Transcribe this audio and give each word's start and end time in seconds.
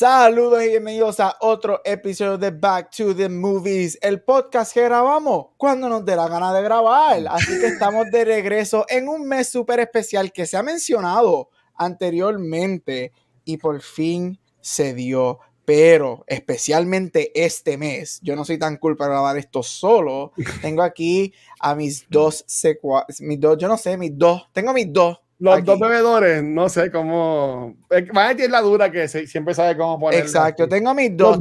Saludos 0.00 0.64
y 0.64 0.70
bienvenidos 0.70 1.20
a 1.20 1.36
otro 1.42 1.82
episodio 1.84 2.38
de 2.38 2.50
Back 2.52 2.90
to 2.96 3.14
the 3.14 3.28
Movies, 3.28 3.98
el 4.00 4.22
podcast 4.22 4.72
que 4.72 4.84
grabamos 4.84 5.48
cuando 5.58 5.90
nos 5.90 6.06
dé 6.06 6.16
la 6.16 6.26
gana 6.26 6.54
de 6.54 6.62
grabar. 6.62 7.22
Así 7.28 7.60
que 7.60 7.66
estamos 7.66 8.10
de 8.10 8.24
regreso 8.24 8.86
en 8.88 9.10
un 9.10 9.28
mes 9.28 9.50
súper 9.50 9.78
especial 9.80 10.32
que 10.32 10.46
se 10.46 10.56
ha 10.56 10.62
mencionado 10.62 11.50
anteriormente 11.74 13.12
y 13.44 13.58
por 13.58 13.82
fin 13.82 14.40
se 14.62 14.94
dio. 14.94 15.40
Pero 15.66 16.24
especialmente 16.26 17.30
este 17.34 17.76
mes, 17.76 18.20
yo 18.22 18.34
no 18.34 18.46
soy 18.46 18.56
tan 18.56 18.78
cool 18.78 18.96
para 18.96 19.10
grabar 19.10 19.36
esto 19.36 19.62
solo. 19.62 20.32
Tengo 20.62 20.82
aquí 20.82 21.34
a 21.60 21.74
mis 21.74 22.06
dos 22.08 22.42
secuaces, 22.48 23.20
mis 23.20 23.38
dos, 23.38 23.58
yo 23.58 23.68
no 23.68 23.76
sé, 23.76 23.98
mis 23.98 24.16
dos, 24.16 24.48
tengo 24.54 24.72
mis 24.72 24.90
dos 24.90 25.20
los 25.40 25.64
dos 25.64 25.80
bebedores, 25.80 26.42
no 26.42 26.68
sé 26.68 26.90
cómo. 26.90 27.74
Van 28.12 28.26
a 28.26 28.36
tener 28.36 28.50
la 28.50 28.60
dura 28.60 28.90
que 28.90 29.08
siempre 29.08 29.54
sabe 29.54 29.74
cómo 29.76 29.98
poner. 29.98 30.20
Exacto, 30.20 30.68
tengo 30.68 30.92
mis 30.94 31.16
dos. 31.16 31.40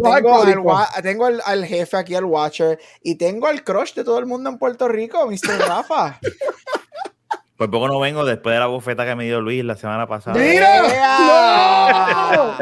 tengo, 1.04 1.26
al, 1.26 1.66
jefe 1.66 1.98
aquí, 1.98 2.16
al 2.16 2.24
Watcher, 2.24 2.80
y 3.04 3.16
tengo 3.16 3.48
al 3.48 3.64
crush 3.64 3.94
de 3.94 4.06
todo 4.06 4.18
el 4.20 4.26
mundo 4.26 4.50
en 4.50 4.58
Puerto 4.58 4.88
Rico, 4.88 5.28
Mr. 5.28 5.60
Rafa. 5.68 6.18
Pues 7.58 7.70
poco 7.70 7.90
no 7.90 8.00
vengo 8.00 8.24
después 8.24 8.54
de 8.56 8.60
la 8.62 8.68
bufeta 8.68 9.06
que 9.06 9.16
me 9.16 9.26
dio 9.26 9.42
Luis 9.42 9.66
la 9.66 9.76
semana 9.76 10.08
pasada. 10.08 10.40
¡Mira! 10.40 10.80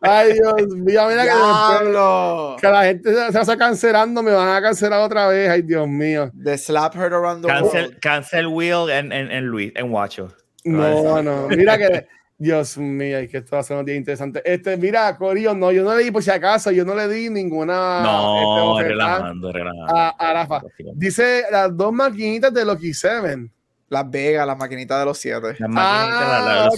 Ay, 0.00 0.32
Dios 0.32 0.68
mío, 0.68 1.06
mira 1.06 1.24
que, 1.24 2.60
que, 2.62 2.68
la 2.68 2.84
gente 2.84 3.14
se, 3.14 3.30
se 3.30 3.40
está 3.40 3.58
cancelando, 3.58 4.22
me 4.22 4.32
van 4.32 4.56
a 4.56 4.62
cancelar 4.62 5.02
otra 5.02 5.28
vez. 5.28 5.50
Ay, 5.50 5.60
Dios 5.60 5.86
mío. 5.86 6.30
The 6.42 6.56
slap 6.56 6.94
heard 6.94 7.12
around 7.12 7.42
the 7.42 7.48
cancel, 7.48 7.82
world. 7.82 8.00
Cancel 8.00 8.46
Will 8.46 8.88
en, 8.88 9.12
en, 9.12 9.30
en 9.30 9.44
Luis, 9.44 9.70
en 9.76 9.92
Watcher. 9.92 10.28
No, 10.64 11.22
no, 11.22 11.48
mira 11.48 11.78
que, 11.78 12.06
Dios 12.36 12.78
mío, 12.78 13.18
que 13.28 13.38
esto 13.38 13.56
va 13.56 13.60
a 13.60 13.62
ser 13.64 13.76
un 13.76 13.84
día 13.84 13.96
interesante. 13.96 14.40
Este, 14.44 14.76
mira, 14.76 15.16
Corillo, 15.16 15.54
no, 15.54 15.72
yo 15.72 15.82
no 15.82 15.94
le 15.96 16.04
di 16.04 16.10
por 16.12 16.22
si 16.22 16.30
acaso, 16.30 16.70
yo 16.70 16.84
no 16.84 16.94
le 16.94 17.08
di 17.08 17.28
ninguna. 17.30 18.00
No, 18.02 18.78
este, 18.78 18.90
relajando, 18.90 19.52
relajando. 19.52 19.92
A, 19.96 20.32
Rafa. 20.32 20.62
Dice 20.94 21.44
las 21.50 21.76
dos 21.76 21.92
maquinitas 21.92 22.54
de 22.54 22.64
Loki 22.64 22.94
7. 22.94 23.50
Las 23.90 24.10
Vegas, 24.10 24.46
las 24.46 24.56
maquinitas 24.56 24.98
de 25.00 25.04
los 25.06 25.18
siete. 25.18 25.56
Las 25.58 25.70
maquinitas, 25.70 25.80
ah, 25.80 26.68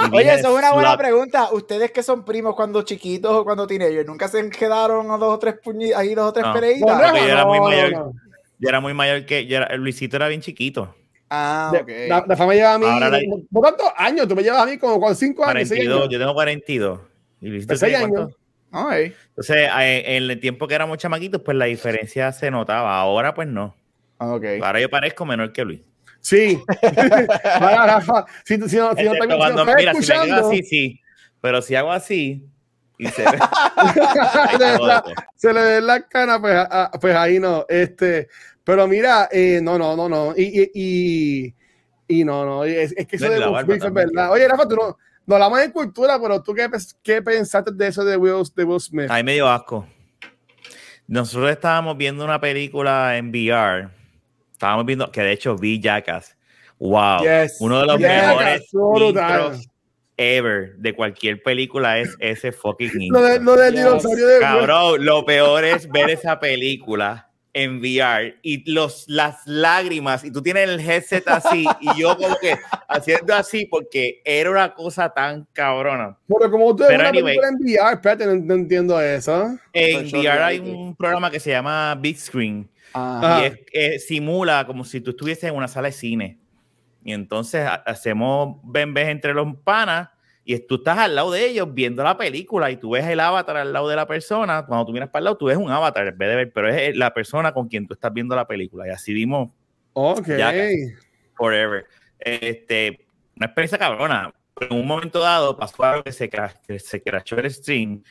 la, 0.00 0.10
Oye, 0.16 0.34
eso 0.34 0.48
es 0.48 0.58
una 0.58 0.72
buena 0.72 0.96
pregunta. 0.96 1.52
Ustedes 1.52 1.90
que 1.92 2.02
son 2.02 2.24
primos 2.24 2.54
cuando 2.54 2.82
chiquitos 2.82 3.30
o 3.30 3.44
cuando 3.44 3.66
teenagers, 3.66 4.06
¿nunca 4.06 4.26
se 4.26 4.48
quedaron 4.48 5.10
a 5.10 5.18
dos 5.18 5.34
o 5.34 5.38
tres 5.38 5.56
puñitos, 5.62 5.98
ahí 5.98 6.14
dos 6.14 6.30
o 6.30 6.32
tres 6.32 6.46
no. 6.46 6.52
peleitas? 6.54 7.12
yo, 7.14 7.18
era 7.18 7.44
muy 7.44 7.60
mayor, 7.60 8.12
yo 8.58 8.68
era 8.68 8.80
muy 8.80 8.94
mayor 8.94 9.26
que. 9.26 9.46
Luisito 9.76 10.16
era 10.16 10.28
bien 10.28 10.40
chiquito. 10.40 10.94
Ah, 11.30 11.72
ok. 11.74 11.90
La, 12.08 12.24
la, 12.26 12.36
fama 12.36 12.54
lleva 12.54 12.74
a 12.74 12.78
mí. 12.78 12.86
La... 12.86 13.10
¿Por 13.52 13.62
cuántos 13.62 13.86
años? 13.96 14.26
Tú 14.26 14.34
me 14.34 14.42
llevas 14.42 14.62
a 14.62 14.66
mí 14.66 14.78
como 14.78 15.00
con 15.00 15.14
5 15.14 15.44
años. 15.44 15.68
42, 15.68 15.96
años. 15.98 16.08
Yo 16.10 16.18
tengo 16.18 16.34
42. 16.34 17.00
¿Y 17.40 17.48
Luisito 17.48 17.76
6 17.76 17.96
años? 17.96 18.34
Ay. 18.70 19.14
Entonces, 19.28 19.68
en 19.74 20.30
el 20.30 20.40
tiempo 20.40 20.66
que 20.66 20.74
éramos 20.74 20.98
chamaquitos, 20.98 21.42
pues 21.42 21.56
la 21.56 21.66
diferencia 21.66 22.32
se 22.32 22.50
notaba. 22.50 22.98
Ahora, 22.98 23.34
pues 23.34 23.48
no. 23.48 23.74
Okay. 24.18 24.60
Ahora 24.60 24.80
yo 24.80 24.90
parezco 24.90 25.24
menor 25.24 25.52
que 25.52 25.64
Luis. 25.64 25.80
Sí. 26.20 26.60
Ahora, 27.44 27.86
Rafa, 27.86 28.24
si, 28.44 28.56
si, 28.56 28.68
si, 28.68 28.76
no, 28.76 28.94
si 28.94 29.04
no 29.04 29.12
te 29.12 29.36
cuando, 29.36 29.64
si 29.64 29.74
mira, 29.74 29.92
escuchando... 29.92 30.24
si 30.24 30.30
me 30.30 30.36
quedo 30.36 30.48
así, 30.48 30.62
sí. 30.62 31.00
Pero 31.40 31.62
si 31.62 31.74
hago 31.76 31.92
así 31.92 32.44
y 32.98 33.06
se 33.06 33.22
ve. 33.30 33.38
se 35.36 35.52
le 35.52 35.60
ve 35.60 35.80
la 35.80 36.06
cana, 36.08 36.40
pues, 36.40 36.54
a, 36.56 36.90
pues 37.00 37.14
ahí 37.14 37.38
no. 37.38 37.64
Este, 37.68 38.28
pero 38.68 38.86
mira, 38.86 39.30
eh, 39.32 39.60
no, 39.62 39.78
no, 39.78 39.96
no, 39.96 40.10
no. 40.10 40.34
Y, 40.36 40.70
y, 40.74 41.54
y, 42.06 42.22
no, 42.22 42.44
no. 42.44 42.64
Es, 42.64 42.92
es 42.94 43.06
que 43.06 43.16
eso 43.16 43.30
de 43.30 43.38
Will 43.38 43.64
Smith 43.64 43.82
es 43.82 43.92
verdad. 43.94 44.30
Oye, 44.30 44.46
Rafa, 44.46 44.68
tú 44.68 44.76
no, 44.76 44.98
no 45.24 45.34
hablamos 45.36 45.60
de 45.60 45.72
cultura, 45.72 46.20
pero 46.20 46.42
tú 46.42 46.52
qué, 46.52 46.68
qué 47.02 47.22
pensaste 47.22 47.70
de 47.72 47.86
eso 47.86 48.04
de 48.04 48.18
Will, 48.18 48.44
de 48.54 48.64
Will 48.64 48.78
Smith? 48.78 49.06
Ay, 49.08 49.24
me 49.24 49.32
dio 49.32 49.48
asco. 49.48 49.88
Nosotros 51.06 51.50
estábamos 51.50 51.96
viendo 51.96 52.22
una 52.22 52.38
película 52.38 53.16
en 53.16 53.30
VR. 53.30 53.88
Estábamos 54.52 54.84
viendo, 54.84 55.10
que 55.10 55.22
de 55.22 55.32
hecho 55.32 55.56
vi 55.56 55.80
Jackass. 55.80 56.36
Wow. 56.78 57.22
Yes. 57.22 57.56
Uno 57.60 57.80
de 57.80 57.86
los 57.86 57.96
yes. 57.96 58.06
mejores 58.06 58.68
intros 58.74 59.66
ever 60.18 60.76
de 60.76 60.94
cualquier 60.94 61.42
película 61.42 62.00
es 62.00 62.14
ese 62.20 62.52
fucking 62.52 63.00
intro. 63.00 63.22
Lo, 63.22 63.26
de, 63.26 63.40
lo 63.40 63.56
del 63.56 63.74
dinosaurio 63.74 64.26
de 64.26 64.40
Cabrón, 64.40 65.06
lo 65.06 65.24
peor 65.24 65.64
es 65.64 65.88
ver 65.88 66.10
esa 66.10 66.38
película 66.38 67.27
en 67.52 67.78
VR 67.80 68.36
y 68.42 68.70
los, 68.70 69.04
las 69.08 69.46
lágrimas 69.46 70.24
y 70.24 70.30
tú 70.30 70.42
tienes 70.42 70.68
el 70.68 70.80
headset 70.80 71.26
así 71.28 71.66
y 71.80 72.00
yo 72.00 72.16
como 72.16 72.36
que 72.36 72.56
haciendo 72.88 73.34
así 73.34 73.66
porque 73.66 74.20
era 74.24 74.50
una 74.50 74.74
cosa 74.74 75.08
tan 75.08 75.46
cabrona. 75.52 76.16
Pero 76.28 76.50
como 76.50 76.76
tú 76.76 76.84
Pero 76.86 77.06
anyway, 77.06 77.36
en 77.36 77.54
VR, 77.56 77.94
espérate, 77.94 78.26
no, 78.26 78.34
no, 78.36 78.54
entiendo 78.54 79.00
eso. 79.00 79.56
En 79.72 80.06
VR 80.06 80.42
hay 80.42 80.58
un 80.58 80.94
programa 80.94 81.30
que 81.30 81.40
se 81.40 81.50
llama 81.50 81.94
Big 82.00 82.18
Screen 82.18 82.68
Ah. 82.94 83.40
y 83.42 83.46
es, 83.46 83.58
es, 83.72 84.06
simula 84.06 84.64
como 84.66 84.84
si 84.84 85.00
tú 85.00 85.10
estuvieses 85.10 85.44
en 85.44 85.54
una 85.54 85.68
sala 85.68 85.88
de 85.88 85.92
cine. 85.92 86.38
Y 87.04 87.12
entonces 87.12 87.66
hacemos 87.86 88.56
bembes 88.64 89.08
entre 89.08 89.32
los 89.32 89.54
panas 89.64 90.08
y 90.50 90.58
tú 90.60 90.76
estás 90.76 90.96
al 90.96 91.14
lado 91.14 91.30
de 91.30 91.46
ellos 91.46 91.68
viendo 91.74 92.02
la 92.02 92.16
película 92.16 92.70
y 92.70 92.78
tú 92.78 92.92
ves 92.92 93.04
el 93.04 93.20
avatar 93.20 93.58
al 93.58 93.70
lado 93.70 93.86
de 93.86 93.96
la 93.96 94.06
persona. 94.06 94.64
Cuando 94.64 94.86
tú 94.86 94.92
miras 94.92 95.10
para 95.10 95.20
el 95.20 95.24
lado, 95.24 95.36
tú 95.36 95.44
ves 95.44 95.58
un 95.58 95.70
avatar 95.70 96.06
en 96.06 96.16
vez 96.16 96.26
de 96.26 96.36
ver, 96.36 96.52
pero 96.54 96.70
es 96.70 96.96
la 96.96 97.12
persona 97.12 97.52
con 97.52 97.68
quien 97.68 97.86
tú 97.86 97.92
estás 97.92 98.10
viendo 98.14 98.34
la 98.34 98.46
película. 98.46 98.88
Y 98.88 98.90
así 98.90 99.12
vimos. 99.12 99.50
Ok. 99.92 100.26
Forever. 101.36 101.84
Este, 102.18 103.04
una 103.36 103.44
experiencia 103.44 103.76
cabrona. 103.76 104.32
En 104.58 104.74
un 104.74 104.86
momento 104.86 105.20
dado 105.20 105.54
pasó 105.54 105.84
algo 105.84 106.02
que 106.02 106.12
se, 106.12 106.30
que 106.30 106.78
se 106.78 107.02
crashó 107.02 107.36
el 107.36 107.50
stream 107.50 108.02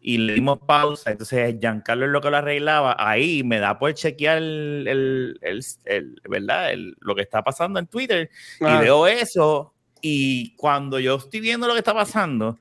y 0.00 0.18
le 0.18 0.34
dimos 0.34 0.60
pausa. 0.60 1.10
Entonces, 1.10 1.56
Giancarlo 1.58 2.06
es 2.06 2.12
lo 2.12 2.20
que 2.20 2.30
lo 2.30 2.36
arreglaba. 2.36 2.94
Ahí 3.00 3.42
me 3.42 3.58
da 3.58 3.80
por 3.80 3.92
chequear 3.94 4.38
el, 4.38 4.86
el, 4.86 5.38
el, 5.42 5.64
el 5.86 6.20
¿verdad? 6.28 6.70
lo 7.00 7.16
que 7.16 7.22
está 7.22 7.42
pasando 7.42 7.80
en 7.80 7.88
Twitter 7.88 8.30
ah. 8.60 8.76
y 8.76 8.84
veo 8.84 9.08
eso 9.08 9.73
y 10.06 10.54
cuando 10.56 11.00
yo 11.00 11.14
estoy 11.14 11.40
viendo 11.40 11.66
lo 11.66 11.72
que 11.72 11.78
está 11.78 11.94
pasando, 11.94 12.58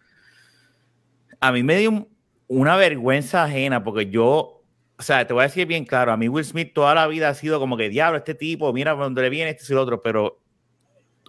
a 1.41 1.51
mí 1.51 1.61
me 1.61 1.75
dio 1.75 2.07
una 2.47 2.77
vergüenza 2.77 3.43
ajena 3.43 3.83
porque 3.83 4.09
yo, 4.09 4.63
o 4.97 5.03
sea, 5.03 5.27
te 5.27 5.33
voy 5.33 5.41
a 5.41 5.47
decir 5.47 5.67
bien 5.67 5.83
claro, 5.83 6.13
a 6.13 6.17
mí 6.17 6.29
Will 6.29 6.45
Smith 6.45 6.71
toda 6.73 6.95
la 6.95 7.05
vida 7.05 7.27
ha 7.27 7.33
sido 7.33 7.59
como 7.59 7.75
que 7.75 7.89
diablo, 7.89 8.17
este 8.17 8.33
tipo, 8.33 8.71
mira 8.71 8.95
por 8.95 9.03
dónde 9.03 9.23
le 9.23 9.29
viene, 9.29 9.49
este 9.49 9.65
y 9.67 9.73
el 9.73 9.79
otro, 9.79 10.01
pero 10.01 10.39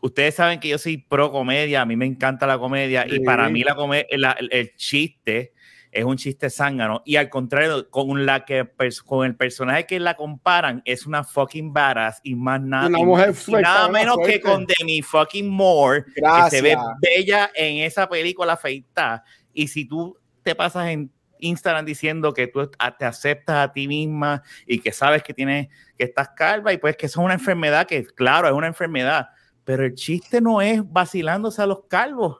ustedes 0.03 0.37
saben 0.37 0.61
que 0.61 0.69
yo 0.69 0.79
soy 0.79 0.99
pro 0.99 1.33
comedia, 1.33 1.81
a 1.81 1.85
mí 1.85 1.97
me 1.97 2.07
encanta 2.07 2.47
la 2.47 2.61
comedia 2.61 3.07
sí. 3.09 3.17
y 3.17 3.21
para 3.25 3.49
mí 3.49 3.65
la 3.65 3.75
comedia, 3.75 4.07
el, 4.09 4.25
el 4.53 4.77
chiste 4.77 5.54
es 5.95 6.05
un 6.05 6.17
chiste 6.17 6.51
zángano. 6.51 7.03
Y 7.05 7.15
al 7.17 7.31
contrario, 7.31 7.89
con 7.89 8.27
la 8.27 8.45
que 8.45 8.69
con 9.07 9.25
el 9.25 9.37
personaje 9.37 9.87
que 9.87 10.01
la 10.01 10.17
comparan, 10.17 10.83
es 10.85 11.07
una 11.07 11.23
fucking 11.23 11.73
badass 11.73 12.21
y 12.25 12.35
más 12.35 12.61
nada. 12.61 12.89
Una 12.89 12.99
mujer 12.99 13.35
y 13.47 13.53
nada 13.53 13.89
menos 13.89 14.17
que 14.27 14.41
con 14.41 14.67
Demi 14.67 15.03
fucking 15.03 15.49
Moore, 15.49 16.05
Gracias. 16.17 16.51
que 16.51 16.57
se 16.57 16.63
ve 16.63 16.77
bella 17.01 17.51
en 17.55 17.85
esa 17.85 18.09
película 18.09 18.57
feita. 18.57 19.23
Y 19.53 19.69
si 19.69 19.85
tú 19.87 20.19
te 20.43 20.57
pasas 20.57 20.89
en 20.89 21.13
Instagram 21.39 21.85
diciendo 21.85 22.35
que 22.35 22.49
tú 22.49 22.69
te 22.69 23.05
aceptas 23.05 23.57
a 23.57 23.73
ti 23.73 23.87
misma 23.87 24.43
y 24.67 24.81
que 24.81 24.91
sabes 24.91 25.23
que 25.23 25.33
tienes 25.33 25.69
que 25.97 26.05
estás 26.05 26.31
calva 26.31 26.73
y 26.73 26.79
pues 26.79 26.97
que 26.97 27.07
eso 27.07 27.21
es 27.21 27.25
una 27.25 27.35
enfermedad 27.35 27.87
que 27.87 28.05
claro 28.05 28.49
es 28.49 28.55
una 28.55 28.67
enfermedad 28.67 29.29
pero 29.65 29.85
el 29.85 29.95
chiste 29.95 30.41
no 30.41 30.63
es 30.63 30.81
vacilándose 30.91 31.61
a 31.61 31.67
los 31.67 31.85
calvos 31.87 32.39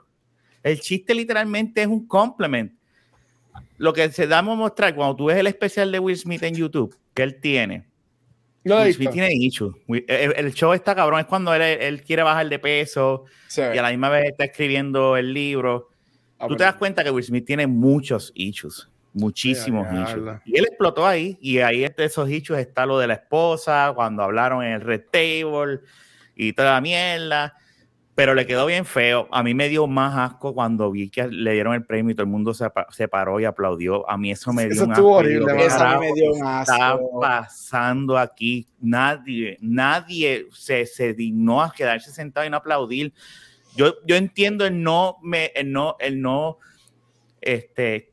el 0.63 0.81
chiste 0.81 1.15
literalmente 1.15 1.83
es 1.83 1.89
un 1.89 2.07
compliment 2.07 2.73
lo 3.79 3.93
que 3.93 4.11
se 4.13 4.27
da 4.27 4.39
a 4.39 4.43
mostrar 4.43 4.95
cuando 4.95 5.17
tú 5.17 5.27
ves 5.27 5.37
el 5.37 5.47
especial 5.47 5.91
de 5.93 5.99
Will 5.99 6.17
Smith 6.17 6.43
en 6.43 6.55
YouTube 6.55 6.97
que 7.13 7.23
él 7.23 7.41
tiene. 7.41 7.87
No 8.65 8.81
Will 8.81 8.95
Smith 8.95 9.11
tiene 9.11 9.33
issues. 9.35 9.75
El, 9.89 10.35
el, 10.37 10.55
show 10.55 10.73
está 10.73 10.95
cabrón, 10.95 11.21
es 11.21 11.27
cuando 11.27 11.55
él, 11.55 11.61
él 11.61 12.03
quiere 12.03 12.23
bajar 12.23 12.49
de 12.49 12.59
peso 12.59 13.25
sí. 13.47 13.61
y 13.61 13.79
a 13.79 13.83
la 13.83 13.91
misma 13.91 14.09
vez 14.09 14.31
está 14.31 14.45
escribiendo 14.45 15.17
el 15.17 15.35
libro. 15.35 15.91
Ah, 16.39 16.49
tú 16.49 16.57
te 16.57 16.65
das 16.65 16.75
cuenta 16.75 17.05
que 17.05 17.11
Will 17.11 17.25
Smith 17.25 17.45
tiene 17.45 17.67
muchos 17.67 18.33
issues, 18.35 18.89
muchísimos 19.13 19.87
ya, 19.93 20.03
issues. 20.03 20.41
Y 20.47 20.59
él 20.59 20.65
explotó 20.65 21.07
ahí, 21.07 21.39
y 21.41 21.59
ahí 21.59 21.85
entre 21.85 22.07
esos 22.07 22.29
issues 22.31 22.59
está 22.59 22.87
lo 22.87 22.99
de 22.99 23.07
la 23.07 23.15
esposa, 23.15 23.93
cuando 23.95 24.23
hablaron 24.23 24.65
en 24.65 24.73
el 24.73 24.81
Red 24.81 25.03
Table 25.11 25.81
y 26.35 26.55
toda 26.55 26.75
la 26.75 26.81
mierda. 26.81 27.55
Pero 28.15 28.35
le 28.35 28.47
quedó 28.47 28.67
bien 28.67 28.85
feo. 28.85 29.29
A 29.33 29.43
mí 29.43 29.55
me 29.55 29.69
dio 29.69 29.87
más 29.87 30.17
asco 30.17 30.55
cuando 30.55 30.91
vi 30.91 31.11
que 31.11 31.27
le 31.27 31.53
dieron 31.53 31.75
el 31.75 31.85
premio 31.85 32.13
y 32.13 32.15
todo 32.15 32.25
el 32.25 32.31
mundo 32.31 32.55
se, 32.55 32.67
se 32.91 33.09
paró 33.09 33.41
y 33.41 33.45
aplaudió. 33.45 34.09
A 34.09 34.17
mí 34.17 34.31
eso 34.31 34.53
me 34.53 34.69
dio 34.69 34.85
un 34.85 34.93
asco. 34.93 35.09
Horrible, 35.09 35.67
eso 35.67 35.99
me 35.99 36.13
dio 36.13 36.33
un 36.33 36.47
asco. 36.47 36.73
está 36.73 36.99
pasando 37.21 38.17
aquí? 38.17 38.69
Nadie, 38.81 39.59
nadie 39.61 40.47
se, 40.53 40.87
se 40.87 41.13
dignó 41.13 41.63
a 41.63 41.73
quedarse 41.73 42.13
sentado 42.13 42.47
y 42.47 42.51
no 42.51 42.59
aplaudir. 42.59 43.13
Yo, 43.77 43.95
yo 44.07 44.15
entiendo 44.15 44.65
el 44.65 44.81
no, 44.81 45.17
me, 45.23 45.47
el 45.57 45.73
no, 45.73 45.97
el 45.99 46.21
no, 46.21 46.59
este, 47.41 48.13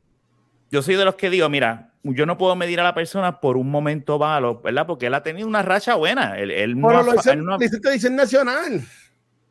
yo 0.72 0.82
soy 0.82 0.96
de 0.96 1.04
los 1.04 1.14
que 1.14 1.30
digo, 1.30 1.48
mira, 1.48 1.92
yo 2.02 2.26
no 2.26 2.36
puedo 2.36 2.56
medir 2.56 2.80
a 2.80 2.82
la 2.82 2.94
persona 2.94 3.40
por 3.40 3.56
un 3.56 3.70
momento 3.70 4.18
malo, 4.18 4.60
¿verdad? 4.60 4.86
Porque 4.86 5.06
él 5.06 5.14
ha 5.14 5.22
tenido 5.22 5.46
una 5.46 5.62
racha 5.62 5.94
buena. 5.94 6.36
Él, 6.36 6.50
él 6.50 6.80
no, 6.80 6.90
lo 7.02 7.12
dice, 7.12 7.36
no, 7.36 7.56
dice 7.58 8.10
nacional. 8.10 8.84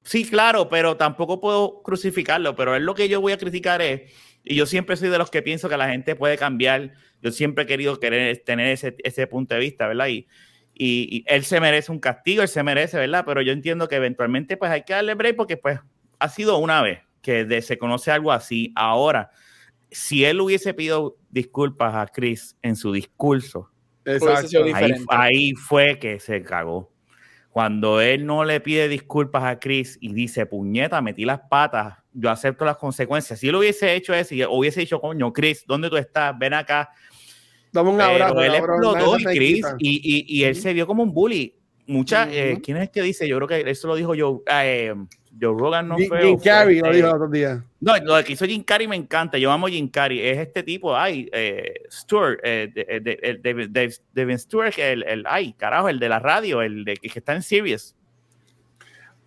Sí, 0.04 0.28
claro, 0.28 0.68
pero 0.70 0.98
tampoco 0.98 1.40
puedo 1.40 1.82
crucificarlo, 1.84 2.56
pero 2.56 2.76
es 2.76 2.82
lo 2.82 2.96
que 2.96 3.08
yo 3.08 3.22
voy 3.22 3.34
a 3.34 3.38
criticar 3.38 3.82
es, 3.82 4.12
y 4.44 4.56
yo 4.56 4.66
siempre 4.66 4.96
soy 4.98 5.10
de 5.10 5.18
los 5.18 5.30
que 5.30 5.42
pienso 5.42 5.70
que 5.70 5.78
la 5.78 5.90
gente 5.90 6.16
puede 6.16 6.38
cambiar, 6.38 6.94
yo 7.22 7.32
siempre 7.32 7.66
he 7.66 7.68
querido 7.68 8.00
querer 8.00 8.42
tener 8.44 8.68
ese, 8.68 8.96
ese 9.04 9.28
punto 9.28 9.54
de 9.54 9.60
vista, 9.60 9.88
¿verdad? 9.88 10.08
Y, 10.08 10.28
y, 10.74 11.24
él 11.28 11.44
se 11.44 11.60
merece 11.60 11.92
un 11.92 12.00
castigo, 12.00 12.42
él 12.42 12.48
se 12.48 12.64
merece, 12.64 12.98
¿verdad? 12.98 13.24
Pero 13.26 13.42
yo 13.42 13.52
entiendo 13.52 13.88
que 13.88 13.96
eventualmente 13.96 14.58
pues 14.58 14.72
hay 14.72 14.84
que 14.84 14.94
darle 14.94 15.14
break 15.14 15.36
porque 15.36 15.58
pues 15.58 15.80
ha 16.18 16.30
sido 16.30 16.58
una 16.58 16.82
vez 16.82 17.00
que 17.22 17.62
se 17.62 17.78
conoce 17.78 18.10
algo 18.10 18.32
así. 18.32 18.72
Ahora, 18.76 19.30
si 19.92 20.26
él 20.26 20.42
hubiese 20.42 20.74
pedido 20.74 21.18
disculpas 21.30 21.94
a 21.94 22.08
Chris 22.08 22.58
en 22.64 22.76
su 22.76 22.92
discurso, 22.92 23.70
ahí, 24.74 24.96
ahí, 25.10 25.54
fue 25.54 26.00
que 26.00 26.20
se 26.20 26.42
cagó. 26.42 26.92
Cuando 27.52 28.00
él 28.00 28.26
no 28.26 28.46
le 28.46 28.62
pide 28.62 28.88
disculpas 28.88 29.44
a 29.44 29.60
Chris 29.60 29.98
y 30.00 30.14
dice, 30.14 30.46
puñeta, 30.46 31.02
metí 31.02 31.26
las 31.26 31.42
patas, 31.42 31.98
yo 32.14 32.30
acepto 32.30 32.64
las 32.64 32.78
consecuencias. 32.78 33.40
Si 33.40 33.50
él 33.50 33.56
hubiese 33.56 33.94
hecho 33.94 34.14
eso 34.14 34.34
y 34.34 34.46
hubiese 34.46 34.80
dicho, 34.80 35.02
coño, 35.02 35.34
Chris, 35.34 35.66
¿dónde 35.68 35.90
tú 35.90 35.98
estás? 35.98 36.38
Ven 36.40 36.54
acá. 36.54 36.90
Dame 37.74 37.90
un 37.90 38.00
abrazo. 38.00 38.42
él 38.42 38.56
explotó 38.56 39.20
y 39.20 39.24
Chris, 39.24 39.66
y, 39.80 40.26
y, 40.28 40.44
él 40.46 40.56
se 40.56 40.74
vio 40.74 40.88
como 40.88 41.04
un 41.04 41.14
bully. 41.14 41.56
Mucha, 41.88 42.32
eh, 42.32 42.60
¿quién 42.64 42.78
es 42.78 42.90
que 42.90 43.02
dice? 43.02 43.28
Yo 43.28 43.36
creo 43.38 43.48
que 43.48 43.70
eso 43.70 43.88
lo 43.88 43.96
dijo 43.96 44.16
yo. 44.16 44.44
Eh, 44.50 44.94
Joe 45.40 45.58
Rogan 45.58 45.88
no 45.88 45.98
fue. 45.98 46.22
Jim 46.24 46.40
Carrey 46.40 46.80
lo 46.80 46.92
dijo 46.92 47.08
el 47.08 47.14
otro 47.14 47.28
día. 47.28 47.64
No, 47.80 47.98
lo 47.98 48.24
que 48.24 48.34
hizo 48.34 48.46
Jim 48.46 48.64
Carrey 48.64 48.88
me 48.88 48.96
encanta. 48.96 49.38
Yo 49.38 49.52
amo 49.52 49.68
Jim 49.68 49.90
Carrey. 49.90 50.20
Es 50.20 50.38
este 50.38 50.64
tipo, 50.64 50.96
ay, 50.96 51.30
eh, 51.32 51.84
Stewart, 51.90 52.40
eh, 52.44 52.70
de, 52.74 54.00
Devin 54.14 54.40
Stewart, 54.40 54.74
el, 54.78 55.04
el, 55.04 55.24
ay, 55.28 55.54
carajo, 55.54 55.90
el 55.90 56.00
de 56.00 56.10
la 56.10 56.20
radio, 56.20 56.62
el 56.62 56.84
de 56.84 56.98
que 56.98 57.20
está 57.20 57.34
en 57.34 57.44
Sirius. 57.44 57.96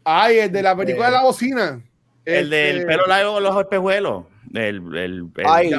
Ay, 0.04 0.38
el 0.38 0.52
de 0.52 0.62
la 0.62 0.76
película 0.76 1.06
de 1.06 1.12
la 1.12 1.22
bocina. 1.22 1.82
El 2.24 2.50
del 2.50 2.78
este 2.78 2.86
pelo 2.86 3.06
largo 3.06 3.34
con 3.34 3.42
los 3.42 3.58
espejuelos. 3.58 4.24
El, 4.52 4.96
el, 4.96 5.28
ay, 5.44 5.72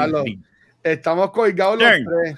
estamos 0.84 1.32
colgados 1.32 1.80
los 1.80 1.90
tres. 1.90 2.38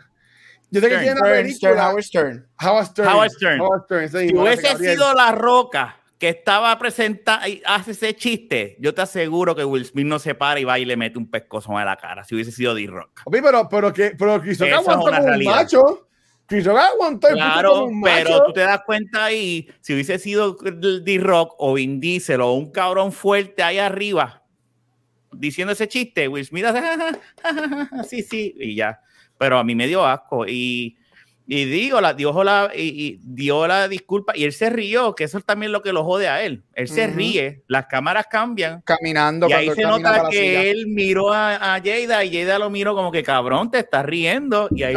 Yo 0.70 0.82
sé 0.82 0.90
que 0.90 0.98
tiene 0.98 1.14
una 1.14 1.32
película. 1.32 1.90
Howard 1.90 2.04
Stern. 2.04 2.48
Howard 2.62 2.86
Stern. 2.88 3.10
Howard 3.10 3.30
Stern. 3.32 3.62
Howard 3.62 3.84
Stern. 3.86 4.10
Si 4.10 4.36
hubiese 4.36 4.78
sido 4.78 5.14
La 5.14 5.32
Roca 5.32 5.97
que 6.18 6.30
estaba 6.30 6.78
presentando 6.80 7.48
y 7.48 7.62
hace 7.66 7.92
ese 7.92 8.16
chiste, 8.16 8.76
yo 8.80 8.94
te 8.94 9.02
aseguro 9.02 9.56
que 9.56 9.64
Will 9.64 9.86
Smith 9.86 10.08
no 10.08 10.20
se 10.20 10.34
para 10.36 10.60
y 10.60 10.64
va 10.64 10.80
y 10.80 10.86
le 10.86 10.98
mete 10.98 11.18
un 11.18 11.30
pescozo 11.30 11.78
a 11.78 11.86
la 11.86 11.96
cara, 11.98 12.24
si 12.24 12.34
hubiese 12.36 12.52
sido 12.52 12.74
D-Rock. 12.74 13.22
Pero, 13.30 13.70
pero, 13.70 13.94
que, 13.94 14.16
pero 14.18 14.38
Rock 14.38 14.62
aguantó 14.62 15.12
como 15.12 15.34
un 15.34 15.44
macho. 15.44 16.08
Chris 16.48 16.66
Rock 16.66 16.78
aguantó 16.78 17.28
Claro, 17.28 17.72
como 17.72 17.84
un 17.86 18.00
macho. 18.00 18.24
pero 18.24 18.44
tú 18.46 18.54
te 18.54 18.62
das 18.62 18.82
cuenta 18.86 19.26
ahí, 19.26 19.70
si 19.82 19.94
hubiese 19.94 20.18
sido 20.18 20.54
D-Rock 20.54 21.56
o 21.60 21.74
Vin 21.74 22.00
Diesel 22.00 22.42
o 22.42 22.54
un 22.54 22.72
cabrón 22.72 23.12
fuerte 23.12 23.62
ahí 23.64 23.78
arriba 23.78 24.44
diciendo 25.32 25.74
ese 25.74 25.88
chiste, 25.88 26.28
Will 26.28 26.46
Smith 26.46 26.66
hace, 26.66 26.82
sí, 28.10 28.24
sí, 28.24 28.56
y 28.58 28.76
ya. 28.76 29.02
Pero 29.38 29.60
a 29.60 29.64
mí 29.64 29.76
me 29.76 29.88
dio 29.88 30.06
asco 30.06 30.48
y 30.48 30.98
y 31.50 31.64
digo, 31.66 32.02
la, 32.02 32.14
dio, 32.14 32.44
la, 32.44 32.72
y, 32.76 33.22
dio 33.24 33.66
la 33.68 33.88
disculpa 33.88 34.34
y 34.36 34.44
él 34.44 34.52
se 34.52 34.70
rió, 34.70 35.16
que 35.16 35.24
eso 35.24 35.38
es 35.38 35.46
también 35.46 35.72
lo 35.72 35.82
que 35.82 35.94
lo 35.94 36.04
jode 36.04 36.28
a 36.28 36.44
él. 36.44 36.64
Él 36.74 36.90
se 36.90 37.08
ríe, 37.08 37.64
las 37.68 37.86
cámaras 37.86 38.28
cambian. 38.30 38.82
Caminando. 38.82 39.48
Y 39.48 39.54
ahí 39.54 39.70
se 39.72 39.84
nota 39.84 40.28
que 40.30 40.70
él 40.70 40.88
miró 40.88 41.32
a, 41.32 41.76
a 41.76 41.82
Jada 41.82 42.26
y 42.26 42.38
Jada 42.38 42.60
lo 42.60 42.70
miró 42.70 42.96
como 42.96 43.12
que 43.14 43.24
cabrón, 43.24 43.72
te 43.72 43.80
estás 43.80 44.06
riendo. 44.06 44.68
Y 44.72 44.84
ahí, 44.84 44.94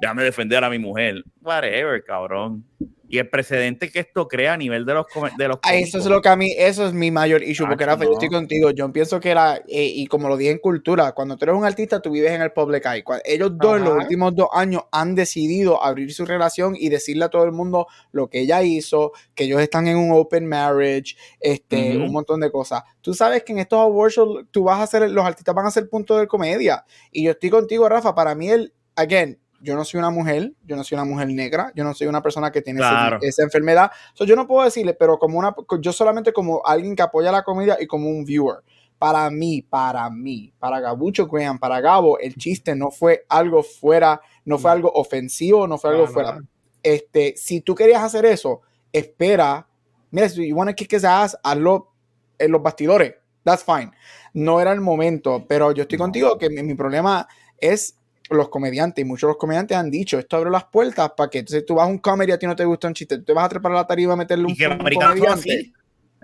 déjame 0.00 0.24
defender 0.24 0.64
a 0.64 0.70
mi 0.70 0.78
mujer. 0.78 1.22
Whatever, 1.42 2.02
cabrón 2.02 2.64
y 3.12 3.18
el 3.18 3.28
precedente 3.28 3.90
que 3.90 4.00
esto 4.00 4.26
crea 4.26 4.54
a 4.54 4.56
nivel 4.56 4.86
de 4.86 4.94
los 4.94 5.06
de 5.36 5.46
los 5.46 5.58
ah, 5.64 5.74
eso 5.74 5.98
es 5.98 6.06
lo 6.06 6.22
que 6.22 6.30
a 6.30 6.36
mí 6.36 6.50
eso 6.56 6.86
es 6.86 6.94
mi 6.94 7.10
mayor 7.10 7.42
issue 7.42 7.66
porque 7.68 7.84
era 7.84 7.94
yo 8.02 8.10
estoy 8.10 8.30
contigo 8.30 8.70
yo 8.70 8.90
pienso 8.90 9.20
que 9.20 9.30
era 9.30 9.56
eh, 9.68 9.84
y 9.84 10.06
como 10.06 10.30
lo 10.30 10.38
dije 10.38 10.50
en 10.50 10.58
cultura 10.58 11.12
cuando 11.12 11.36
tú 11.36 11.44
eres 11.44 11.54
un 11.54 11.66
artista 11.66 12.00
tú 12.00 12.10
vives 12.10 12.32
en 12.32 12.40
el 12.40 12.52
public 12.52 12.86
eye 12.86 13.04
ellos 13.26 13.52
dos 13.58 13.76
en 13.76 13.84
los 13.84 13.96
últimos 13.96 14.34
dos 14.34 14.48
años 14.54 14.84
han 14.90 15.14
decidido 15.14 15.84
abrir 15.84 16.10
su 16.14 16.24
relación 16.24 16.74
y 16.74 16.88
decirle 16.88 17.26
a 17.26 17.28
todo 17.28 17.44
el 17.44 17.52
mundo 17.52 17.86
lo 18.12 18.30
que 18.30 18.40
ella 18.40 18.62
hizo 18.62 19.12
que 19.34 19.44
ellos 19.44 19.60
están 19.60 19.88
en 19.88 19.98
un 19.98 20.12
open 20.12 20.46
marriage 20.46 21.14
este 21.38 21.98
un 21.98 22.12
montón 22.12 22.40
de 22.40 22.50
cosas. 22.50 22.82
Tú 23.02 23.12
sabes 23.12 23.42
que 23.44 23.52
en 23.52 23.58
estos 23.58 23.78
awards 23.78 24.16
tú 24.50 24.64
vas 24.64 24.78
a 24.78 24.84
hacer 24.84 25.10
los 25.10 25.24
artistas 25.24 25.54
van 25.54 25.66
a 25.66 25.70
ser 25.70 25.88
punto 25.88 26.16
de 26.16 26.26
comedia 26.26 26.84
y 27.10 27.24
yo 27.24 27.32
estoy 27.32 27.50
contigo 27.50 27.88
Rafa 27.88 28.14
para 28.14 28.34
mí 28.34 28.48
el 28.48 28.72
again 28.96 29.38
yo 29.62 29.76
no 29.76 29.84
soy 29.84 29.98
una 29.98 30.10
mujer, 30.10 30.52
yo 30.66 30.76
no 30.76 30.84
soy 30.84 30.96
una 30.96 31.04
mujer 31.04 31.28
negra, 31.28 31.72
yo 31.74 31.84
no 31.84 31.94
soy 31.94 32.08
una 32.08 32.20
persona 32.20 32.50
que 32.50 32.60
tiene 32.62 32.80
esa, 32.80 33.42
enfermedad. 33.42 33.92
yo 34.26 34.34
no 34.34 34.46
puedo 34.46 34.64
decirle, 34.64 34.94
pero 34.94 35.18
como 35.18 35.38
una, 35.38 35.54
yo 35.80 35.92
solamente 35.92 36.32
como 36.32 36.62
alguien 36.64 36.96
que 36.96 37.02
apoya 37.02 37.30
la 37.30 37.42
comedia 37.42 37.78
y 37.80 37.86
como 37.86 38.08
un 38.08 38.24
viewer. 38.24 38.58
Para 38.98 39.30
mí, 39.30 39.62
para 39.62 40.08
mí, 40.10 40.52
para 40.58 40.80
Gabucho 40.80 41.26
Graham, 41.26 41.58
para 41.58 41.80
Gabo, 41.80 42.18
el 42.18 42.34
chiste 42.36 42.74
no 42.74 42.90
fue 42.90 43.24
algo 43.28 43.62
fuera, 43.62 44.20
no 44.44 44.58
fue 44.58 44.70
algo 44.70 44.92
ofensivo, 44.92 45.66
no 45.66 45.78
fue 45.78 45.90
algo 45.90 46.06
fuera. 46.06 46.38
Este, 46.82 47.34
si 47.36 47.60
tú 47.60 47.74
querías 47.74 48.02
hacer 48.02 48.24
eso, 48.26 48.60
espera. 48.92 49.66
Mira, 50.10 50.28
si 50.28 50.48
you 50.48 50.56
want 50.56 50.70
to 50.70 50.76
kick 50.76 50.92
his 50.92 51.04
ass, 51.04 51.36
hazlo 51.42 51.90
en 52.38 52.52
los 52.52 52.62
bastidores. 52.62 53.14
That's 53.44 53.64
fine. 53.64 53.90
No 54.34 54.60
era 54.60 54.72
el 54.72 54.80
momento, 54.80 55.44
pero 55.48 55.72
yo 55.72 55.82
estoy 55.82 55.98
contigo 55.98 56.38
que 56.38 56.48
mi 56.48 56.74
problema 56.74 57.26
es 57.58 57.96
los 58.36 58.48
comediantes, 58.48 59.02
y 59.02 59.04
muchos 59.04 59.28
de 59.28 59.32
los 59.32 59.36
comediantes 59.36 59.76
han 59.76 59.90
dicho, 59.90 60.18
esto 60.18 60.36
abre 60.36 60.50
las 60.50 60.64
puertas 60.64 61.12
para 61.16 61.30
que 61.30 61.38
entonces 61.40 61.64
tú 61.66 61.74
vas 61.76 61.86
a 61.86 61.90
un 61.90 61.98
comedy 61.98 62.30
y 62.30 62.34
a 62.34 62.38
ti 62.38 62.46
no 62.46 62.56
te 62.56 62.64
gusta 62.64 62.88
un 62.88 62.94
chiste, 62.94 63.18
tú 63.18 63.24
te 63.24 63.32
vas 63.32 63.44
a 63.44 63.48
trepar 63.48 63.72
a 63.72 63.76
la 63.76 63.86
tarifa 63.86 64.12
a 64.12 64.16
meterle 64.16 64.44
un, 64.44 64.50
y 64.50 64.56
que 64.56 64.68
los 64.68 64.78
americanos 64.78 65.18
son 65.18 65.28
así. 65.28 65.72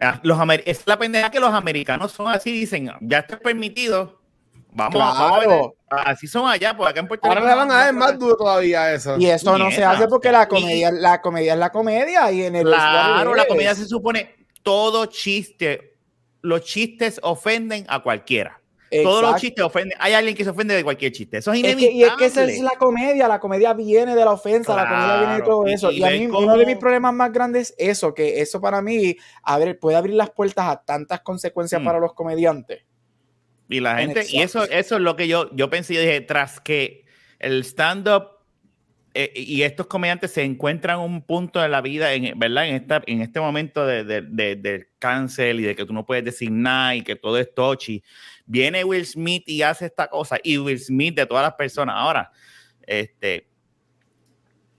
Ah, 0.00 0.20
los 0.22 0.38
es 0.64 0.82
la 0.86 0.98
pendeja 0.98 1.30
que 1.30 1.40
los 1.40 1.52
americanos 1.52 2.12
son 2.12 2.28
así, 2.28 2.52
dicen, 2.52 2.90
ya 3.00 3.18
está 3.18 3.38
permitido, 3.38 4.20
vamos, 4.72 4.94
claro. 4.94 5.74
así 5.88 6.28
son 6.28 6.48
allá, 6.48 6.76
pues 6.76 6.88
acá 6.88 7.00
en 7.00 7.08
Puerto 7.08 7.26
Rico. 7.28 7.38
Ahora 7.38 7.50
le 7.50 7.56
van 7.56 7.70
a 7.70 7.74
dar 7.84 7.94
más 7.94 8.18
duro 8.18 8.36
todavía 8.36 8.92
eso. 8.92 9.16
Y 9.18 9.26
eso 9.26 9.58
no 9.58 9.70
se 9.70 9.82
hace 9.82 10.06
porque 10.06 10.30
la 10.30 10.46
comedia, 10.46 10.92
la 10.92 11.20
comedia 11.20 11.54
es 11.54 11.58
la 11.58 11.70
comedia 11.70 12.30
y 12.30 12.44
en 12.44 12.54
el 12.54 12.66
Claro, 12.66 13.34
la 13.34 13.46
comedia 13.46 13.74
se 13.74 13.86
supone 13.86 14.36
todo 14.62 15.06
chiste, 15.06 15.96
los 16.42 16.62
chistes 16.62 17.18
ofenden 17.22 17.84
a 17.88 18.00
cualquiera. 18.02 18.57
Todos 18.90 19.22
los 19.22 19.40
chistes 19.40 19.64
ofenden. 19.64 19.96
Hay 20.00 20.12
alguien 20.14 20.36
que 20.36 20.44
se 20.44 20.50
ofende 20.50 20.74
de 20.74 20.84
cualquier 20.84 21.12
chiste. 21.12 21.38
Eso 21.38 21.52
es 21.52 21.60
inevitable. 21.60 21.92
y 21.94 22.02
es 22.02 22.12
que 22.12 22.24
esa 22.26 22.44
es 22.44 22.60
la 22.60 22.76
comedia. 22.78 23.28
La 23.28 23.40
comedia 23.40 23.74
viene 23.74 24.14
de 24.14 24.24
la 24.24 24.32
ofensa. 24.32 24.74
la 24.74 24.88
comedia 24.88 25.18
viene 25.18 25.34
de 25.34 25.42
todo 25.42 25.66
eso. 25.66 25.90
Y, 25.90 26.02
a 26.02 26.10
mí, 26.10 26.26
uno 26.26 26.56
de 26.56 26.66
mis 26.66 26.76
problemas 26.76 27.14
más 27.14 27.32
grandes 27.32 27.74
es 27.78 27.98
eso. 27.98 28.14
Que 28.14 28.40
eso 28.40 28.60
para 28.60 28.80
mí, 28.82 29.16
a 29.42 29.58
ver, 29.58 29.78
puede 29.78 29.96
abrir 29.96 30.14
las 30.14 30.30
puertas 30.30 30.68
a 30.68 30.82
tantas 30.84 31.20
consecuencias 31.20 31.80
mm. 31.80 31.84
para 31.84 31.98
los 31.98 32.14
comediantes. 32.14 32.84
Y 33.68 33.80
la 33.80 33.98
gente, 33.98 34.24
y 34.28 34.40
eso, 34.40 34.64
eso 34.64 34.96
es 34.96 35.00
lo 35.02 35.14
que 35.16 35.28
yo, 35.28 35.54
yo 35.54 35.68
pensé. 35.68 35.94
Yo 35.94 36.00
dije, 36.00 36.20
tras 36.22 36.60
que 36.60 37.04
el 37.38 37.64
stand-up 37.64 38.37
eh, 39.20 39.32
y 39.34 39.62
estos 39.62 39.88
comediantes 39.88 40.30
se 40.30 40.44
encuentran 40.44 41.00
un 41.00 41.22
punto 41.22 41.60
de 41.60 41.68
la 41.68 41.80
vida, 41.80 42.12
en, 42.12 42.38
¿verdad? 42.38 42.68
En, 42.68 42.76
esta, 42.76 43.02
en 43.04 43.20
este 43.20 43.40
momento 43.40 43.84
de, 43.84 44.04
de, 44.04 44.22
de, 44.22 44.88
cáncer 45.00 45.56
y 45.56 45.62
de 45.62 45.74
que 45.74 45.84
tú 45.84 45.92
no 45.92 46.06
puedes 46.06 46.24
decir 46.24 46.52
nada 46.52 46.94
y 46.94 47.02
que 47.02 47.16
todo 47.16 47.36
es 47.38 47.52
tochi 47.52 48.02
viene 48.46 48.84
Will 48.84 49.04
Smith 49.04 49.42
y 49.46 49.62
hace 49.62 49.86
esta 49.86 50.08
cosa, 50.08 50.38
y 50.42 50.56
Will 50.58 50.78
Smith 50.78 51.16
de 51.16 51.26
todas 51.26 51.42
las 51.42 51.54
personas. 51.54 51.96
Ahora, 51.98 52.32
este, 52.86 53.48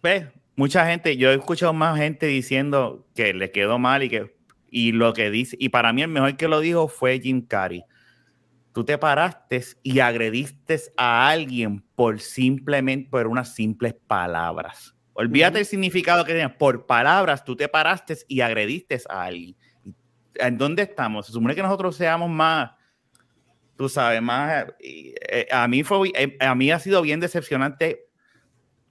ves, 0.02 0.26
mucha 0.56 0.86
gente, 0.88 1.18
yo 1.18 1.32
he 1.32 1.36
escuchado 1.36 1.72
más 1.72 1.98
gente 1.98 2.26
diciendo 2.26 3.08
que 3.16 3.34
le 3.34 3.52
quedó 3.52 3.78
mal 3.78 4.04
y 4.04 4.10
que, 4.10 4.36
y 4.72 4.92
lo 4.92 5.14
que 5.14 5.30
dice, 5.30 5.56
y 5.60 5.70
para 5.70 5.94
mí 5.94 6.02
el 6.02 6.08
mejor 6.08 6.36
que 6.38 6.48
lo 6.48 6.60
dijo 6.60 6.88
fue 6.88 7.20
Jim 7.20 7.46
Carrey. 7.46 7.84
Tú 8.74 8.84
te 8.84 8.98
paraste 8.98 9.64
y 9.84 10.00
agrediste 10.00 10.80
a 10.96 11.28
alguien 11.30 11.84
por 11.96 12.20
simplemente, 12.20 13.10
por 13.10 13.28
unas 13.28 13.54
simples 13.54 13.96
palabras. 14.08 14.96
Olvídate 15.14 15.60
el 15.60 15.66
significado 15.66 16.24
que 16.24 16.32
tenías. 16.34 16.54
Por 16.54 16.86
palabras, 16.86 17.44
tú 17.44 17.56
te 17.56 17.68
paraste 17.68 18.18
y 18.28 18.42
agrediste 18.42 19.02
a 19.10 19.24
alguien. 19.26 19.56
¿En 20.36 20.58
dónde 20.58 20.84
estamos? 20.84 21.26
Se 21.26 21.34
supone 21.34 21.56
que 21.56 21.62
nosotros 21.62 21.96
seamos 21.96 22.30
más, 22.30 22.72
tú 23.76 23.90
sabes, 23.90 24.22
más, 24.22 24.68
eh, 24.80 25.48
a 25.52 25.68
mí 25.68 25.84
fue, 25.84 26.12
eh, 26.16 26.38
a 26.40 26.56
mí 26.56 26.72
ha 26.72 26.80
sido 26.80 27.02
bien 27.02 27.20
decepcionante 27.20 28.10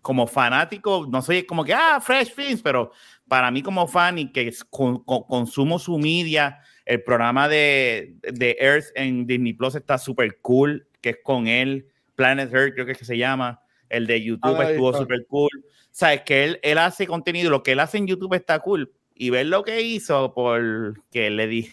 como 0.03 0.27
fanático, 0.27 1.07
no 1.09 1.23
soy 1.23 1.45
como 1.45 1.65
que, 1.65 1.75
ah, 1.75 2.01
Fresh 2.01 2.35
Films, 2.35 2.63
pero 2.63 2.93
para 3.27 3.51
mí 3.51 3.63
como 3.63 3.87
fan 3.87 4.19
y 4.19 4.33
que 4.33 4.53
consumo 4.71 5.79
su 5.79 5.99
media, 5.99 6.61
El 6.89 7.03
programa 7.03 7.51
de, 7.51 8.17
de 8.23 8.57
Earth 8.59 8.87
en 8.95 9.27
Disney 9.27 9.53
Plus 9.53 9.75
está 9.75 9.99
súper 9.99 10.39
cool, 10.41 10.89
que 11.03 11.11
es 11.11 11.19
con 11.23 11.47
él. 11.47 11.87
Planet 12.17 12.51
Earth, 12.51 12.73
creo 12.73 12.87
que 12.87 12.93
es 12.93 12.99
que 12.99 13.05
se 13.05 13.19
llama. 13.19 13.61
El 13.91 14.07
de 14.07 14.23
YouTube 14.23 14.57
ah, 14.59 14.71
estuvo 14.71 14.95
súper 14.97 15.27
cool. 15.27 15.51
Sabes 15.91 16.23
que 16.23 16.45
él, 16.45 16.61
él 16.63 16.79
hace 16.79 17.07
contenido, 17.07 17.51
lo 17.51 17.63
que 17.63 17.73
él 17.73 17.81
hace 17.81 17.99
en 17.99 18.07
YouTube 18.07 18.33
está 18.33 18.61
cool. 18.61 18.91
Y 19.15 19.29
ver 19.29 19.45
lo 19.47 19.65
que 19.65 19.83
hizo, 19.83 20.33
por 20.33 21.05
que 21.11 21.29
le 21.29 21.47
di. 21.47 21.69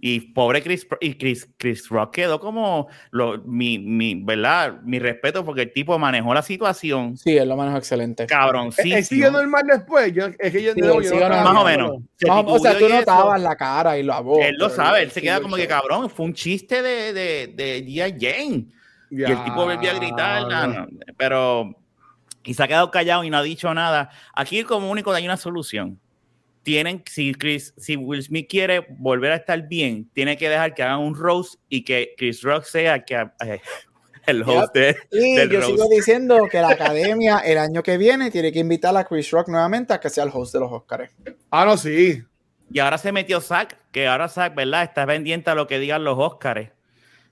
Y 0.00 0.20
pobre 0.32 0.62
Chris, 0.62 0.86
y 1.00 1.14
Chris, 1.14 1.48
Chris 1.56 1.88
Rock 1.88 2.14
quedó 2.14 2.38
como 2.38 2.86
lo, 3.10 3.38
mi, 3.38 3.80
mi, 3.80 4.14
¿verdad? 4.14 4.80
Mi 4.82 5.00
respeto 5.00 5.44
porque 5.44 5.62
el 5.62 5.72
tipo 5.72 5.98
manejó 5.98 6.32
la 6.32 6.42
situación. 6.42 7.16
Sí, 7.16 7.36
él 7.36 7.48
lo 7.48 7.56
manejó 7.56 7.78
excelente. 7.78 8.26
Cabrón, 8.26 8.70
sí. 8.70 8.92
¿Es 8.92 9.08
siguió 9.08 9.32
normal 9.32 9.64
después? 9.66 10.12
Yo, 10.12 10.26
es 10.38 10.52
que 10.52 10.62
yo, 10.62 10.72
sí, 10.72 10.80
más 10.82 11.56
o 11.56 11.64
menos. 11.64 11.90
o 11.90 12.58
sea, 12.60 12.78
tú 12.78 12.88
notabas 12.88 13.40
la 13.40 13.56
cara 13.56 13.98
y 13.98 14.04
la 14.04 14.20
voz. 14.20 14.44
Él 14.44 14.54
lo 14.56 14.70
sabe, 14.70 15.02
él 15.02 15.10
se 15.10 15.20
queda 15.20 15.40
como 15.40 15.56
que 15.56 15.66
cabrón, 15.66 16.08
fue 16.08 16.26
un 16.26 16.32
chiste 16.32 16.80
de, 16.80 17.12
de, 17.12 17.52
de 17.56 17.84
G.I. 17.84 18.16
Jane. 18.20 18.66
y 19.10 19.22
el 19.22 19.44
tipo 19.44 19.64
volvió 19.64 19.90
a 19.90 19.94
gritar, 19.94 20.88
pero 21.16 21.74
y 22.44 22.54
se 22.54 22.62
ha 22.62 22.68
quedado 22.68 22.90
callado 22.92 23.24
y 23.24 23.30
no 23.30 23.38
ha 23.38 23.42
dicho 23.42 23.74
nada. 23.74 24.10
Aquí 24.32 24.62
como 24.62 24.90
único 24.90 25.12
hay 25.12 25.24
una 25.24 25.36
solución 25.36 25.98
tienen, 26.68 27.02
si, 27.06 27.32
Chris, 27.32 27.72
si 27.78 27.96
Will 27.96 28.22
Smith 28.22 28.46
quiere 28.46 28.86
volver 28.98 29.32
a 29.32 29.36
estar 29.36 29.66
bien, 29.66 30.10
tiene 30.12 30.36
que 30.36 30.50
dejar 30.50 30.74
que 30.74 30.82
hagan 30.82 30.98
un 30.98 31.14
roast 31.14 31.54
y 31.70 31.82
que 31.82 32.12
Chris 32.18 32.42
Rock 32.42 32.64
sea 32.64 33.06
que, 33.06 33.26
el 34.26 34.42
host 34.42 34.74
de, 34.74 34.94
Y 35.10 35.48
yo 35.48 35.62
sigo 35.62 35.88
diciendo 35.88 36.40
que 36.52 36.60
la 36.60 36.68
academia 36.68 37.38
el 37.38 37.56
año 37.56 37.82
que 37.82 37.96
viene 37.96 38.30
tiene 38.30 38.52
que 38.52 38.58
invitar 38.58 38.94
a 38.98 39.04
Chris 39.04 39.30
Rock 39.30 39.48
nuevamente 39.48 39.94
a 39.94 39.98
que 39.98 40.10
sea 40.10 40.24
el 40.24 40.30
host 40.30 40.52
de 40.52 40.60
los 40.60 40.70
Oscars. 40.70 41.10
Ah, 41.50 41.64
no, 41.64 41.78
sí. 41.78 42.22
Y 42.70 42.78
ahora 42.80 42.98
se 42.98 43.12
metió 43.12 43.40
Zack, 43.40 43.78
que 43.90 44.06
ahora 44.06 44.28
Zack, 44.28 44.54
¿verdad? 44.54 44.82
Está 44.82 45.06
pendiente 45.06 45.48
a 45.48 45.54
lo 45.54 45.66
que 45.66 45.78
digan 45.78 46.04
los 46.04 46.18
Oscars. 46.18 46.68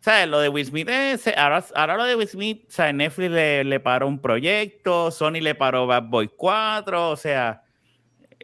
¿Sabes? 0.00 0.28
Lo 0.28 0.40
de 0.40 0.48
Will 0.48 0.64
Smith, 0.64 0.88
ahora, 1.36 1.62
ahora, 1.74 1.96
lo 1.98 2.04
de 2.04 2.14
Will 2.14 2.28
Smith, 2.28 2.64
¿sabes? 2.70 2.94
Netflix 2.94 3.30
le, 3.30 3.64
le 3.64 3.80
paró 3.80 4.08
un 4.08 4.18
proyecto, 4.18 5.10
Sony 5.10 5.42
le 5.42 5.54
paró 5.54 5.86
Bad 5.86 6.04
Boy 6.04 6.30
4, 6.34 7.10
o 7.10 7.16
sea 7.16 7.64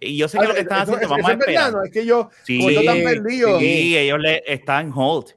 y 0.02 0.16
yo 0.16 0.28
sé 0.28 0.38
que 0.38 0.46
lo 0.46 0.54
que 0.54 0.60
están 0.60 0.82
haciendo, 0.82 1.08
vamos 1.08 1.28
a 1.28 1.32
esperar. 1.32 1.72
es 1.84 1.90
que 1.90 2.00
ellos, 2.00 2.26
sí, 2.44 2.74
están 2.74 3.02
perdidos. 3.02 3.60
Sí, 3.60 3.98
ellos 3.98 4.18
le, 4.18 4.42
están 4.46 4.86
en 4.86 4.92
hold. 4.94 5.34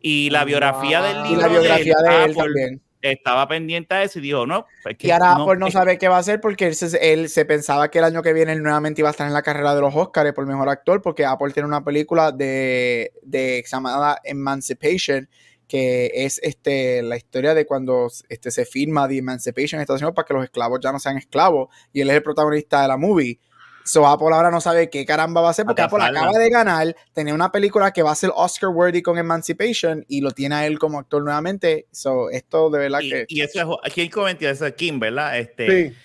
Y 0.00 0.30
la 0.30 0.44
biografía 0.44 1.02
del 1.02 1.22
libro. 1.22 1.32
Y 1.32 1.42
la 1.42 1.48
biografía 1.48 1.94
de, 2.02 2.24
él, 2.24 2.34
también. 2.34 2.82
Estaba 3.02 3.48
pendiente 3.48 3.94
a 3.94 4.02
eso 4.02 4.18
y 4.18 4.22
dijo, 4.22 4.46
no. 4.46 4.66
Pues 4.82 4.96
y 4.98 5.10
ahora 5.10 5.34
no, 5.34 5.44
Apple 5.44 5.58
no 5.58 5.70
sabe 5.70 5.96
qué 5.98 6.08
va 6.08 6.16
a 6.16 6.20
hacer 6.20 6.40
porque 6.40 6.66
él 6.66 6.74
se, 6.74 7.12
él 7.12 7.28
se, 7.28 7.44
pensaba 7.44 7.90
que 7.90 7.98
el 7.98 8.04
año 8.04 8.22
que 8.22 8.32
viene 8.32 8.52
él 8.52 8.62
nuevamente 8.62 9.00
iba 9.00 9.08
a 9.08 9.12
estar 9.12 9.26
en 9.26 9.32
la 9.32 9.42
carrera 9.42 9.74
de 9.74 9.80
los 9.80 9.94
Oscars 9.94 10.32
por 10.34 10.46
mejor 10.46 10.68
actor, 10.68 11.00
porque 11.00 11.24
Apple 11.24 11.52
tiene 11.52 11.66
una 11.66 11.82
película 11.82 12.30
de, 12.32 13.12
de 13.22 13.64
llamada 13.66 14.20
Emancipation 14.24 15.28
que 15.70 16.10
es 16.12 16.40
este, 16.42 17.00
la 17.00 17.16
historia 17.16 17.54
de 17.54 17.64
cuando 17.64 18.08
este, 18.28 18.50
se 18.50 18.64
firma 18.64 19.06
The 19.06 19.18
Emancipation 19.18 19.78
en 19.78 19.82
Estados 19.82 20.02
Unidos 20.02 20.16
para 20.16 20.26
que 20.26 20.34
los 20.34 20.42
esclavos 20.42 20.80
ya 20.82 20.90
no 20.90 20.98
sean 20.98 21.16
esclavos. 21.16 21.68
Y 21.92 22.00
él 22.00 22.10
es 22.10 22.16
el 22.16 22.24
protagonista 22.24 22.82
de 22.82 22.88
la 22.88 22.96
movie. 22.96 23.38
So 23.84 24.06
Apple 24.06 24.28
ahora 24.32 24.50
no 24.50 24.60
sabe 24.60 24.90
qué 24.90 25.04
caramba 25.04 25.40
va 25.40 25.48
a 25.48 25.50
hacer 25.50 25.64
porque 25.64 25.82
Apple 25.82 26.02
acaba 26.02 26.38
de 26.38 26.50
ganar, 26.50 26.94
tenía 27.12 27.34
una 27.34 27.50
película 27.50 27.92
que 27.92 28.02
va 28.02 28.12
a 28.12 28.14
ser 28.14 28.30
Oscar 28.34 28.70
worthy 28.70 29.02
con 29.02 29.18
Emancipation 29.18 30.04
y 30.08 30.20
lo 30.20 30.30
tiene 30.30 30.54
a 30.54 30.66
él 30.66 30.78
como 30.78 30.98
actor 30.98 31.22
nuevamente. 31.22 31.86
So 31.90 32.30
esto 32.30 32.70
de 32.70 32.78
verdad 32.78 33.00
y, 33.00 33.10
que. 33.10 33.24
Y 33.28 33.40
eso 33.40 33.60
es, 33.60 33.90
aquí 33.90 34.02
hay 34.02 34.08
comentarios, 34.08 34.56
eso 34.56 34.66
es 34.66 34.74
Kim, 34.74 35.00
¿verdad? 35.00 35.38
Este, 35.38 35.88
sí. 35.88 35.96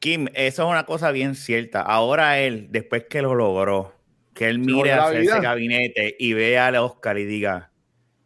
Kim, 0.00 0.28
eso 0.34 0.62
es 0.62 0.68
una 0.68 0.84
cosa 0.84 1.10
bien 1.10 1.34
cierta. 1.34 1.80
Ahora 1.80 2.38
él, 2.38 2.68
después 2.70 3.04
que 3.08 3.22
lo 3.22 3.34
logró, 3.34 3.94
que 4.34 4.48
él 4.48 4.58
mire 4.58 4.92
hacia 4.92 5.20
ese 5.20 5.40
gabinete 5.40 6.16
y 6.18 6.34
vea 6.34 6.66
al 6.66 6.76
Oscar 6.76 7.18
y 7.18 7.24
diga, 7.24 7.72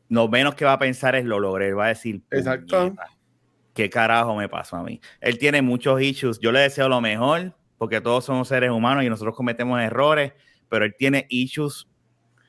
lo 0.09 0.29
menos 0.29 0.55
que 0.55 0.65
va 0.65 0.75
a 0.75 0.79
pensar 0.79 1.15
es 1.17 1.25
lo 1.25 1.39
logré, 1.39 1.73
va 1.73 1.87
a 1.87 1.89
decir, 1.89 2.23
exacto. 2.31 2.95
¿Qué 3.75 3.91
carajo 3.91 4.35
me 4.35 4.49
pasó 4.49 4.77
a 4.77 4.83
mí? 4.83 5.01
Él 5.21 5.37
tiene 5.37 5.61
muchos 5.61 6.01
issues. 6.01 6.39
Yo 6.41 6.51
le 6.51 6.61
deseo 6.61 6.89
lo 6.89 7.03
mejor 7.03 7.55
porque 7.79 8.01
todos 8.01 8.25
somos 8.25 8.49
seres 8.49 8.71
humanos 8.71 9.05
y 9.05 9.09
nosotros 9.09 9.37
cometemos 9.37 9.81
errores, 9.81 10.33
pero 10.69 10.85
él 10.85 10.95
tiene 10.99 11.27
issues 11.29 11.87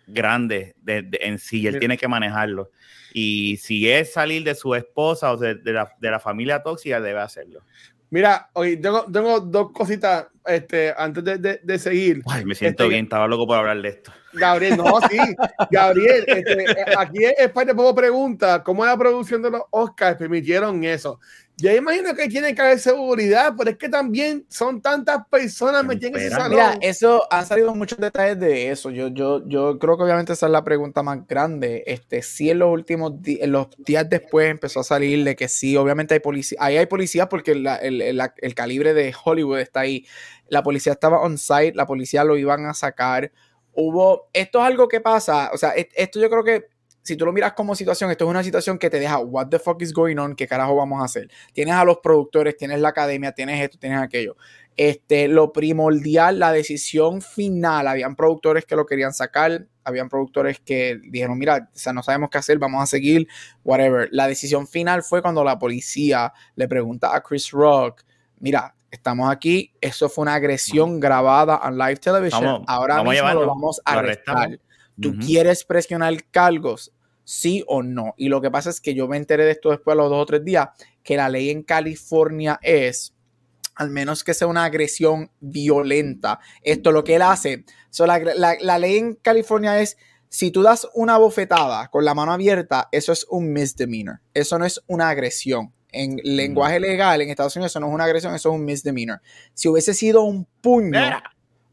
grandes 0.08 0.74
en 0.86 1.38
sí, 1.38 1.68
él 1.68 1.80
tiene 1.80 1.98
que 1.98 2.08
manejarlo. 2.08 2.72
Y 3.14 3.58
si 3.58 3.90
es 3.90 4.14
salir 4.14 4.44
de 4.44 4.56
su 4.56 4.74
esposa 4.76 5.32
o 5.32 5.38
de, 5.38 5.60
la, 5.64 6.20
familia 6.20 6.64
tóxica, 6.64 7.02
debe 7.02 7.20
hacerlo. 7.20 7.64
Mira, 8.10 8.50
hoy 8.54 8.78
tengo, 8.78 9.06
tengo 9.12 9.42
dos 9.42 9.72
cositas 9.74 10.28
este, 10.46 10.94
antes 10.98 11.24
de, 11.24 11.80
seguir. 11.80 12.22
Ay, 12.26 12.46
me 12.46 12.56
siento 12.56 12.84
este, 12.84 12.94
bien, 12.94 13.06
estaba 13.06 13.28
loco 13.28 13.46
por 13.46 13.58
hablar 13.58 13.82
de 13.82 13.90
esto. 13.90 14.14
Gabriel, 14.32 14.78
no, 14.78 15.02
sí. 15.10 15.18
Gabriel, 15.72 16.24
este, 16.28 16.66
aquí 16.98 17.26
es 17.26 17.50
parte 17.50 17.74
de 17.74 17.94
pregunta, 17.94 18.64
¿cómo 18.64 18.86
la 18.86 18.98
producción 18.98 19.42
de 19.42 19.52
los 19.52 19.62
Oscars 19.72 20.18
permitieron 20.18 20.84
eso? 20.86 21.20
Yo 21.60 21.76
imagino 21.76 22.14
que 22.14 22.28
tiene 22.28 22.54
que 22.54 22.62
haber 22.62 22.78
seguridad, 22.78 23.56
pero 23.58 23.72
es 23.72 23.78
que 23.78 23.90
también 23.90 24.46
son 24.48 24.80
tantas 24.80 25.26
personas 25.28 25.84
metidas 25.84 26.12
en 26.12 26.28
ese 26.28 26.30
salón. 26.30 26.52
Mira, 26.52 26.78
eso 26.82 27.28
han 27.32 27.48
salido 27.48 27.74
muchos 27.74 27.98
detalles 27.98 28.40
de 28.40 28.70
eso. 28.70 28.92
Yo, 28.92 29.08
yo, 29.08 29.42
yo 29.48 29.80
creo 29.80 29.98
que 29.98 30.04
obviamente 30.04 30.34
esa 30.34 30.46
es 30.46 30.52
la 30.52 30.64
pregunta 30.64 31.02
más 31.02 31.26
grande. 31.26 31.84
Este, 31.88 32.22
sí, 32.22 32.52
en 32.52 32.60
los 32.60 32.72
últimos 32.72 33.14
en 33.26 33.52
los 33.52 33.70
días 33.80 34.08
después 34.08 34.52
empezó 34.52 34.82
a 34.82 34.84
salir 34.84 35.24
de 35.24 35.36
que 35.36 35.48
sí, 35.48 35.76
obviamente 35.76 36.14
hay 36.14 36.20
policía, 36.20 36.60
ahí 36.62 36.78
hay 36.78 36.86
policías 36.86 37.26
porque 37.28 37.54
el, 37.54 37.66
el, 37.66 38.22
el, 38.38 38.54
calibre 38.54 38.94
de 38.94 39.16
Hollywood 39.26 39.58
está 39.58 39.80
ahí. 39.80 40.06
La 40.50 40.62
policía 40.62 40.94
estaba 40.94 41.22
on 41.22 41.40
site, 41.40 41.74
la 41.74 41.88
policía 41.88 42.24
lo 42.24 42.38
iban 42.38 42.68
a 42.68 42.76
sacar. 42.76 43.32
Hubo, 43.74 44.30
esto 44.32 44.60
es 44.60 44.66
algo 44.66 44.88
que 44.88 45.02
pasa, 45.02 45.50
o 45.52 45.58
sea, 45.58 45.72
esto 45.72 46.20
yo 46.20 46.30
creo 46.30 46.44
que 46.44 46.77
si 47.08 47.16
tú 47.16 47.26
lo 47.26 47.32
miras 47.32 47.54
como 47.54 47.74
situación, 47.74 48.12
esto 48.12 48.26
es 48.26 48.30
una 48.30 48.44
situación 48.44 48.78
que 48.78 48.90
te 48.90 49.00
deja, 49.00 49.20
what 49.20 49.48
the 49.48 49.60
fuck 49.60 49.82
is 49.82 49.94
going 49.94 50.18
on, 50.18 50.36
qué 50.36 50.46
carajo 50.46 50.76
vamos 50.76 51.02
a 51.02 51.06
hacer. 51.06 51.30
Tienes 51.54 51.74
a 51.74 51.86
los 51.86 52.00
productores, 52.00 52.58
tienes 52.58 52.82
la 52.82 52.90
academia, 52.90 53.32
tienes 53.32 53.64
esto, 53.64 53.78
tienes 53.80 54.02
aquello. 54.02 54.36
Este, 54.76 55.30
lo 55.30 55.54
primordial, 55.54 56.38
la 56.38 56.52
decisión 56.52 57.22
final, 57.22 57.88
habían 57.88 58.18
productores 58.18 58.66
que 58.66 58.76
lo 58.76 58.86
querían 58.86 59.14
sacar, 59.14 59.68
habían 59.86 60.10
productores 60.10 60.60
que 60.60 61.00
dijeron, 61.02 61.38
mira, 61.38 61.70
o 61.74 61.78
sea, 61.78 61.94
no 61.94 62.04
sabemos 62.04 62.30
qué 62.30 62.40
hacer, 62.40 62.60
vamos 62.60 62.84
a 62.84 62.86
seguir, 62.88 63.26
whatever. 63.64 64.10
La 64.12 64.28
decisión 64.28 64.68
final 64.68 65.02
fue 65.02 65.22
cuando 65.22 65.46
la 65.46 65.58
policía 65.58 66.34
le 66.56 66.68
pregunta 66.68 67.16
a 67.16 67.24
Chris 67.24 67.52
Rock, 67.52 68.04
mira, 68.42 68.76
estamos 68.92 69.32
aquí, 69.32 69.72
eso 69.80 70.10
fue 70.10 70.24
una 70.24 70.34
agresión 70.34 71.00
grabada 71.00 71.62
en 71.64 71.78
live 71.78 71.96
television, 71.96 72.66
ahora 72.68 73.02
mismo 73.02 73.34
lo 73.34 73.48
vamos 73.48 73.80
a 73.86 73.94
arrestar. 73.94 74.60
Tú 75.00 75.16
quieres 75.20 75.64
presionar 75.64 76.16
cargos, 76.32 76.92
sí 77.28 77.62
o 77.68 77.84
no. 77.84 78.14
Y 78.16 78.30
lo 78.30 78.42
que 78.42 78.50
pasa 78.50 78.70
es 78.70 78.80
que 78.80 78.94
yo 78.94 79.10
me 79.10 79.18
enteré 79.18 79.44
de 79.44 79.52
esto 79.52 79.70
después 79.70 79.96
de 79.96 80.02
los 80.02 80.10
dos 80.10 80.24
o 80.24 80.26
tres 80.26 80.46
días, 80.46 80.70
que 81.04 81.18
la 81.18 81.28
ley 81.28 81.50
en 81.50 81.62
California 81.62 82.58
es, 82.62 83.14
al 83.76 83.90
menos 83.90 84.24
que 84.24 84.34
sea 84.34 84.48
una 84.48 84.64
agresión 84.64 85.30
violenta, 85.42 86.40
esto 86.64 86.94
lo 86.94 87.04
que 87.04 87.16
él 87.16 87.22
hace, 87.22 87.66
la, 88.00 88.80
ley 88.80 88.98
en 88.98 89.16
California 89.16 89.82
es, 89.82 89.98
si 90.30 90.52
tú 90.52 90.62
das 90.62 90.88
una 90.94 91.18
bofetada 91.18 91.90
con 91.90 92.06
la 92.06 92.14
mano 92.14 92.32
abierta, 92.32 92.88
eso 92.94 93.12
es 93.12 93.26
un 93.30 93.52
misdemeanor, 93.52 94.22
eso 94.34 94.58
no 94.58 94.66
es 94.66 94.82
una 94.88 95.10
agresión. 95.10 95.74
En 95.92 96.18
lenguaje 96.24 96.80
legal 96.80 97.22
en 97.22 97.30
Estados 97.30 97.56
Unidos 97.58 97.72
eso 97.74 97.80
no 97.82 97.88
es 97.88 97.94
una 97.94 98.06
agresión, 98.06 98.36
eso 98.36 98.50
es 98.50 98.56
un 98.56 98.64
misdemeanor. 98.64 99.22
Si 99.54 99.68
hubiese 99.68 99.94
sido 99.94 100.24
un 100.24 100.46
puño, 100.62 101.00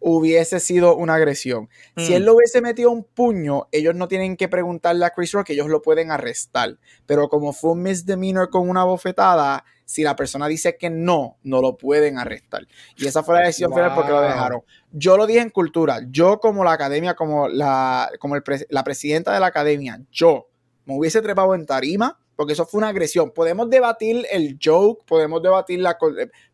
hubiese 0.07 0.61
sido 0.61 0.97
una 0.97 1.15
agresión. 1.15 1.71
Si 1.97 2.13
él 2.13 2.23
mm. 2.23 2.27
lo 2.27 2.35
hubiese 2.35 2.61
metido 2.61 2.91
un 2.91 3.05
puño, 3.05 3.69
ellos 3.73 3.95
no 3.95 4.07
tienen 4.07 4.37
que 4.37 4.49
preguntarle 4.49 5.07
a 5.07 5.11
Chris 5.11 5.33
Rock, 5.33 5.51
ellos 5.51 5.69
lo 5.69 5.81
pueden 5.81 6.11
arrestar. 6.11 6.77
Pero 7.07 7.31
como 7.31 7.55
fue 7.55 7.73
un 7.73 7.83
misdemeanor 7.83 8.51
con 8.51 8.69
una 8.69 8.85
bofetada, 8.85 9.65
si 9.87 10.03
la 10.03 10.15
persona 10.15 10.47
dice 10.47 10.77
que 10.77 10.91
no, 10.91 11.39
no 11.43 11.63
lo 11.63 11.79
pueden 11.79 12.19
arrestar. 12.19 12.67
Y 12.99 13.07
esa 13.07 13.23
fue 13.23 13.37
la 13.37 13.47
decisión 13.47 13.73
final 13.73 13.95
porque 13.95 14.13
lo 14.13 14.21
dejaron. 14.21 14.61
Yo 14.93 15.17
lo 15.17 15.27
dije 15.27 15.41
en 15.41 15.49
cultura, 15.49 16.01
yo 16.11 16.39
como 16.39 16.65
la 16.65 16.73
academia, 16.73 17.15
como 17.15 17.49
la, 17.49 18.11
como 18.21 18.37
la 18.37 18.85
presidenta 18.85 19.33
de 19.33 19.41
la 19.41 19.47
academia, 19.47 20.03
yo 20.13 20.49
me 20.85 20.99
hubiese 20.99 21.23
trepado 21.23 21.55
en 21.55 21.65
tarima 21.65 22.19
porque 22.37 22.53
eso 22.53 22.67
fue 22.67 22.79
una 22.79 22.89
agresión. 22.89 23.31
Podemos 23.31 23.71
debatir 23.71 24.27
el 24.31 24.59
joke, 24.63 25.03
podemos 25.07 25.43
debatir 25.43 25.81
la... 25.81 25.97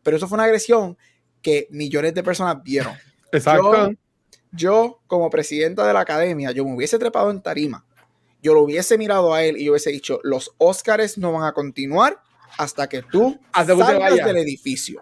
Pero 0.03 0.15
eso 0.15 0.29
fue 0.29 0.37
una 0.37 0.45
agresión 0.45 0.97
que 1.41 1.67
millones 1.69 2.13
de 2.13 2.23
personas 2.23 2.63
vieron. 2.63 2.93
Exacto. 3.31 3.91
Yo, 4.51 4.99
como 5.07 5.29
presidenta 5.29 5.87
de 5.87 5.93
la 5.93 6.01
academia, 6.01 6.51
yo 6.51 6.65
me 6.65 6.75
hubiese 6.75 6.99
trepado 6.99 7.31
en 7.31 7.41
tarima, 7.41 7.85
yo 8.41 8.53
lo 8.53 8.63
hubiese 8.63 8.97
mirado 8.97 9.33
a 9.33 9.43
él 9.43 9.57
y 9.57 9.65
yo 9.65 9.71
hubiese 9.71 9.91
dicho, 9.91 10.19
los 10.23 10.53
Óscares 10.57 11.17
no 11.17 11.31
van 11.31 11.43
a 11.43 11.53
continuar 11.53 12.21
hasta 12.57 12.89
que 12.89 13.01
tú 13.01 13.39
salgas 13.53 14.25
del 14.25 14.37
edificio. 14.37 15.01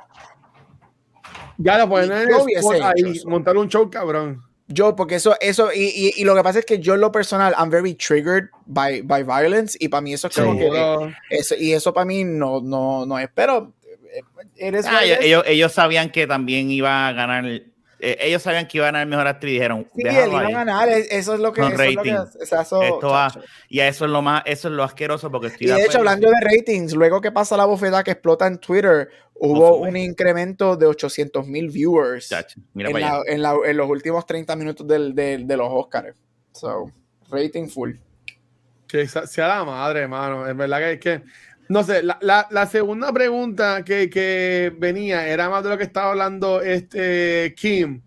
Ya 1.57 1.77
lo 1.77 1.89
pueden 1.89 2.11
ahí, 2.11 3.21
montar 3.25 3.57
un 3.57 3.67
show 3.67 3.89
cabrón. 3.89 4.43
Yo, 4.67 4.95
porque 4.95 5.15
eso, 5.15 5.35
eso, 5.41 5.73
y, 5.73 6.13
y, 6.15 6.23
lo 6.23 6.35
que 6.35 6.43
pasa 6.43 6.59
es 6.59 6.65
que 6.65 6.77
yo 6.77 6.93
en 6.93 7.01
lo 7.01 7.11
personal, 7.11 7.55
I'm 7.57 7.71
very 7.71 7.95
triggered 7.95 8.49
by, 8.67 9.01
by 9.01 9.23
violence, 9.23 9.75
y 9.79 9.87
para 9.87 10.01
mí 10.01 10.13
eso 10.13 10.27
es 10.27 10.35
como 10.35 10.55
que, 10.55 11.15
eso, 11.31 11.55
y 11.55 11.73
eso 11.73 11.91
para 11.91 12.05
mí 12.05 12.23
no, 12.23 12.61
no, 12.61 13.03
no 13.03 13.17
es, 13.17 13.29
pero 13.33 13.73
eh, 14.13 14.21
eres... 14.57 14.85
Ah, 14.85 15.03
ellos, 15.03 15.43
ellos, 15.47 15.71
sabían 15.71 16.11
que 16.11 16.27
también 16.27 16.69
iba 16.69 17.07
a 17.07 17.13
ganar 17.13 17.45
eh, 17.99 18.17
ellos 18.21 18.41
sabían 18.41 18.67
que 18.67 18.77
iban 18.77 18.95
a 18.95 18.99
ganar 18.99 19.07
mejor 19.07 19.27
actriz 19.27 19.51
y 19.51 19.53
dijeron, 19.55 19.87
sí, 19.93 20.01
él 20.05 20.29
iba 20.29 20.39
a 20.39 20.51
ganar, 20.51 20.89
eso 20.89 21.33
es 21.33 21.39
lo 21.39 21.51
que, 21.51 21.61
eso 21.61 21.83
es 21.83 21.95
lo 21.95 22.01
que 22.01 22.87
Esto 22.87 23.09
va, 23.09 23.31
y 23.67 23.79
eso 23.81 24.05
es 24.05 24.11
lo 24.11 24.21
más, 24.21 24.43
eso 24.45 24.69
es 24.69 24.73
lo 24.73 24.83
asqueroso 24.83 25.29
porque 25.29 25.47
estoy 25.47 25.67
y 25.67 25.71
de, 25.71 25.83
hecho, 25.83 25.97
hablando 25.97 26.29
de 26.29 26.35
ratings, 26.39 26.93
luego 26.93 27.19
que 27.19 27.31
pasa 27.31 27.57
la 27.57 27.65
bofeta 27.65 28.03
que 28.03 28.11
explota 28.11 28.47
en 28.47 28.57
Twitter, 28.57 29.09
hubo 29.35 29.77
un 29.77 29.97
incremento 29.97 30.77
de 30.77 30.85
800 30.85 31.45
mil 31.47 31.69
viewers 31.69 32.31
en, 32.31 32.95
en, 33.27 33.77
los 33.77 33.89
últimos 33.89 34.25
30 34.25 34.55
minutos 34.55 34.87
del, 34.87 35.13
de 35.13 35.57
los 35.57 35.67
Oscars. 35.69 36.15
So, 36.53 36.91
rating 37.29 37.67
full. 37.67 37.93
Que 38.87 39.07
sea 39.07 39.47
la 39.47 39.63
madre, 39.63 40.01
hermano. 40.01 40.47
Es 40.47 40.57
verdad 40.57 40.79
que, 40.79 40.99
que 40.99 41.23
no 41.69 41.83
sé, 41.83 42.01
la, 42.01 42.17
la, 42.49 42.65
segunda 42.65 43.13
pregunta 43.13 43.83
que, 43.85 44.09
que, 44.09 44.73
venía 44.75 45.27
era 45.27 45.49
más 45.49 45.63
de 45.63 45.69
lo 45.69 45.77
que 45.77 45.83
estaba 45.83 46.09
hablando 46.09 46.61
este 46.61 47.53
Kim. 47.55 48.01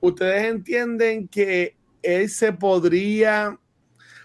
¿Ustedes 0.00 0.44
entienden 0.44 1.26
que 1.28 1.76
él 2.02 2.28
se 2.28 2.52
podría... 2.52 3.58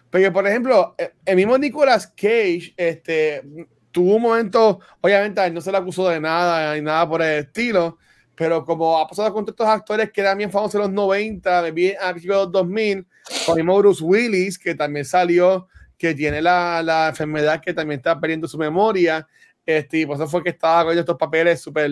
Porque, 0.10 0.30
por 0.30 0.46
ejemplo, 0.46 0.94
el 1.26 1.36
mismo 1.38 1.58
Nicolas 1.58 2.08
Cage 2.08 2.74
este, 2.76 3.44
tuvo 3.92 4.18
un 4.18 4.24
momento, 4.24 4.82
obviamente, 5.00 5.46
él 5.46 5.54
no 5.54 5.62
se 5.62 5.72
le 5.72 5.78
acusó 5.78 6.10
de 6.10 6.20
nada 6.20 6.76
ni 6.76 6.82
nada 6.82 7.08
por 7.08 7.22
el 7.22 7.46
estilo, 7.46 7.98
pero 8.36 8.66
como 8.66 9.00
ha 9.00 9.08
pasado 9.08 9.32
con 9.34 9.46
estos 9.48 9.68
actores 9.68 10.12
que 10.12 10.20
eran 10.20 10.38
bien 10.38 10.52
famosos 10.52 10.76
en 10.76 10.82
los 10.82 10.92
90, 10.92 11.72
bien 11.72 11.96
a 12.02 12.12
principios 12.12 12.40
de 12.40 12.44
los 12.44 12.52
2000, 12.52 13.08
con 13.46 13.66
Bruce 13.66 14.04
Willis, 14.04 14.60
que 14.60 14.76
también 14.76 15.06
salió 15.06 15.70
que 16.00 16.16
tiene 16.16 16.42
la, 16.42 16.82
la, 16.82 17.10
enfermedad 17.10 17.62
que 17.62 17.74
también 17.74 18.00
está 18.00 18.18
perdiendo 18.18 18.48
su 18.48 18.58
memoria. 18.58 19.28
Este, 19.66 20.00
y 20.00 20.06
por 20.06 20.16
eso 20.16 20.28
fue 20.28 20.42
que 20.42 20.50
estaba 20.50 20.86
con 20.86 20.98
estos 20.98 21.18
papeles 21.18 21.62
súper 21.62 21.92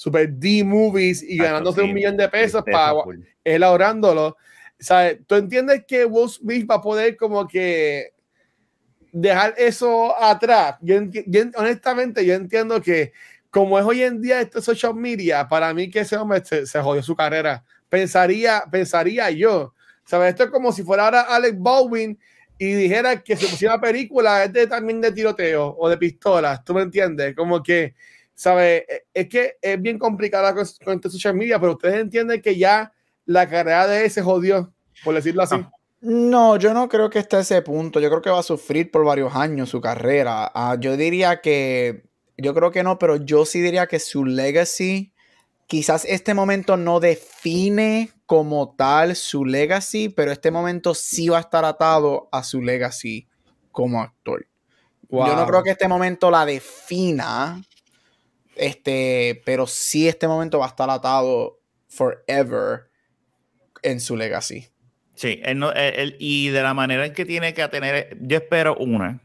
super 0.00 0.32
D-movies 0.32 1.22
y 1.22 1.36
ganándose 1.36 1.82
un 1.82 1.92
millón 1.92 2.16
de 2.16 2.26
pesos 2.28 2.62
para 2.64 2.94
él 3.44 3.62
ahorrándolo. 3.62 4.36
¿Sabes? 4.78 5.18
¿Tú 5.26 5.34
entiendes 5.34 5.84
que 5.86 6.06
Will 6.06 6.30
Smith 6.30 6.66
va 6.70 6.76
a 6.76 6.80
poder 6.80 7.16
como 7.18 7.46
que 7.46 8.14
dejar 9.12 9.52
eso 9.58 10.18
atrás? 10.18 10.76
Yo, 10.80 10.96
honestamente, 11.56 12.24
yo 12.24 12.32
entiendo 12.32 12.80
que 12.80 13.12
como 13.50 13.78
es 13.78 13.84
hoy 13.84 14.04
en 14.04 14.22
día 14.22 14.40
este 14.40 14.62
social 14.62 14.94
media, 14.94 15.46
para 15.48 15.74
mí 15.74 15.90
que 15.90 16.00
ese 16.00 16.16
hombre 16.16 16.42
se, 16.44 16.64
se 16.64 16.80
jodió 16.80 17.02
su 17.02 17.14
carrera. 17.14 17.62
Pensaría, 17.90 18.62
pensaría 18.70 19.30
yo. 19.32 19.74
¿Sabes? 20.04 20.30
Esto 20.30 20.44
es 20.44 20.50
como 20.50 20.72
si 20.72 20.82
fuera 20.82 21.04
ahora 21.04 21.20
Alex 21.22 21.58
Baldwin 21.58 22.18
y 22.60 22.74
dijera 22.74 23.22
que 23.22 23.38
se 23.38 23.48
pusiera 23.48 23.80
película 23.80 24.44
es 24.44 24.52
de, 24.52 24.66
también 24.66 25.00
de 25.00 25.10
tiroteo 25.12 25.74
o 25.78 25.88
de 25.88 25.96
pistolas, 25.96 26.62
¿tú 26.62 26.74
me 26.74 26.82
entiendes? 26.82 27.34
Como 27.34 27.62
que, 27.62 27.94
¿sabes? 28.34 28.84
E, 28.86 29.06
es 29.14 29.28
que 29.30 29.56
es 29.62 29.80
bien 29.80 29.98
complicada 29.98 30.54
con, 30.54 30.66
con 30.84 30.94
este 30.96 31.08
social 31.08 31.34
media, 31.34 31.58
pero 31.58 31.72
ustedes 31.72 31.94
entienden 31.94 32.42
que 32.42 32.58
ya 32.58 32.92
la 33.24 33.48
carrera 33.48 33.86
de 33.86 34.04
ese 34.04 34.20
jodió, 34.20 34.74
por 35.02 35.14
decirlo 35.14 35.42
así. 35.42 35.56
No, 36.02 36.58
yo 36.58 36.74
no 36.74 36.86
creo 36.90 37.08
que 37.08 37.20
esté 37.20 37.36
a 37.36 37.40
ese 37.40 37.62
punto. 37.62 37.98
Yo 37.98 38.10
creo 38.10 38.20
que 38.20 38.28
va 38.28 38.40
a 38.40 38.42
sufrir 38.42 38.90
por 38.90 39.06
varios 39.06 39.34
años 39.34 39.70
su 39.70 39.80
carrera. 39.80 40.52
Ah, 40.54 40.76
yo 40.78 40.98
diría 40.98 41.40
que, 41.40 42.04
yo 42.36 42.52
creo 42.52 42.70
que 42.70 42.82
no, 42.82 42.98
pero 42.98 43.16
yo 43.16 43.46
sí 43.46 43.62
diría 43.62 43.86
que 43.86 43.98
su 43.98 44.26
legacy, 44.26 45.14
quizás 45.70 46.04
este 46.04 46.34
momento 46.34 46.76
no 46.76 46.98
define 46.98 48.10
como 48.26 48.74
tal 48.74 49.14
su 49.14 49.44
legacy, 49.44 50.08
pero 50.08 50.32
este 50.32 50.50
momento 50.50 50.94
sí 50.94 51.28
va 51.28 51.38
a 51.38 51.42
estar 51.42 51.64
atado 51.64 52.28
a 52.32 52.42
su 52.42 52.60
legacy 52.60 53.28
como 53.70 54.02
actor. 54.02 54.48
Yo 55.08 55.36
no 55.36 55.46
creo 55.46 55.62
que 55.62 55.70
este 55.70 55.86
momento 55.86 56.28
la 56.28 56.44
defina, 56.44 57.62
este, 58.56 59.42
pero 59.44 59.68
sí 59.68 60.08
este 60.08 60.26
momento 60.26 60.58
va 60.58 60.66
a 60.66 60.70
estar 60.70 60.90
atado 60.90 61.60
forever 61.86 62.90
en 63.82 64.00
su 64.00 64.16
legacy. 64.16 64.66
Sí, 65.14 65.40
y 66.18 66.48
de 66.48 66.62
la 66.62 66.74
manera 66.74 67.06
en 67.06 67.12
que 67.12 67.24
tiene 67.24 67.54
que 67.54 67.66
tener, 67.68 68.18
yo 68.20 68.38
espero 68.38 68.76
una, 68.76 69.20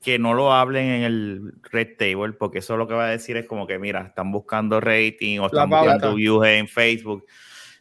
que 0.00 0.18
no 0.18 0.34
lo 0.34 0.52
hablen 0.52 0.86
en 0.86 1.02
el 1.02 1.52
red 1.70 1.96
table, 1.98 2.32
porque 2.32 2.58
eso 2.58 2.76
lo 2.76 2.88
que 2.88 2.94
va 2.94 3.06
a 3.06 3.10
decir 3.10 3.36
es 3.36 3.46
como 3.46 3.66
que, 3.66 3.78
mira, 3.78 4.00
están 4.02 4.32
buscando 4.32 4.80
rating 4.80 5.40
o 5.40 5.46
están 5.46 5.68
buscando 5.68 6.14
views 6.14 6.46
en 6.46 6.68
Facebook 6.68 7.26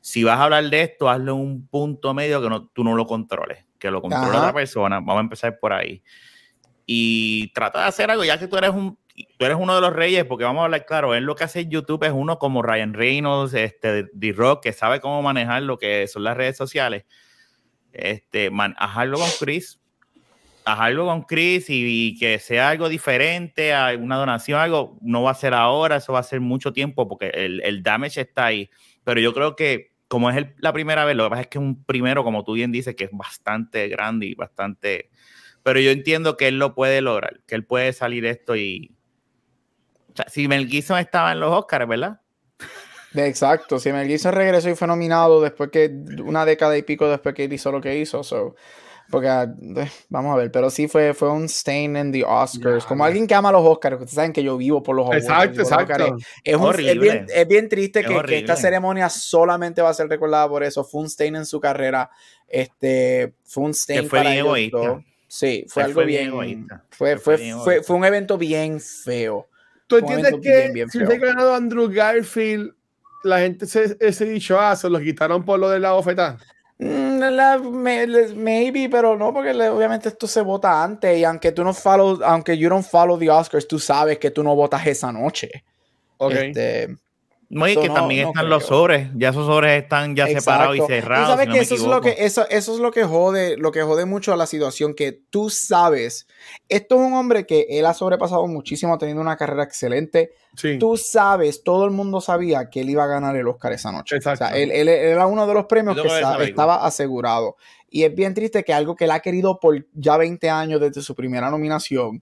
si 0.01 0.23
vas 0.23 0.39
a 0.39 0.45
hablar 0.45 0.69
de 0.69 0.81
esto, 0.81 1.09
hazlo 1.09 1.33
en 1.33 1.39
un 1.39 1.67
punto 1.67 2.13
medio 2.13 2.41
que 2.41 2.49
no, 2.49 2.67
tú 2.67 2.83
no 2.83 2.95
lo 2.95 3.05
controles, 3.05 3.65
que 3.77 3.91
lo 3.91 4.01
controle 4.01 4.37
otra 4.37 4.53
persona. 4.53 4.97
Vamos 4.97 5.17
a 5.17 5.21
empezar 5.21 5.59
por 5.59 5.73
ahí. 5.73 6.03
Y 6.85 7.51
trata 7.53 7.81
de 7.81 7.87
hacer 7.87 8.09
algo, 8.09 8.23
ya 8.23 8.39
que 8.39 8.47
tú 8.47 8.57
eres 8.57 8.71
un 8.71 8.97
tú 9.37 9.45
eres 9.45 9.57
uno 9.59 9.75
de 9.75 9.81
los 9.81 9.93
reyes, 9.93 10.23
porque 10.23 10.45
vamos 10.45 10.61
a 10.61 10.65
hablar 10.65 10.85
claro, 10.85 11.13
él 11.13 11.25
lo 11.25 11.35
que 11.35 11.43
hace 11.43 11.59
en 11.59 11.69
YouTube 11.69 12.05
es 12.05 12.13
uno 12.13 12.39
como 12.39 12.61
Ryan 12.61 12.93
Reynolds, 12.93 13.53
este, 13.53 14.07
D-Rock, 14.13 14.63
que 14.63 14.71
sabe 14.71 15.01
cómo 15.01 15.21
manejar 15.21 15.63
lo 15.63 15.77
que 15.77 16.07
son 16.07 16.23
las 16.23 16.37
redes 16.37 16.55
sociales. 16.55 17.03
Este, 17.91 18.49
man, 18.49 18.75
haz 18.77 18.97
algo 18.97 19.19
con 19.19 19.29
Chris, 19.37 19.81
haz 20.65 20.79
algo 20.79 21.05
con 21.05 21.23
Chris 21.23 21.65
y, 21.69 22.17
que 22.19 22.39
sea 22.39 22.69
algo 22.69 22.89
diferente, 22.89 23.73
una 23.99 24.17
donación, 24.17 24.59
algo, 24.59 24.97
no 25.01 25.23
va 25.23 25.31
a 25.31 25.35
ser 25.35 25.53
ahora, 25.53 25.97
eso 25.97 26.13
va 26.13 26.19
a 26.19 26.23
ser 26.23 26.41
mucho 26.41 26.73
tiempo, 26.73 27.07
porque 27.07 27.29
el, 27.29 27.61
el 27.61 27.83
damage 27.83 28.21
está 28.21 28.47
ahí. 28.47 28.69
Pero 29.03 29.19
yo 29.19 29.33
creo 29.33 29.55
que 29.55 29.89
como 30.09 30.31
es 30.31 30.43
la 30.57 30.73
primera 30.73 31.05
vez, 31.05 31.15
lo 31.15 31.25
que 31.25 31.29
pasa 31.29 31.41
es 31.43 31.47
que 31.47 31.59
es 31.59 31.63
un 31.63 31.83
primero, 31.83 32.23
como 32.23 32.43
tú 32.43 32.53
bien 32.53 32.71
dices, 32.71 32.95
que 32.95 33.05
es 33.05 33.11
bastante 33.13 33.87
grande 33.87 34.25
y 34.25 34.35
bastante... 34.35 35.11
Pero 35.61 35.79
yo 35.79 35.91
entiendo 35.91 36.35
que 36.35 36.47
él 36.47 36.57
lo 36.57 36.73
puede 36.73 37.01
lograr, 37.01 37.41
que 37.45 37.53
él 37.53 37.63
puede 37.63 37.93
salir 37.93 38.25
esto 38.25 38.55
y... 38.55 38.91
O 40.11 40.15
sea, 40.15 40.27
si 40.27 40.47
Mel 40.47 40.67
Gibson 40.67 40.97
estaba 40.97 41.31
en 41.31 41.39
los 41.39 41.51
Oscars, 41.53 41.87
¿verdad? 41.87 42.21
Exacto, 43.13 43.77
si 43.77 43.91
Mel 43.91 44.07
Gibson 44.07 44.33
regresó 44.33 44.69
y 44.69 44.75
fue 44.75 44.87
nominado 44.87 45.41
después 45.41 45.69
que 45.69 45.91
una 46.23 46.43
década 46.43 46.75
y 46.75 46.81
pico 46.81 47.07
después 47.07 47.35
que 47.35 47.43
él 47.45 47.53
hizo 47.53 47.71
lo 47.71 47.79
que 47.79 47.99
hizo, 47.99 48.23
so, 48.23 48.55
porque, 49.09 49.27
eh, 49.27 49.89
vamos 50.09 50.33
a 50.33 50.37
ver, 50.37 50.51
pero 50.51 50.69
sí 50.69 50.87
fue, 50.87 51.13
fue 51.13 51.31
un 51.31 51.49
stain 51.49 51.95
en 51.95 52.11
the 52.11 52.23
Oscars. 52.23 52.85
Como 52.85 53.03
alguien 53.03 53.25
que 53.25 53.33
ama 53.33 53.51
los 53.51 53.65
Oscars, 53.65 53.95
ustedes 53.95 54.13
saben 54.13 54.33
que 54.33 54.43
yo 54.43 54.55
vivo 54.55 54.83
por 54.83 54.95
los 54.95 55.05
Oscars. 55.05 55.23
Exacto, 55.23 55.61
exacto. 55.61 56.17
Es, 56.43 56.55
horrible. 56.55 57.25
es, 57.27 57.47
bien, 57.47 57.67
triste 57.67 58.03
que, 58.03 58.37
esta 58.37 58.55
ceremonia 58.55 59.09
solamente 59.09 59.81
va 59.81 59.89
a 59.89 59.93
ser 59.93 60.07
recordada 60.07 60.47
por 60.47 60.63
eso. 60.63 60.83
Fue 60.83 61.01
un 61.01 61.09
stain 61.09 61.35
en 61.35 61.45
su 61.45 61.59
carrera. 61.59 62.09
Este, 62.47 63.33
fue 63.43 63.63
un 63.63 63.73
stain 63.73 64.07
fue 64.07 64.19
para 64.19 64.35
egoísta. 64.35 65.03
Sí, 65.27 65.65
fue 65.67 65.83
algo 65.83 66.03
bien. 66.05 66.27
egoísta. 66.27 66.83
Fue, 66.89 67.17
fue, 67.17 67.37
fue, 67.63 67.83
fue, 67.83 67.95
un 67.95 68.05
evento 68.05 68.37
bien 68.37 68.79
feo. 68.79 69.47
¿Tú 69.87 69.97
entiendes 69.97 70.35
que 70.41 70.85
si 70.91 70.99
se 70.99 71.17
ganado 71.17 71.55
Andrew 71.55 71.89
Garfield, 71.89 72.75
la 73.23 73.39
gente 73.39 73.65
se, 73.65 73.97
ese 73.99 74.25
dicho, 74.25 74.59
ah, 74.59 74.75
se 74.75 74.87
lo 74.87 74.99
quitaron 74.99 75.43
por 75.43 75.59
lo 75.59 75.67
de 75.69 75.79
la 75.79 75.93
bofetada? 75.93 76.37
Mm, 77.19 78.35
maybe, 78.35 78.89
pero 78.89 79.17
no, 79.17 79.33
porque 79.33 79.51
obviamente 79.51 80.09
esto 80.09 80.27
se 80.27 80.41
vota 80.41 80.83
antes 80.83 81.17
y 81.17 81.23
aunque 81.23 81.51
tú 81.51 81.63
no 81.63 81.73
follow, 81.73 82.19
aunque 82.23 82.57
you 82.57 82.69
don't 82.69 82.85
follow 82.85 83.17
the 83.17 83.29
Oscars, 83.29 83.67
tú 83.67 83.79
sabes 83.79 84.17
que 84.19 84.31
tú 84.31 84.43
no 84.43 84.55
votas 84.55 84.85
esa 84.87 85.11
noche. 85.11 85.63
Okay. 86.17 86.49
Este, 86.49 86.97
no, 87.49 87.67
y 87.67 87.75
que 87.75 87.89
también 87.89 88.27
están 88.27 88.47
los 88.47 88.65
sobres, 88.65 89.09
ya 89.15 89.29
esos 89.29 89.47
sobres 89.47 89.81
están 89.81 90.15
ya 90.15 90.27
separados 90.27 90.77
y 90.77 90.81
cerrados. 90.81 91.29
sabes 91.29 91.49
que 91.49 91.59
eso 91.59 91.75
es 91.75 91.81
lo 91.81 91.99
que 91.99 92.15
eso, 92.19 92.47
eso 92.47 92.73
es 92.75 92.79
lo 92.79 92.91
que 92.91 93.03
jode, 93.03 93.57
lo 93.57 93.71
que 93.71 93.81
jode 93.81 94.05
mucho 94.05 94.31
a 94.31 94.37
la 94.37 94.45
situación, 94.45 94.93
que 94.93 95.13
tú 95.31 95.49
sabes, 95.49 96.27
esto 96.67 96.95
es 96.95 97.01
un 97.01 97.13
hombre 97.13 97.47
que 97.47 97.65
él 97.69 97.87
ha 97.87 97.95
sobrepasado 97.95 98.45
muchísimo, 98.45 98.99
teniendo 98.99 99.21
una 99.21 99.35
carrera 99.35 99.63
excelente. 99.63 100.31
Tú 100.79 100.97
sabes, 100.97 101.63
todo 101.63 101.85
el 101.85 101.91
mundo 101.91 102.21
sabía 102.21 102.69
que 102.69 102.81
él 102.81 102.89
iba 102.89 103.05
a 103.05 103.07
ganar 103.07 103.35
el 103.35 103.47
Oscar 103.47 103.71
esa 103.71 103.91
noche. 103.91 104.17
O 104.17 104.35
sea, 104.35 104.49
él, 104.49 104.71
era 104.71 105.25
uno 105.25 105.47
de 105.47 105.53
los 105.53 105.65
premios 105.65 105.99
que 105.99 106.43
estaba 106.43 106.85
asegurado. 106.85 107.55
Y 107.89 108.03
es 108.03 108.13
bien 108.13 108.33
triste 108.33 108.63
que 108.63 108.73
algo 108.73 108.95
que 108.95 109.05
él 109.05 109.11
ha 109.11 109.21
querido 109.21 109.59
por 109.59 109.87
ya 109.93 110.17
20 110.17 110.49
años 110.49 110.81
desde 110.81 111.01
su 111.01 111.15
primera 111.15 111.49
nominación, 111.49 112.21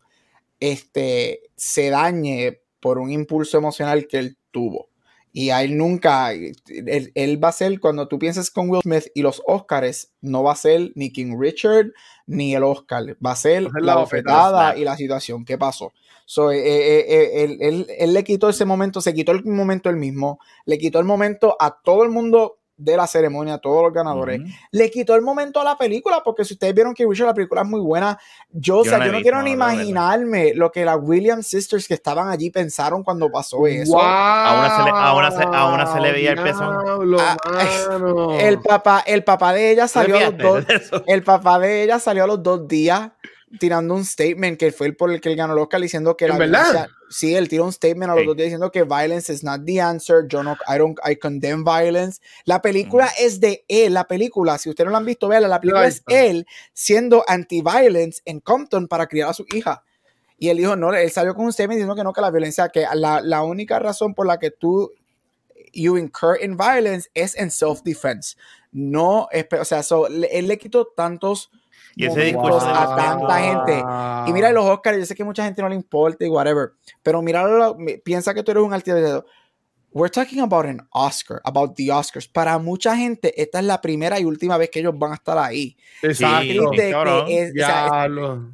este, 0.60 1.42
se 1.56 1.90
dañe 1.90 2.62
por 2.80 3.00
un 3.00 3.12
impulso 3.12 3.58
emocional 3.58 4.08
que 4.08 4.20
él 4.20 4.38
tuvo. 4.52 4.88
Y 5.40 5.52
a 5.52 5.62
él 5.62 5.78
nunca, 5.78 6.32
él, 6.34 7.44
va 7.44 7.50
a 7.50 7.52
ser, 7.52 7.80
cuando 7.80 8.08
tú 8.08 8.18
pienses 8.18 8.50
con 8.50 8.72
Will 8.72 8.82
Smith 8.82 9.12
y 9.14 9.22
los 9.22 9.44
Oscars, 9.46 10.12
no 10.20 10.42
va 10.42 10.54
a 10.54 10.56
ser 10.56 10.92
ni 10.96 11.12
King 11.14 11.38
Richard 11.40 11.92
ni 12.26 12.56
el 12.56 12.64
Oscar, 12.64 13.16
va 13.24 13.34
a 13.34 13.36
ser 13.36 13.68
la 13.80 13.98
bofetada 13.98 14.76
y 14.76 14.84
la 14.84 14.98
situación. 14.98 15.46
¿Qué 15.46 15.56
pasó? 15.56 15.94
So, 16.26 16.52
eh, 16.52 16.58
eh, 16.58 17.06
eh, 17.08 17.58
él, 17.60 17.86
él, 17.88 18.14
le 18.16 18.24
quitó 18.24 18.50
ese 18.50 18.66
momento, 18.66 19.00
se 19.00 19.14
quitó 19.14 19.32
el 19.32 19.46
momento 19.46 19.92
él 19.92 19.98
mismo, 19.98 20.40
le 20.66 20.80
quitó 20.80 20.98
el 20.98 21.06
momento 21.06 21.56
a 21.60 21.82
todo 21.84 22.04
el 22.04 22.10
mundo 22.10 22.57
de 22.78 22.96
la 22.96 23.08
ceremonia 23.08 23.56
a 23.56 23.58
todos 23.58 23.84
los 23.84 23.92
ganadores. 23.92 24.40
Le 24.72 24.92
quitó 24.92 25.16
el 25.16 25.24
momento 25.24 25.60
a 25.60 25.64
la 25.64 25.78
película, 25.78 26.22
porque 26.24 26.46
si 26.46 26.54
ustedes 26.54 26.76
vieron 26.76 26.94
que 26.94 27.06
la 27.06 27.34
película 27.34 27.62
es 27.62 27.68
muy 27.68 27.82
buena, 27.82 28.18
yo, 28.52 28.84
yo, 28.84 28.98
no, 28.98 29.22
quiero 29.22 29.42
ni 29.42 29.52
imaginarme 29.52 30.54
lo 30.54 30.72
que 30.72 30.86
las 30.86 30.98
Williams 31.02 31.48
Sisters 31.48 31.88
que 31.88 31.96
estaban 31.96 32.30
allí 32.30 32.52
pensaron 32.52 33.04
cuando 33.04 33.32
pasó 33.32 33.66
eso. 33.66 34.00
A, 34.00 35.16
una 35.16 35.92
se 35.92 36.00
le, 36.00 36.12
veía 36.12 36.32
el 36.32 36.42
pezón. 36.42 37.18
el 38.40 38.60
papá, 38.62 39.04
el 39.06 39.24
papá 39.24 39.54
de 39.54 39.72
ella 39.72 39.88
salió 39.88 40.18
a 40.18 40.22
los 40.30 40.38
dos, 40.38 40.66
el 41.08 41.24
papá 41.24 41.60
de 41.60 41.84
ella 41.84 42.00
salió 42.00 42.26
a 42.26 42.28
los 42.28 42.44
dos 42.44 42.68
días 42.68 43.12
tirando 43.60 43.96
un 43.96 44.04
statement 44.04 44.58
que 44.60 44.72
fue 44.72 44.88
el 44.88 44.96
por 44.96 45.12
el 45.12 45.22
que 45.22 45.30
él 45.30 45.36
ganó 45.36 45.54
el 45.54 45.60
Oscar 45.60 45.80
diciendo 45.82 46.18
que 46.18 46.28
la 46.28 46.38
verdad? 46.38 46.88
sí, 47.10 47.36
él 47.36 47.48
tiró 47.48 47.66
un 47.66 47.72
statement 47.72 48.12
a 48.12 48.16
los 48.16 48.26
dos 48.26 48.36
días 48.36 48.48
diciendo 48.48 48.72
que 48.72 48.84
violence 48.84 49.32
is 49.32 49.44
not 49.44 49.64
the 49.66 49.80
answer, 49.80 50.28
yo 50.28 50.44
no, 50.44 50.58
I 50.68 50.78
don't, 50.78 51.00
I 51.10 51.16
condemn 51.16 51.64
violence. 51.64 52.22
La 52.46 52.62
película 52.62 53.10
es 53.20 53.40
de 53.40 53.64
él, 53.68 53.94
la 53.94 54.06
película, 54.06 54.58
si 54.58 54.70
ustedes 54.70 54.86
no 54.86 54.92
la 54.92 54.98
han 54.98 55.06
visto, 55.06 55.28
véala, 55.28 55.48
la 55.48 55.62
película 55.62 55.88
es 55.88 56.04
él 56.08 56.46
siendo 56.74 57.24
anti-violence 57.28 58.22
en 58.26 58.40
Compton 58.42 58.88
para 58.88 59.08
criar 59.08 59.30
a 59.30 59.34
su 59.34 59.46
hija. 59.54 59.84
Y 60.38 60.50
él 60.50 60.58
dijo, 60.58 60.76
no, 60.76 60.94
él 60.94 61.10
salió 61.10 61.34
con 61.34 61.46
un 61.46 61.54
statement 61.54 61.78
diciendo 61.78 61.96
que 61.96 62.04
no, 62.04 62.14
que 62.14 62.22
la 62.22 62.30
violencia, 62.30 62.70
que 62.70 62.86
la, 62.94 63.22
la 63.22 63.42
única 63.44 63.80
razón 63.80 64.14
por 64.14 64.28
la 64.28 64.38
que 64.38 64.52
tú 64.52 64.92
you 65.74 65.98
incur 65.98 66.38
in 66.42 66.58
violence 66.58 67.10
es 67.14 67.36
en 67.36 67.50
self-defense. 67.50 68.36
No, 68.72 69.28
o 69.60 69.66
sea, 69.66 69.82
él 70.32 70.48
le 70.48 70.58
quitó 70.58 70.88
tantos 70.88 71.52
y 71.98 72.06
ese 72.06 72.22
discurso 72.22 72.60
a 72.60 72.96
tanta 72.96 73.40
gente. 73.40 73.84
Y 74.28 74.34
mira 74.34 74.52
los 74.52 74.66
Oscars, 74.66 75.00
yo 75.00 75.06
sé 75.06 75.16
que 75.16 75.24
mucha 75.24 75.44
gente 75.44 75.62
no 75.62 75.70
le 75.70 75.76
importa 75.76 76.24
y 76.24 76.30
whatever, 76.30 76.74
pero 77.02 77.22
mira, 77.22 77.44
piensa 78.04 78.34
que 78.34 78.44
tú 78.44 78.52
eres 78.52 78.64
un 78.64 78.74
artista. 78.74 79.26
We're 79.92 80.12
talking 80.12 80.42
about 80.42 80.66
an 80.68 80.88
Oscar, 80.92 81.42
about 81.44 81.76
the 81.76 81.92
Oscars. 81.92 82.28
Para 82.28 82.60
mucha 82.60 82.96
gente, 82.96 83.34
esta 83.42 83.60
es 83.60 83.66
la 83.66 83.82
primera 83.82 84.20
y 84.20 84.26
última 84.26 84.58
vez 84.58 84.70
que 84.70 84.80
ellos 84.80 84.94
van 84.96 85.14
a 85.14 85.16
estar 85.16 85.38
ahí. 85.40 85.76
Exacto. 86.04 86.72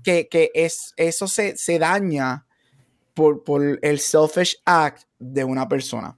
que, 0.03 0.29
que, 0.29 0.51
es, 0.53 0.93
eso 0.95 1.27
se, 1.27 1.57
se 1.57 1.79
daña 1.79 2.45
por, 3.13 3.43
por 3.43 3.61
el 3.81 3.99
selfish 3.99 4.61
act 4.63 5.03
de 5.19 5.43
una 5.43 5.67
persona. 5.67 6.17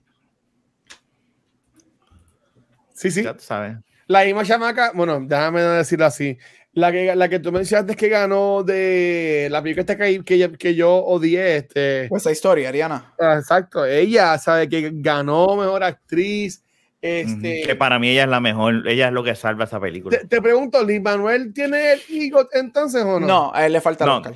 Sí, 2.93 3.09
sí. 3.09 3.23
Ya 3.23 3.33
tú 3.33 3.43
sabes. 3.43 3.77
La 4.07 4.23
misma 4.23 4.43
chamaca, 4.43 4.91
bueno, 4.93 5.19
déjame 5.19 5.61
decirlo 5.61 6.05
así. 6.05 6.37
La 6.75 6.91
que, 6.91 7.15
la 7.15 7.29
que 7.29 7.39
tú 7.39 7.53
mencionaste 7.53 7.95
que 7.95 8.09
ganó 8.09 8.61
de 8.61 9.47
la 9.49 9.63
película 9.63 9.81
esta 9.81 9.95
que, 9.95 10.21
que, 10.25 10.51
que 10.57 10.75
yo 10.75 10.93
odié. 10.93 11.55
Este, 11.55 12.07
pues 12.09 12.23
esa 12.23 12.33
historia, 12.33 12.67
Ariana. 12.67 13.13
Ah, 13.17 13.37
exacto, 13.39 13.85
ella 13.85 14.37
sabe 14.37 14.67
que 14.67 14.91
ganó 14.93 15.55
mejor 15.55 15.85
actriz. 15.85 16.61
Este, 17.01 17.61
que 17.61 17.75
para 17.75 17.97
mí 17.97 18.09
ella 18.09 18.23
es 18.23 18.29
la 18.29 18.41
mejor, 18.41 18.85
ella 18.89 19.07
es 19.07 19.13
lo 19.13 19.23
que 19.23 19.35
salva 19.35 19.63
esa 19.63 19.79
película. 19.79 20.17
Te, 20.27 20.41
pregunto, 20.41 20.83
¿Lin 20.83 21.01
Manuel 21.01 21.53
tiene 21.53 21.93
el 21.93 22.01
higo 22.09 22.45
entonces 22.51 23.03
o 23.03 23.21
no? 23.21 23.27
No, 23.27 23.51
a 23.53 23.65
él 23.65 23.71
le 23.71 23.79
falta 23.79 24.03
el 24.03 24.09
Oscar. 24.09 24.35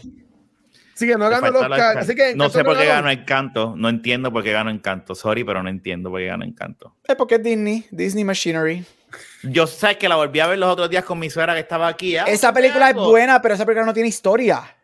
Sí, 0.93 1.07
que 1.07 1.17
no 1.17 1.29
ganó 1.29 1.47
el 1.47 1.55
Oscar. 1.55 1.97
Así 1.97 2.15
que 2.15 2.35
no 2.35 2.49
sé 2.49 2.63
por 2.63 2.77
qué 2.77 2.85
ganó 2.85 3.09
Encanto, 3.09 3.73
no 3.75 3.89
entiendo 3.89 4.31
por 4.31 4.43
qué 4.43 4.53
ganó 4.53 4.69
Encanto. 4.69 5.13
Sorry, 5.13 5.43
pero 5.43 5.61
no 5.61 5.67
entiendo 5.67 6.09
por 6.09 6.21
qué 6.21 6.27
ganó 6.27 6.45
Encanto. 6.45 6.95
Es 7.05 7.15
porque 7.15 7.35
es 7.35 7.43
Disney, 7.43 7.85
Disney 7.91 8.23
Machinery. 8.23 8.85
Yo 9.43 9.67
sé 9.67 9.97
que 9.97 10.09
la 10.09 10.15
volví 10.15 10.39
a 10.39 10.47
ver 10.47 10.59
los 10.59 10.69
otros 10.69 10.89
días 10.89 11.03
con 11.05 11.19
mi 11.19 11.29
suegra 11.29 11.53
que 11.53 11.61
estaba 11.61 11.87
aquí. 11.87 12.15
Esa 12.15 12.53
película 12.53 12.89
es 12.89 12.95
buena, 12.95 13.41
pero 13.41 13.55
esa 13.55 13.65
película 13.65 13.85
no 13.85 13.93
tiene 13.93 14.09
historia. 14.09 14.75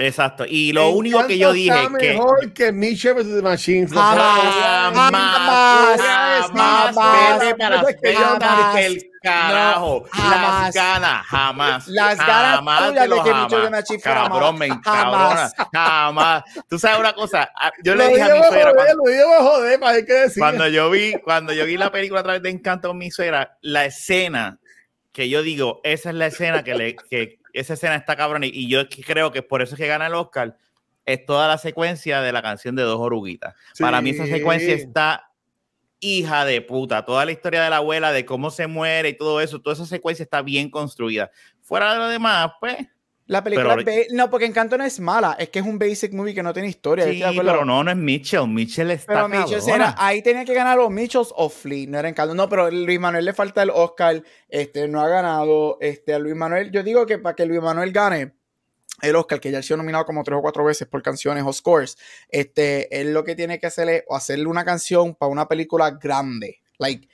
Exacto. 0.00 0.44
Y 0.48 0.72
lo 0.72 0.90
único 0.90 1.26
que 1.26 1.36
yo 1.36 1.52
dije 1.52 1.74
es 1.82 1.88
que. 1.98 2.12
mejor 2.12 2.52
que 2.52 2.70
Mitchell 2.70 3.14
vs. 3.14 3.34
The 3.34 3.42
Machine. 3.42 3.88
Jamás. 3.88 4.94
Jamás. 4.94 6.50
Jamás. 6.54 7.40
Vete 7.40 7.54
para 7.56 8.80
el 8.80 9.10
carajo. 9.20 10.04
Las 10.16 10.72
ganas, 10.72 11.26
jamás. 11.26 11.88
Las 11.88 12.16
ganas 12.16 12.56
jamás 12.56 12.88
tuyas 12.88 13.08
de 13.08 13.22
que 13.24 13.70
Machine 13.70 14.00
Cabrón, 14.00 14.58
me 14.58 14.68
Jamás. 14.84 15.52
Jamás. 15.72 16.44
Tú 16.68 16.78
sabes 16.78 17.00
una 17.00 17.12
cosa. 17.12 17.50
Ah, 17.56 17.72
yo 17.82 17.96
le 17.96 18.06
dije 18.06 18.22
a 18.22 18.34
mi 18.36 18.42
suegra. 18.44 18.72
Joder, 19.40 19.80
para 19.80 20.04
qué 20.04 20.12
decir. 20.12 20.40
Cuando 20.40 20.68
yo 20.68 20.90
vi, 20.90 21.14
cuando 21.24 21.52
yo 21.52 21.66
vi 21.66 21.76
la 21.76 21.90
película 21.90 22.20
a 22.20 22.22
través 22.22 22.42
de 22.42 22.50
Encanto 22.50 22.86
con 22.86 22.98
mi 22.98 23.10
suegra, 23.10 23.58
la 23.62 23.84
escena 23.86 24.60
que 25.12 25.28
yo 25.28 25.42
digo, 25.42 25.80
esa 25.82 26.10
es 26.10 26.14
la 26.14 26.26
escena 26.26 26.62
que 26.62 26.74
le, 26.76 26.94
que 26.94 27.37
esa 27.52 27.74
escena 27.74 27.96
está 27.96 28.16
cabrón 28.16 28.44
y, 28.44 28.68
yo 28.68 28.88
creo 29.06 29.32
que 29.32 29.42
por 29.42 29.62
eso 29.62 29.74
es 29.74 29.80
que 29.80 29.86
gana 29.86 30.06
el 30.06 30.14
Oscar, 30.14 30.56
es 31.04 31.24
toda 31.24 31.48
la 31.48 31.58
secuencia 31.58 32.20
de 32.20 32.32
la 32.32 32.42
canción 32.42 32.76
de 32.76 32.82
Dos 32.82 33.00
Oruguitas. 33.00 33.54
Para 33.78 34.02
mí 34.02 34.10
esa 34.10 34.26
secuencia 34.26 34.74
está 34.74 35.30
hija 36.00 36.44
de 36.44 36.60
puta. 36.60 37.04
Toda 37.04 37.24
la 37.24 37.32
historia 37.32 37.62
de 37.62 37.70
la 37.70 37.78
abuela, 37.78 38.12
de 38.12 38.24
cómo 38.24 38.50
se 38.50 38.66
muere 38.66 39.10
y 39.10 39.16
todo 39.16 39.40
eso, 39.40 39.60
toda 39.60 39.74
esa 39.74 39.86
secuencia 39.86 40.22
está 40.22 40.42
bien 40.42 40.70
construida. 40.70 41.30
Fuera 41.62 41.92
de 41.92 41.98
lo 41.98 42.08
demás, 42.08 42.52
pues... 42.60 42.76
La 43.28 43.44
película 43.44 43.76
no, 44.12 44.30
porque 44.30 44.46
Encanto 44.46 44.78
no 44.78 44.84
es 44.84 44.98
mala, 45.00 45.36
es 45.38 45.50
que 45.50 45.58
es 45.58 45.64
un 45.66 45.78
basic 45.78 46.14
movie 46.14 46.34
que 46.34 46.42
no 46.42 46.54
tiene 46.54 46.68
historia. 46.68 47.04
Sí, 47.04 47.22
pero 47.36 47.62
no, 47.62 47.84
no 47.84 47.90
es 47.90 47.96
Mitchell. 47.96 48.48
Mitchell 48.48 48.90
está 48.90 49.12
Pero 49.12 49.28
Mitchell 49.28 49.60
era, 49.68 49.94
ahí 49.98 50.22
tenía 50.22 50.46
que 50.46 50.54
ganar 50.54 50.78
los 50.78 50.90
Mitchells 50.90 51.34
o 51.36 51.50
Flea, 51.50 51.86
no 51.88 51.98
era 51.98 52.08
Encanto. 52.08 52.34
No, 52.34 52.48
pero 52.48 52.70
Luis 52.70 52.98
Manuel 52.98 53.26
le 53.26 53.34
falta 53.34 53.62
el 53.62 53.68
Oscar, 53.68 54.22
este, 54.48 54.88
no 54.88 55.02
ha 55.02 55.08
ganado. 55.08 55.76
Este, 55.78 56.14
a 56.14 56.18
Luis 56.18 56.34
Manuel, 56.34 56.70
yo 56.70 56.82
digo 56.82 57.04
que 57.04 57.18
para 57.18 57.36
que 57.36 57.44
Luis 57.44 57.60
Manuel 57.60 57.92
gane 57.92 58.32
el 59.02 59.14
Oscar, 59.14 59.40
que 59.40 59.50
ya 59.50 59.58
ha 59.58 59.62
sido 59.62 59.76
nominado 59.76 60.06
como 60.06 60.24
tres 60.24 60.38
o 60.38 60.40
cuatro 60.40 60.64
veces 60.64 60.88
por 60.88 61.02
canciones 61.02 61.44
o 61.46 61.52
scores, 61.52 61.98
este, 62.30 62.98
él 62.98 63.12
lo 63.12 63.24
que 63.24 63.34
tiene 63.34 63.60
que 63.60 63.66
hacer 63.66 63.90
es 63.90 64.04
hacerle 64.08 64.46
una 64.46 64.64
canción 64.64 65.14
para 65.14 65.30
una 65.30 65.46
película 65.46 65.90
grande. 65.90 66.62
Like, 66.78 67.06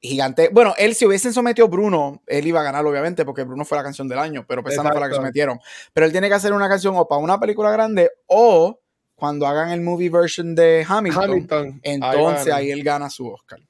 gigante. 0.00 0.48
Bueno, 0.52 0.74
él 0.78 0.94
si 0.94 1.06
hubiesen 1.06 1.32
sometido 1.32 1.68
Bruno, 1.68 2.22
él 2.26 2.46
iba 2.46 2.60
a 2.60 2.64
ganar, 2.64 2.84
obviamente, 2.86 3.24
porque 3.24 3.44
Bruno 3.44 3.64
fue 3.64 3.78
la 3.78 3.84
canción 3.84 4.08
del 4.08 4.18
año, 4.18 4.44
pero 4.48 4.62
esa 4.66 4.82
no 4.82 4.90
fue 4.90 5.00
la 5.00 5.08
que 5.08 5.14
sometieron. 5.14 5.60
Pero 5.92 6.06
él 6.06 6.12
tiene 6.12 6.28
que 6.28 6.34
hacer 6.34 6.52
una 6.52 6.68
canción 6.68 6.94
o 6.96 7.06
para 7.06 7.20
una 7.20 7.38
película 7.38 7.70
grande 7.70 8.10
o 8.26 8.80
cuando 9.14 9.46
hagan 9.46 9.70
el 9.70 9.82
movie 9.82 10.08
version 10.08 10.54
de 10.54 10.84
Hamilton, 10.88 11.80
entonces 11.82 12.52
ahí, 12.52 12.70
él 12.70 12.82
gana 12.82 13.10
su 13.10 13.28
Oscar. 13.28 13.60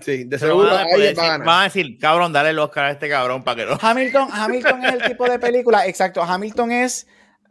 Sí, 0.00 0.24
de 0.24 0.38
seguro 0.38 0.68
van 0.68 1.48
a, 1.48 1.64
decir, 1.64 1.98
cabrón, 1.98 2.32
dale 2.32 2.50
el 2.50 2.58
Oscar 2.58 2.84
a 2.84 2.90
este 2.92 3.08
cabrón 3.08 3.42
para 3.42 3.56
que 3.56 3.70
no. 3.70 3.78
Hamilton, 3.80 4.28
Hamilton 4.30 4.84
es 4.84 4.92
el 4.92 5.02
tipo 5.02 5.28
de 5.28 5.38
película, 5.38 5.86
exacto. 5.86 6.22
Hamilton 6.22 6.70
es 6.70 7.06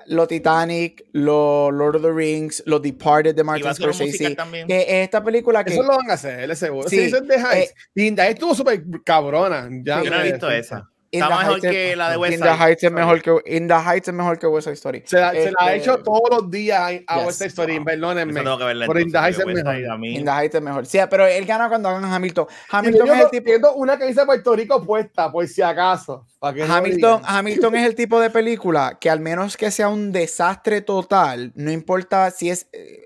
lo 0.07 0.27
Titanic, 0.27 1.05
lo 1.11 1.71
Lord 1.71 1.97
of 1.97 2.01
the 2.01 2.11
Rings, 2.11 2.63
lo 2.65 2.79
Departed 2.79 3.35
de 3.35 3.43
Martin 3.43 3.73
Scorsese. 3.73 4.35
Que 4.67 5.03
esta 5.03 5.23
película 5.23 5.63
que. 5.63 5.73
Eso 5.73 5.83
lo 5.83 5.97
van 5.97 6.09
a 6.09 6.13
hacer, 6.13 6.39
él 6.39 6.55
seguro. 6.55 6.89
Sí, 6.89 7.09
sí 7.09 7.11
de. 7.11 7.35
Eh, 7.35 7.69
y 7.93 8.19
estuvo 8.19 8.55
súper 8.55 8.83
cabrona. 9.03 9.69
Ya 9.83 10.03
yo 10.03 10.09
no 10.09 10.21
he 10.21 10.31
visto 10.31 10.49
esa. 10.49 10.89
Está 11.21 11.39
mejor 11.39 11.61
que 11.61 11.95
la 11.95 12.11
de 12.11 12.17
West 12.17 12.37
Side. 12.37 12.49
In 12.49 12.57
the 12.57 12.63
Heights 12.63 12.83
es 12.83 12.91
mejor 12.91 13.21
que, 13.21 13.41
In 13.45 13.67
the 13.67 13.73
Heights 13.73 14.07
es 14.07 14.13
mejor 14.13 14.39
que 14.39 14.47
West 14.47 14.65
Side 14.65 14.73
Story. 14.75 15.03
Se, 15.05 15.19
la, 15.19 15.31
se 15.31 15.51
la 15.51 15.57
ha 15.59 15.73
hecho 15.75 15.91
este, 15.91 16.03
todos 16.03 16.29
los 16.29 16.51
días 16.51 17.01
a 17.07 17.19
West 17.19 17.37
Side 17.39 17.49
Story, 17.49 17.79
perdónenme. 17.83 18.33
Pero 18.33 18.99
In 18.99 19.11
the 19.11 19.17
Heights 19.17 19.39
es 19.39 19.45
mejor. 19.45 19.75
In 20.05 20.25
the 20.25 20.31
Heights 20.31 20.55
es 20.55 20.61
mejor. 20.61 20.85
Sí, 20.85 20.99
pero 21.09 21.25
él 21.25 21.45
gana 21.45 21.69
cuando 21.69 21.89
hagan 21.89 22.05
Hamilton. 22.05 22.47
Hamilton 22.69 23.07
es 23.09 23.21
el 23.21 23.29
tipo... 23.43 23.71
una 23.73 23.97
que 23.97 24.05
dice 24.05 24.25
Puerto 24.25 24.55
Rico 24.55 24.83
puesta, 24.83 25.31
por 25.31 25.47
si 25.47 25.61
acaso. 25.61 26.25
Hamilton, 26.41 27.21
Hamilton 27.25 27.75
es 27.75 27.87
el 27.87 27.95
tipo 27.95 28.19
de 28.19 28.29
película 28.29 28.97
que 28.99 29.09
al 29.09 29.19
menos 29.19 29.57
que 29.57 29.71
sea 29.71 29.89
un 29.89 30.11
desastre 30.11 30.81
total, 30.81 31.51
no 31.55 31.71
importa 31.71 32.29
si 32.31 32.49
es... 32.49 32.67
Eh, 32.73 33.05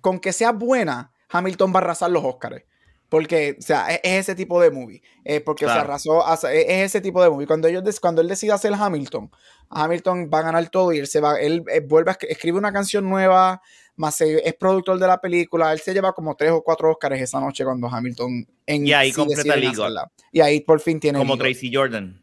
con 0.00 0.20
que 0.20 0.32
sea 0.34 0.52
buena, 0.52 1.12
Hamilton 1.30 1.72
va 1.72 1.78
a 1.78 1.82
arrasar 1.82 2.10
los 2.10 2.22
Oscars. 2.22 2.62
Porque, 3.14 3.54
o 3.56 3.62
sea, 3.62 3.94
es, 3.94 4.00
ese 4.02 4.34
tipo 4.34 4.60
de 4.60 4.72
movie. 4.72 5.00
Eh, 5.24 5.38
porque 5.38 5.66
se 5.66 5.70
arrasó, 5.70 6.24
es, 6.48 6.66
ese 6.66 7.00
tipo 7.00 7.22
de 7.22 7.30
movie. 7.30 7.46
Cuando, 7.46 7.68
ellos, 7.68 8.00
cuando 8.00 8.20
él 8.20 8.26
decide 8.26 8.50
hacer 8.50 8.74
Hamilton, 8.74 9.30
Hamilton 9.68 10.28
va 10.34 10.40
a 10.40 10.42
ganar 10.42 10.68
todo 10.68 10.92
y 10.92 10.98
él 10.98 11.06
se 11.06 11.20
va, 11.20 11.38
él, 11.38 11.62
eh, 11.70 11.78
vuelve 11.78 12.10
a 12.10 12.18
escribir 12.28 12.58
una 12.58 12.72
canción 12.72 13.08
nueva, 13.08 13.62
más 13.94 14.20
es 14.20 14.54
productor 14.54 14.98
de 14.98 15.06
la 15.06 15.20
película. 15.20 15.72
Él 15.72 15.78
se 15.78 15.94
lleva 15.94 16.12
como 16.12 16.34
tres 16.34 16.50
o 16.50 16.64
cuatro 16.64 16.90
Oscars 16.90 17.20
esa 17.20 17.38
noche 17.38 17.62
cuando 17.62 17.86
Hamilton 17.86 18.48
en 18.66 18.84
Y 18.84 18.92
ahí 18.92 19.12
completa 19.12 19.54
el 19.54 19.72
Y 20.32 20.40
ahí 20.40 20.60
por 20.62 20.80
fin 20.80 20.98
tiene. 20.98 21.20
Como 21.20 21.38
Tracy 21.38 21.72
Jordan. 21.72 22.20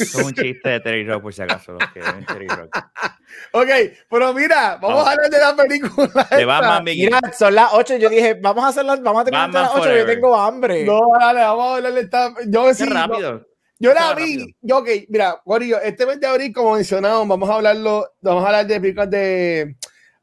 Es 0.00 0.14
un 0.14 0.32
chiste 0.32 0.68
de 0.68 0.80
Terry 0.80 1.06
Rock, 1.06 1.22
por 1.22 1.34
si 1.34 1.42
acaso. 1.42 1.76
Terry 1.94 2.48
Rock. 2.48 2.76
ok, 3.52 3.68
pero 4.08 4.32
mira, 4.34 4.78
vamos, 4.80 5.06
a 5.06 5.12
hablar 5.12 5.30
de 5.30 5.38
la 5.38 5.56
película. 5.56 6.28
De 6.30 6.44
Batman 6.44 6.84
Mira, 6.84 7.20
son 7.36 7.54
las 7.54 7.72
8. 7.72 7.96
Yo 7.96 8.08
dije, 8.08 8.34
vamos 8.34 8.64
a 8.64 8.68
hacerlas, 8.68 9.02
vamos 9.02 9.22
a 9.22 9.24
terminar 9.24 9.50
a 9.50 9.62
las 9.62 9.70
8. 9.74 9.96
Yo 9.96 10.06
tengo 10.06 10.36
hambre. 10.36 10.84
No, 10.84 11.00
dale, 11.18 11.40
vamos 11.40 11.64
a 11.64 11.76
hablar 11.76 11.92
de 11.92 12.00
esta. 12.00 12.34
Yo 12.46 12.74
sí, 12.74 12.84
rápido. 12.84 13.46
Yo, 13.78 13.94
la 13.94 14.14
vi. 14.14 14.54
Yo, 14.60 14.78
ok, 14.78 14.88
mira, 15.08 15.40
Guarillo, 15.44 15.80
este 15.80 16.04
mes 16.04 16.20
de 16.20 16.26
abril, 16.26 16.52
como 16.52 16.74
mencionado, 16.74 17.26
vamos 17.26 17.48
a 17.48 17.54
hablarlo. 17.54 18.12
Vamos 18.20 18.44
a 18.44 18.46
hablar 18.46 18.66
de 18.66 18.80
películas 18.80 19.10
de. 19.10 19.76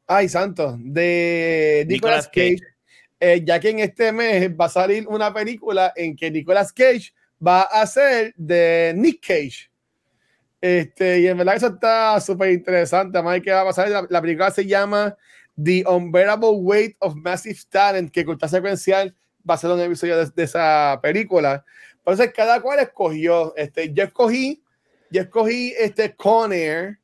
Ay, 0.06 0.28
santo. 0.28 0.76
De 0.78 1.84
Nicolas, 1.88 2.28
Cage. 2.28 2.58
Eh, 3.20 3.42
ya 3.44 3.58
que 3.58 3.70
en 3.70 3.80
este 3.80 4.12
mes 4.12 4.48
va 4.50 4.66
a 4.66 4.68
salir 4.68 5.08
una 5.08 5.34
película 5.34 5.92
en 5.96 6.14
que 6.14 6.30
Nicolas 6.30 6.72
Cage 6.72 7.12
va 7.44 7.62
a 7.62 7.86
ser 7.86 8.32
de 8.36 8.92
Nick 8.96 9.26
Cage. 9.26 9.67
Este, 10.60 11.20
y 11.20 11.28
en 11.28 11.38
verdad 11.38 11.56
eso 11.56 11.68
está 11.68 12.20
súper 12.20 12.52
interesante. 12.52 13.16
Además, 13.18 13.40
¿qué 13.42 13.52
va 13.52 13.62
a 13.62 13.66
pasar? 13.66 14.06
La, 14.08 14.20
película 14.20 14.50
se 14.50 14.66
llama 14.66 15.16
The 15.62 15.84
Unbearable 15.86 16.50
Weight 16.50 16.96
of 16.98 17.14
Massive 17.14 17.60
Talent, 17.70 18.10
que 18.10 18.24
corta 18.24 18.48
secuencial 18.48 19.14
va 19.48 19.54
a 19.54 19.58
ser 19.58 19.70
un 19.70 19.80
episodio 19.80 20.24
de, 20.26 20.42
esa 20.42 20.98
película. 21.02 21.64
Entonces, 21.98 22.32
cada 22.34 22.60
cual 22.60 22.80
escogió. 22.80 23.54
Este, 23.56 23.92
yo 23.92 24.04
escogí, 24.04 24.62
yo 25.10 25.22
escogí 25.22 25.74
este 25.78 26.14
Con 26.14 26.52
Air. 26.52 26.98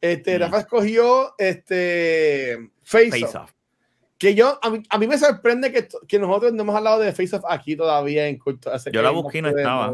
Este, 0.00 0.36
mm. 0.36 0.40
Rafa 0.40 0.58
escogió 0.60 1.34
este 1.38 2.70
Face, 2.82 3.24
Off. 3.24 3.52
Que 4.18 4.34
yo, 4.34 4.58
a 4.62 4.70
mí, 4.70 4.82
a 4.88 4.98
mí, 4.98 5.06
me 5.06 5.18
sorprende 5.18 5.72
que, 5.72 5.88
que 6.06 6.18
nosotros 6.18 6.52
no 6.52 6.62
hemos 6.62 6.76
hablado 6.76 7.00
de 7.00 7.12
Face 7.12 7.36
Off 7.36 7.44
aquí 7.48 7.76
todavía 7.76 8.26
en 8.28 8.38
culto. 8.38 8.70
Yo 8.92 9.02
la 9.02 9.10
busqué 9.10 9.38
y 9.38 9.42
no 9.42 9.48
estaba. 9.50 9.92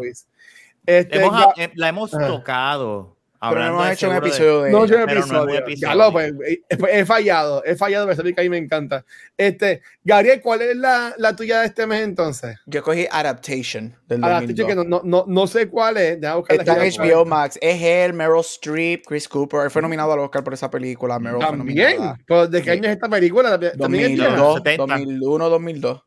Este, 0.91 1.25
eh, 1.57 1.71
la 1.77 1.89
hemos 1.89 2.11
tocado. 2.11 3.17
pero 3.41 3.61
no 3.61 3.67
hemos 3.67 3.91
hecho 3.93 4.11
un 4.11 4.17
episodio 4.17 4.63
de, 4.63 4.73
No, 4.73 4.87
yo 4.87 4.99
episodio. 4.99 5.65
Ya 5.77 5.95
lo, 5.95 6.11
pues, 6.11 6.33
he, 6.69 7.05
fallado, 7.05 7.65
he 7.65 7.77
fallado, 7.77 8.09
me 8.09 8.35
que 8.35 8.41
a 8.41 8.43
mí 8.43 8.49
me 8.49 8.59
encanta. 8.59 9.05
Este, 9.37 9.83
Gabriel, 10.03 10.41
¿cuál 10.43 10.63
es 10.63 10.77
la, 10.77 11.15
la, 11.17 11.37
tuya 11.37 11.61
de 11.61 11.67
este 11.67 11.87
mes 11.87 12.03
entonces? 12.03 12.59
Yo 12.67 12.83
cogí 12.83 13.07
Adaptation 13.09 13.97
del 14.09 14.25
Adaptation, 14.25 14.67
que 14.67 14.75
no, 14.75 15.01
no, 15.05 15.25
no, 15.29 15.47
sé 15.47 15.69
cuál 15.69 15.97
es. 15.97 16.19
Está 16.49 16.85
en 16.85 16.93
HBO 16.93 17.25
Max. 17.25 17.57
Es 17.63 17.81
él, 17.81 18.13
Meryl 18.13 18.41
Streep, 18.41 19.05
Chris 19.07 19.29
Cooper. 19.29 19.61
Él 19.61 19.71
fue 19.71 19.81
nominado 19.81 20.13
al 20.13 20.19
Oscar 20.19 20.43
por 20.43 20.55
esa 20.55 20.69
película. 20.69 21.21
Meryl 21.21 21.39
También. 21.39 22.17
¿De 22.49 22.63
qué 22.63 22.71
año 22.73 22.83
es 22.87 22.91
esta 22.91 23.09
película? 23.09 23.57
2002, 23.57 24.63
2001, 24.77 25.49
2002. 25.49 26.03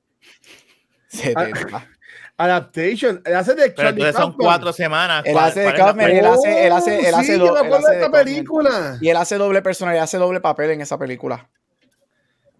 70. 1.07 1.92
Adaptation. 2.37 3.21
Él 3.25 3.35
hace 3.35 3.53
de 3.53 3.69
Pero 3.71 3.89
entonces 3.89 4.15
son 4.15 4.33
cuatro 4.33 4.73
semanas. 4.73 5.23
Él 5.25 5.37
hace 5.37 5.61
de 5.61 5.73
Kaufman, 5.73 6.09
él 6.09 6.25
hace, 6.25 6.65
él 6.65 6.71
hace, 6.71 7.07
él 7.07 7.13
hace, 7.13 7.41
oh, 7.41 7.55
sí, 7.55 7.71
hace 7.71 7.95
esta 7.95 8.11
película. 8.11 8.97
Y 8.99 9.09
él 9.09 9.17
hace 9.17 9.37
doble 9.37 9.61
personalidad, 9.61 10.03
hace 10.03 10.17
doble 10.17 10.41
papel 10.41 10.71
en 10.71 10.81
esa 10.81 10.97
película. 10.97 11.49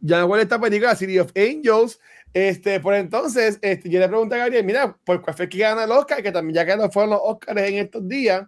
Ya 0.02 0.18
me 0.18 0.24
acuerdo 0.24 0.44
esta 0.44 0.60
película, 0.60 0.96
City 0.96 1.18
of 1.20 1.32
Angels. 1.36 2.00
Este, 2.34 2.80
por 2.80 2.94
entonces, 2.94 3.60
este, 3.62 3.90
yo 3.90 4.00
le 4.00 4.08
pregunté 4.08 4.36
a 4.36 4.40
Gabriel, 4.40 4.66
mira, 4.66 4.98
¿por 5.04 5.22
cuál 5.22 5.36
fue 5.36 5.48
que 5.48 5.60
gana 5.60 5.84
el 5.84 5.92
Oscar? 5.92 6.22
Que 6.22 6.32
también 6.32 6.56
ya 6.56 6.66
que 6.66 6.76
no 6.76 6.90
fueron 6.90 7.12
los 7.12 7.20
Oscars 7.24 7.62
en 7.62 7.76
estos 7.76 8.08
días. 8.08 8.44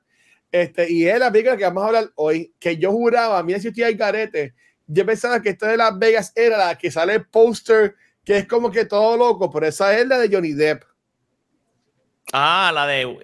Este, 0.51 0.89
y 0.91 1.07
es 1.07 1.19
la 1.19 1.31
película 1.31 1.57
que 1.57 1.65
vamos 1.65 1.83
a 1.83 1.87
hablar 1.87 2.11
hoy, 2.15 2.53
que 2.59 2.77
yo 2.77 2.91
juraba, 2.91 3.41
mira 3.43 3.59
si 3.59 3.67
estoy 3.67 3.83
ahí 3.83 3.97
carete, 3.97 4.53
yo 4.87 5.05
pensaba 5.05 5.41
que 5.41 5.49
esto 5.49 5.65
de 5.65 5.77
Las 5.77 5.97
Vegas 5.97 6.31
era 6.35 6.57
la 6.57 6.77
que 6.77 6.91
sale 6.91 7.15
el 7.15 7.25
póster, 7.25 7.95
que 8.23 8.37
es 8.37 8.47
como 8.47 8.71
que 8.71 8.85
todo 8.85 9.17
loco, 9.17 9.51
pero 9.51 9.67
esa 9.67 9.97
es 9.97 10.07
la 10.07 10.17
de 10.17 10.33
Johnny 10.33 10.53
Depp. 10.53 10.83
Ah, 12.33 12.71
la 12.73 12.87
de 12.87 13.05
uh, 13.05 13.17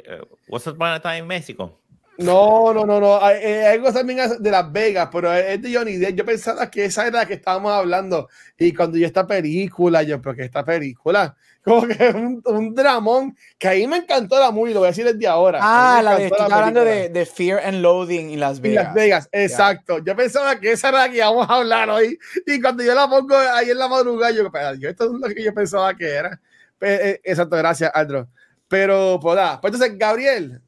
What's 0.47 0.67
Up 0.67 0.77
Time 0.77 1.17
en 1.17 1.27
México. 1.27 1.81
No, 2.17 2.73
no, 2.73 2.85
no, 2.85 2.99
no. 2.99 3.23
Hay, 3.23 3.37
eh, 3.41 3.67
algo 3.67 3.91
también 3.91 4.19
de 4.39 4.51
Las 4.51 4.71
Vegas, 4.71 5.09
pero 5.11 5.33
es 5.33 5.61
de 5.61 5.73
Johnny 5.73 5.97
Depp. 5.97 6.15
Yo 6.15 6.25
pensaba 6.25 6.69
que 6.69 6.85
esa 6.85 7.07
era 7.07 7.19
la 7.19 7.25
que 7.25 7.35
estábamos 7.35 7.71
hablando. 7.71 8.29
Y 8.57 8.73
cuando 8.73 8.97
yo 8.97 9.07
esta 9.07 9.25
película, 9.25 10.03
yo, 10.03 10.21
pero 10.21 10.35
que 10.35 10.43
esta 10.43 10.63
película, 10.63 11.35
como 11.63 11.87
que 11.87 12.07
es 12.07 12.13
un, 12.13 12.41
un, 12.45 12.75
dramón, 12.75 13.35
que 13.57 13.67
ahí 13.67 13.87
me 13.87 13.97
encantó 13.97 14.39
la 14.39 14.51
movie, 14.51 14.73
lo 14.73 14.81
voy 14.81 14.87
a 14.87 14.91
decir 14.91 15.05
desde 15.05 15.27
ahora. 15.27 15.59
Ah, 15.61 16.01
la 16.03 16.17
de, 16.17 16.27
estoy 16.27 16.51
hablando 16.51 16.83
de, 16.83 17.09
de, 17.09 17.25
Fear 17.25 17.65
and 17.65 17.81
Loathing 17.81 18.31
en 18.31 18.39
Las 18.39 18.59
Vegas. 18.59 18.81
En 18.81 18.85
Las 18.85 18.93
Vegas, 18.93 19.29
exacto. 19.31 19.99
Yo 19.99 20.15
pensaba 20.15 20.59
que 20.59 20.71
esa 20.73 20.89
era 20.89 20.99
la 20.99 21.09
que 21.09 21.17
íbamos 21.17 21.49
a 21.49 21.55
hablar 21.55 21.89
hoy. 21.89 22.17
Y 22.45 22.61
cuando 22.61 22.83
yo 22.83 22.93
la 22.93 23.07
pongo 23.07 23.35
ahí 23.35 23.69
en 23.69 23.77
la 23.77 23.87
madrugada, 23.87 24.31
yo, 24.31 24.49
yo 24.77 24.89
esto 24.89 25.05
es 25.05 25.11
lo 25.11 25.27
que 25.27 25.43
yo 25.43 25.53
pensaba 25.53 25.93
que 25.95 26.07
era. 26.07 26.39
Eh, 26.81 27.21
exacto, 27.23 27.55
gracias, 27.57 27.91
Aldro. 27.93 28.27
Pero, 28.71 29.19
pues 29.21 29.35
nada, 29.35 29.59
pues 29.59 29.73
entonces, 29.73 29.97
Gabriel, 29.99 30.61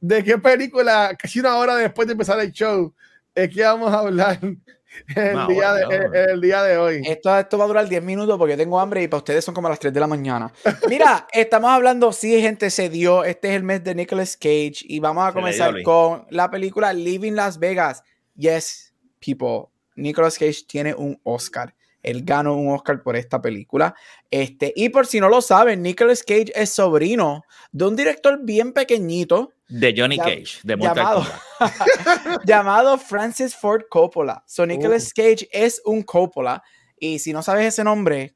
¿de 0.00 0.24
qué 0.24 0.38
película, 0.38 1.14
casi 1.14 1.40
una 1.40 1.58
hora 1.58 1.76
después 1.76 2.08
de 2.08 2.12
empezar 2.12 2.40
el 2.40 2.50
show, 2.50 2.94
es 3.34 3.54
que 3.54 3.62
vamos 3.62 3.92
a 3.92 3.98
hablar 3.98 4.40
el, 5.14 5.46
día, 5.46 5.74
de, 5.74 6.24
el, 6.30 6.40
día 6.40 6.62
de 6.62 6.78
hoy? 6.78 7.02
Esto, 7.04 7.38
esto 7.38 7.58
va 7.58 7.64
a 7.64 7.68
durar 7.68 7.86
10 7.86 8.02
minutos 8.02 8.38
porque 8.38 8.56
tengo 8.56 8.80
hambre 8.80 9.02
y 9.02 9.08
para 9.08 9.18
ustedes 9.18 9.44
son 9.44 9.54
como 9.54 9.68
las 9.68 9.78
3 9.78 9.92
de 9.92 10.00
la 10.00 10.06
mañana. 10.06 10.50
Mira, 10.88 11.26
estamos 11.34 11.68
hablando, 11.68 12.12
sí, 12.12 12.40
gente, 12.40 12.70
se 12.70 12.88
dio. 12.88 13.22
Este 13.24 13.50
es 13.50 13.56
el 13.56 13.62
mes 13.62 13.84
de 13.84 13.94
Nicolas 13.94 14.34
Cage 14.34 14.78
y 14.84 14.98
vamos 14.98 15.28
a 15.28 15.34
comenzar 15.34 15.82
con 15.82 16.26
la 16.30 16.50
película 16.50 16.94
Living 16.94 17.32
Las 17.32 17.58
Vegas. 17.58 18.02
Yes, 18.36 18.94
people, 19.20 19.66
Nicolas 19.96 20.38
Cage 20.38 20.64
tiene 20.66 20.94
un 20.94 21.20
Oscar. 21.24 21.74
Él 22.02 22.22
ganó 22.24 22.56
un 22.56 22.72
Oscar 22.72 23.02
por 23.02 23.16
esta 23.16 23.40
película. 23.40 23.94
Este, 24.30 24.72
y 24.76 24.88
por 24.88 25.06
si 25.06 25.20
no 25.20 25.28
lo 25.28 25.40
saben, 25.40 25.82
Nicolas 25.82 26.22
Cage 26.22 26.52
es 26.54 26.70
sobrino 26.70 27.42
de 27.72 27.84
un 27.86 27.96
director 27.96 28.38
bien 28.42 28.72
pequeñito. 28.72 29.52
De 29.68 29.94
Johnny 29.96 30.16
Cage, 30.16 30.60
de 30.62 30.76
llamado, 30.76 31.26
llamado 32.46 32.98
Francis 32.98 33.54
Ford 33.54 33.82
Coppola. 33.90 34.42
So 34.46 34.64
Nicolas 34.64 35.08
uh. 35.08 35.22
Cage 35.22 35.48
es 35.52 35.82
un 35.84 36.02
Coppola. 36.02 36.62
Y 36.98 37.18
si 37.18 37.32
no 37.32 37.42
sabes 37.42 37.66
ese 37.66 37.84
nombre, 37.84 38.34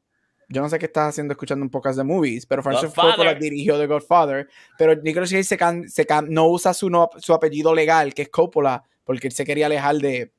yo 0.48 0.60
no 0.60 0.68
sé 0.68 0.78
qué 0.78 0.86
estás 0.86 1.08
haciendo 1.08 1.32
escuchando 1.32 1.64
un 1.64 1.70
podcast 1.70 1.96
de 1.96 2.04
movies, 2.04 2.44
pero 2.44 2.62
Francis 2.62 2.92
Ford 2.92 3.10
Coppola 3.12 3.34
dirigió 3.34 3.78
The 3.78 3.86
Godfather. 3.86 4.48
Pero 4.76 4.94
Nicolas 4.96 5.30
Cage 5.30 5.44
se 5.44 6.06
no 6.28 6.48
usa 6.48 6.74
su, 6.74 6.90
su 7.18 7.32
apellido 7.32 7.74
legal, 7.74 8.12
que 8.12 8.22
es 8.22 8.28
Coppola, 8.28 8.82
porque 9.04 9.28
él 9.28 9.32
se 9.32 9.46
quería 9.46 9.66
alejar 9.66 9.96
de, 9.96 10.32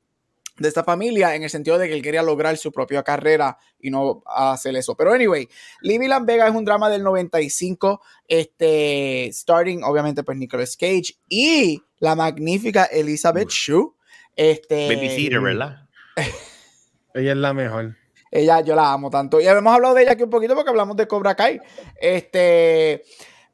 de 0.56 0.68
esta 0.68 0.84
familia 0.84 1.34
en 1.34 1.42
el 1.42 1.50
sentido 1.50 1.78
de 1.78 1.88
que 1.88 1.94
él 1.94 2.02
quería 2.02 2.22
lograr 2.22 2.56
su 2.56 2.70
propia 2.70 3.02
carrera 3.02 3.58
y 3.80 3.90
no 3.90 4.22
hacer 4.26 4.76
eso. 4.76 4.94
Pero 4.96 5.12
anyway, 5.12 5.48
Living 5.82 6.08
Las 6.08 6.24
Vegas 6.24 6.50
es 6.50 6.54
un 6.54 6.64
drama 6.64 6.88
del 6.88 7.02
95, 7.02 8.00
este, 8.28 9.28
starting 9.32 9.82
obviamente 9.82 10.22
pues 10.22 10.38
Nicolas 10.38 10.76
Cage 10.76 11.16
y 11.28 11.82
la 11.98 12.14
magnífica 12.14 12.84
Elizabeth 12.84 13.48
Shue. 13.48 13.94
Este, 14.36 14.94
Babysitter, 14.94 15.40
¿verdad? 15.40 15.88
ella 17.14 17.32
es 17.32 17.38
la 17.38 17.52
mejor. 17.52 17.96
Ella, 18.30 18.60
yo 18.62 18.74
la 18.74 18.92
amo 18.92 19.10
tanto. 19.10 19.40
Y 19.40 19.46
hemos 19.46 19.72
hablado 19.72 19.94
de 19.94 20.02
ella 20.02 20.12
aquí 20.12 20.24
un 20.24 20.30
poquito 20.30 20.54
porque 20.56 20.70
hablamos 20.70 20.96
de 20.96 21.06
Cobra 21.06 21.36
Kai. 21.36 21.60
Este, 22.00 23.04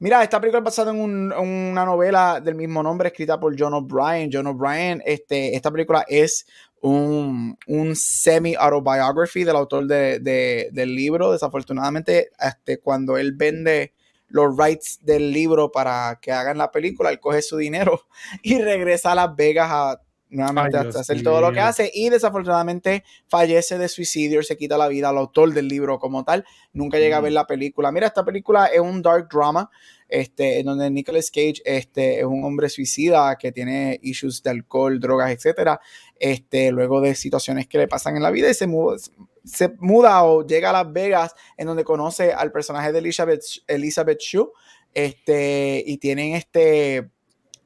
Mira, 0.03 0.23
esta 0.23 0.41
película 0.41 0.61
es 0.61 0.65
basada 0.65 0.93
en, 0.93 1.31
una 1.31 1.85
novela 1.85 2.41
del 2.41 2.55
mismo 2.55 2.83
nombre 2.83 3.09
escrita 3.09 3.39
por 3.39 3.55
John 3.59 3.75
O'Brien. 3.75 4.31
John 4.33 4.47
O'Brien, 4.47 5.03
este, 5.05 5.55
esta 5.55 5.71
película 5.71 6.07
es 6.09 6.47
un, 6.81 7.57
semi-autobiography 7.95 9.45
del 9.45 9.57
autor 9.57 9.87
del 9.87 10.95
libro. 10.95 11.33
Desafortunadamente, 11.33 12.31
este, 12.41 12.79
cuando 12.79 13.17
él 13.17 13.33
vende 13.33 13.95
los 14.29 14.57
rights 14.57 15.01
del 15.03 15.33
libro 15.33 15.73
para 15.73 16.19
que 16.23 16.33
hagan 16.33 16.59
la 16.59 16.71
película, 16.71 17.11
él 17.11 17.21
coge 17.21 17.43
su 17.43 17.57
dinero 17.57 18.07
y 18.43 18.59
regresa 18.61 19.13
a 19.13 19.15
Las 19.17 19.37
Vegas 19.37 19.69
a 19.71 20.01
nuevamente 20.31 20.77
a 20.77 20.81
hacer 20.81 21.23
todo 21.23 21.41
lo 21.41 21.53
que 21.53 21.61
hace 21.61 21.91
y 21.93 22.09
desafortunadamente 22.09 23.05
fallece 23.27 23.79
de 23.79 23.89
suicidio, 23.89 24.43
se 24.43 24.57
quita 24.57 24.79
la 24.79 24.89
vida 24.89 25.09
al 25.09 25.19
autor 25.19 25.53
del 25.53 25.69
libro 25.69 25.99
como 25.99 26.25
tal, 26.25 26.45
nunca 26.73 26.99
llega 26.99 27.19
a 27.19 27.21
ver 27.21 27.33
la 27.33 27.47
película. 27.47 27.93
Mira, 27.93 28.07
esta 28.07 28.25
película 28.25 28.67
es 28.67 28.81
un 28.81 29.03
dark 29.03 29.29
drama, 29.29 29.71
este, 30.09 30.61
en 30.61 30.67
donde 30.67 30.91
Nicolas 30.91 31.31
Cage 31.31 31.63
este, 31.65 32.21
es 32.21 32.25
un 32.25 32.45
hombre 32.45 32.69
suicida 32.69 33.37
que 33.37 33.53
tiene 33.53 33.99
issues 34.03 34.43
de 34.43 34.51
alcohol, 34.51 34.99
drogas, 34.99 35.31
etcétera, 35.31 35.81
este, 36.19 36.71
luego 36.73 37.01
de 37.01 37.15
situaciones 37.15 37.67
que 37.67 37.79
le 37.79 37.89
pasan 37.89 38.17
en 38.17 38.23
la 38.23 38.31
vida 38.31 38.51
y 38.51 38.55
se 38.55 38.67
muda, 38.67 38.99
se 39.45 39.75
muda 39.79 40.25
o 40.25 40.47
llega 40.47 40.71
a 40.71 40.85
Las 40.85 40.93
Vegas 40.93 41.35
en 41.57 41.67
donde 41.67 41.85
conoce 41.85 42.33
al 42.33 42.53
personaje 42.53 42.93
de 42.93 42.99
Elizabeth, 42.99 43.43
Elizabeth 43.67 44.21
Shue, 44.21 44.49
este, 44.93 45.83
y 45.87 45.99
tienen 45.99 46.35
este 46.35 47.11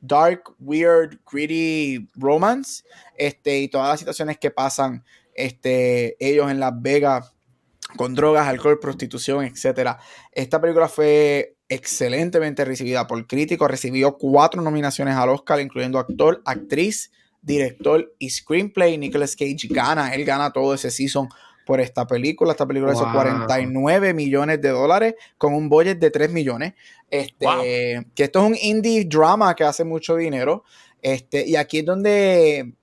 dark, 0.07 0.55
weird, 0.59 1.19
gritty 1.31 2.09
romance, 2.15 2.85
este, 3.17 3.61
y 3.61 3.69
todas 3.69 3.89
las 3.89 3.99
situaciones 4.01 4.39
que 4.39 4.51
pasan 4.51 5.05
este, 5.35 6.17
ellos 6.25 6.51
en 6.51 6.61
Las 6.61 6.81
Vegas 6.81 7.33
con 7.97 8.15
drogas, 8.15 8.47
alcohol, 8.47 8.79
prostitución, 8.81 9.45
etc. 9.45 9.97
Esta 10.33 10.61
película 10.61 10.89
fue 10.89 11.57
excelentemente 11.69 12.65
recibida 12.65 13.07
por 13.07 13.27
críticos, 13.27 13.71
recibió 13.71 14.17
cuatro 14.17 14.63
nominaciones 14.63 15.17
al 15.17 15.29
Oscar, 15.31 15.61
incluyendo 15.61 15.99
actor, 15.99 16.43
actriz, 16.45 17.11
director 17.43 18.15
y 18.19 18.31
screenplay. 18.31 18.99
Nicolas 18.99 19.37
Cage 19.37 19.69
gana, 19.71 20.15
él 20.15 20.25
gana 20.25 20.53
todo 20.53 20.75
ese 20.75 20.91
season 20.91 21.29
por 21.65 21.81
esta 21.81 22.07
película. 22.07 22.53
Esta 22.53 22.67
película 22.67 22.93
hizo 22.93 23.11
49 23.13 24.15
millones 24.15 24.61
de 24.61 24.69
dólares 24.71 25.15
con 25.39 25.55
un 25.55 25.69
budget 25.69 25.99
de 25.99 26.11
3 26.11 26.31
millones. 26.31 26.75
Este, 27.11 28.05
Que 28.15 28.25
esto 28.25 28.41
es 28.41 28.47
un 28.47 28.57
indie 28.61 29.05
drama 29.05 29.55
que 29.55 29.65
hace 29.65 29.85
mucho 29.85 30.17
dinero. 30.17 30.65
Este, 31.03 31.47
y 31.47 31.57
aquí 31.57 31.81
es 31.81 31.85
donde 31.85 32.75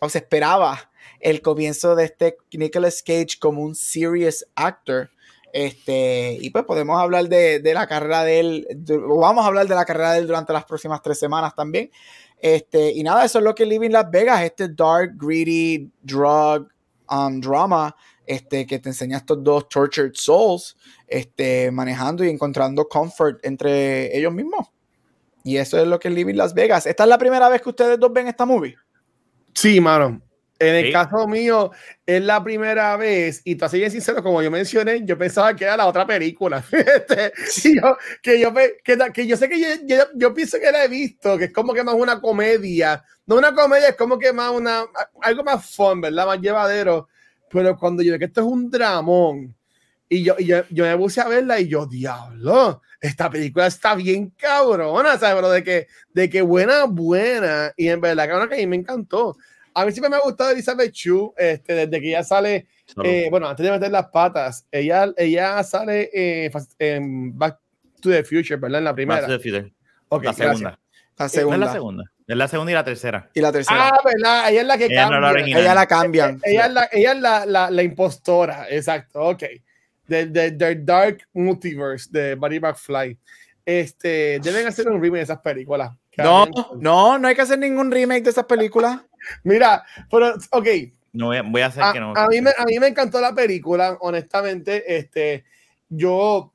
os 0.00 0.16
esperaba 0.16 0.90
el 1.20 1.42
comienzo 1.42 1.94
de 1.94 2.04
este 2.04 2.38
Nicolas 2.52 3.02
Cage 3.02 3.38
como 3.38 3.62
un 3.62 3.74
serious 3.74 4.46
actor. 4.54 5.10
Este, 5.52 6.38
y 6.40 6.50
pues 6.50 6.64
podemos 6.64 7.00
hablar 7.00 7.28
de, 7.28 7.60
la 7.74 7.86
carrera 7.86 8.24
de 8.24 8.40
él, 8.40 8.66
vamos 9.18 9.44
a 9.44 9.48
hablar 9.48 9.66
de 9.66 9.74
la 9.74 9.84
carrera 9.84 10.12
de 10.12 10.20
él 10.20 10.26
durante 10.26 10.52
las 10.52 10.64
próximas 10.64 11.02
tres 11.02 11.18
semanas 11.18 11.54
también. 11.54 11.90
Este, 12.38 12.92
y 12.92 13.02
nada, 13.02 13.24
eso 13.24 13.38
es 13.38 13.44
lo 13.44 13.54
que 13.54 13.66
Living 13.66 13.90
Las 13.90 14.10
Vegas, 14.10 14.42
este 14.42 14.68
dark, 14.68 15.12
greedy, 15.16 15.90
drug, 16.02 16.68
um, 17.10 17.40
drama 17.40 17.94
este, 18.26 18.66
que 18.66 18.78
te 18.78 18.88
enseña 18.90 19.18
estos 19.18 19.42
dos 19.42 19.68
tortured 19.68 20.12
souls 20.14 20.76
este, 21.06 21.70
manejando 21.70 22.24
y 22.24 22.28
encontrando 22.28 22.88
comfort 22.88 23.44
entre 23.44 24.16
ellos 24.16 24.32
mismos. 24.32 24.68
Y 25.42 25.56
eso 25.56 25.78
es 25.78 25.86
lo 25.86 25.98
que 25.98 26.08
es 26.08 26.14
Living 26.14 26.34
Las 26.34 26.54
Vegas. 26.54 26.86
¿Esta 26.86 27.04
es 27.04 27.08
la 27.08 27.18
primera 27.18 27.48
vez 27.48 27.62
que 27.62 27.70
ustedes 27.70 27.98
dos 27.98 28.12
ven 28.12 28.28
esta 28.28 28.44
movie? 28.44 28.76
Sí, 29.54 29.80
mano. 29.80 30.20
En 30.60 30.74
el 30.74 30.92
caso 30.92 31.26
mío, 31.26 31.70
es 32.04 32.22
la 32.22 32.44
primera 32.44 32.94
vez, 32.98 33.40
y 33.44 33.54
te 33.54 33.66
soy 33.66 33.78
bien 33.78 33.90
sincero, 33.90 34.22
como 34.22 34.42
yo 34.42 34.50
mencioné, 34.50 35.02
yo 35.06 35.16
pensaba 35.16 35.56
que 35.56 35.64
era 35.64 35.74
la 35.74 35.86
otra 35.86 36.06
película. 36.06 36.62
Este, 36.70 37.32
yo, 37.74 37.96
que, 38.22 38.38
yo, 38.38 38.52
que, 39.14 39.26
yo 39.26 39.38
sé 39.38 39.48
que 39.48 39.58
yo, 39.86 40.04
yo, 40.14 40.34
pienso 40.34 40.58
que 40.60 40.70
la 40.70 40.84
he 40.84 40.88
visto, 40.88 41.38
que 41.38 41.44
es 41.46 41.52
como 41.52 41.72
que 41.72 41.82
más 41.82 41.94
una 41.94 42.20
comedia. 42.20 43.02
No 43.24 43.36
una 43.36 43.54
comedia, 43.54 43.88
es 43.88 43.96
como 43.96 44.18
que 44.18 44.34
más 44.34 44.50
una, 44.50 44.84
algo 45.22 45.42
más 45.44 45.74
fun, 45.74 46.02
¿verdad? 46.02 46.26
Más 46.26 46.40
llevadero. 46.40 47.08
Pero 47.50 47.76
cuando 47.76 48.02
yo 48.02 48.12
veo 48.12 48.18
que 48.18 48.26
esto 48.26 48.40
es 48.40 48.46
un 48.46 48.70
dramón, 48.70 49.54
Y 50.08 50.24
yo, 50.24 50.34
y 50.38 50.46
yo, 50.46 50.62
yo, 50.70 50.84
me 50.84 50.96
puse 50.96 51.20
a 51.20 51.28
verla 51.28 51.60
y 51.60 51.68
yo, 51.68 51.86
diablo, 51.86 52.82
esta 53.00 53.30
película 53.30 53.66
está 53.68 53.94
bien 53.94 54.30
cabrona, 54.30 55.16
¿sabes? 55.18 55.36
Pero 55.36 55.50
de 55.50 55.62
que, 55.62 55.86
de 56.12 56.28
que 56.28 56.42
buena, 56.42 56.84
buena. 56.84 57.72
Y 57.76 57.88
en 57.88 58.00
verdad, 58.00 58.28
cabrón, 58.28 58.48
que 58.48 58.56
a 58.56 58.58
mí 58.58 58.66
me 58.66 58.76
encantó. 58.76 59.36
A 59.72 59.84
mí 59.84 59.92
siempre 59.92 60.10
me 60.10 60.16
ha 60.16 60.20
gustado 60.20 60.50
Elizabeth 60.50 60.92
Chu, 60.92 61.32
este, 61.36 61.74
desde 61.74 62.00
que 62.00 62.08
ella 62.08 62.24
sale, 62.24 62.66
eh, 63.04 63.28
bueno, 63.30 63.48
antes 63.48 63.64
de 63.64 63.70
meter 63.70 63.90
las 63.90 64.08
patas, 64.08 64.66
ella, 64.72 65.12
ella 65.16 65.62
sale 65.62 66.10
eh, 66.12 66.50
en 66.80 67.38
Back 67.38 67.60
to 68.00 68.10
the 68.10 68.24
Future, 68.24 68.56
¿verdad? 68.56 68.78
En 68.78 68.84
la 68.84 68.94
primera. 68.94 69.20
Back 69.20 69.30
to 69.30 69.38
the 69.38 69.42
Future. 69.42 69.72
Okay, 70.08 70.26
la 70.26 70.32
segunda. 70.32 70.78
La 71.16 71.28
segunda. 71.28 71.56
es 71.56 71.60
la 71.60 71.72
segunda. 71.72 72.04
Es 72.30 72.36
la 72.36 72.46
segunda 72.46 72.70
y 72.70 72.74
la 72.76 72.84
tercera. 72.84 73.28
Y 73.34 73.40
la 73.40 73.50
tercera. 73.50 73.88
Ah, 73.88 74.00
¿verdad? 74.04 74.50
Ella 74.50 74.60
es 74.60 74.66
la 74.68 74.78
que 74.78 74.84
ella 74.84 75.08
cambia. 75.08 75.20
No 75.20 75.32
la 75.32 75.40
ella 75.40 75.74
la 75.74 75.86
cambian. 75.86 76.40
Ella, 76.44 76.66
es, 76.66 76.72
la, 76.72 76.88
ella 76.92 77.12
es 77.12 77.20
la, 77.20 77.46
la, 77.46 77.70
la, 77.72 77.82
impostora, 77.82 78.66
exacto, 78.70 79.20
ok. 79.20 79.42
Del 80.06 80.32
de, 80.32 80.52
de 80.52 80.76
Dark 80.76 81.26
Multiverse 81.32 82.08
de 82.12 82.36
Buddy 82.36 82.60
McFly. 82.60 83.18
Este, 83.66 84.38
deben 84.38 84.68
hacer 84.68 84.88
un 84.88 85.02
remake 85.02 85.18
de 85.18 85.22
esas 85.24 85.40
películas. 85.40 85.90
No, 86.18 86.46
no, 86.78 87.18
no 87.18 87.26
hay 87.26 87.34
que 87.34 87.42
hacer 87.42 87.58
ningún 87.58 87.90
remake 87.90 88.22
de 88.22 88.30
esas 88.30 88.44
películas. 88.44 89.00
Mira, 89.42 89.82
pero, 90.08 90.34
ok. 90.52 90.68
No 91.12 91.26
voy 91.26 91.38
a, 91.38 91.42
voy 91.42 91.62
a 91.62 91.66
hacer 91.66 91.82
a, 91.82 91.92
que 91.92 91.98
no. 91.98 92.12
A 92.14 92.28
mí, 92.28 92.40
me, 92.40 92.50
a 92.56 92.64
mí 92.64 92.78
me 92.78 92.86
encantó 92.86 93.20
la 93.20 93.34
película, 93.34 93.98
honestamente. 94.02 94.96
Este, 94.96 95.44
yo, 95.88 96.54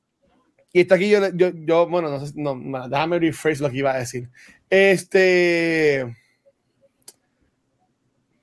y 0.72 0.80
está 0.80 0.94
aquí, 0.94 1.10
yo, 1.10 1.20
yo, 1.34 1.50
yo 1.54 1.86
bueno, 1.86 2.08
no 2.08 2.24
sé, 2.24 2.32
no, 2.34 2.58
déjame 2.88 3.18
rephrase 3.18 3.62
lo 3.62 3.68
que 3.68 3.76
iba 3.76 3.92
a 3.92 3.98
decir. 3.98 4.30
Este. 4.70 6.16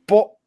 Po 0.06 0.40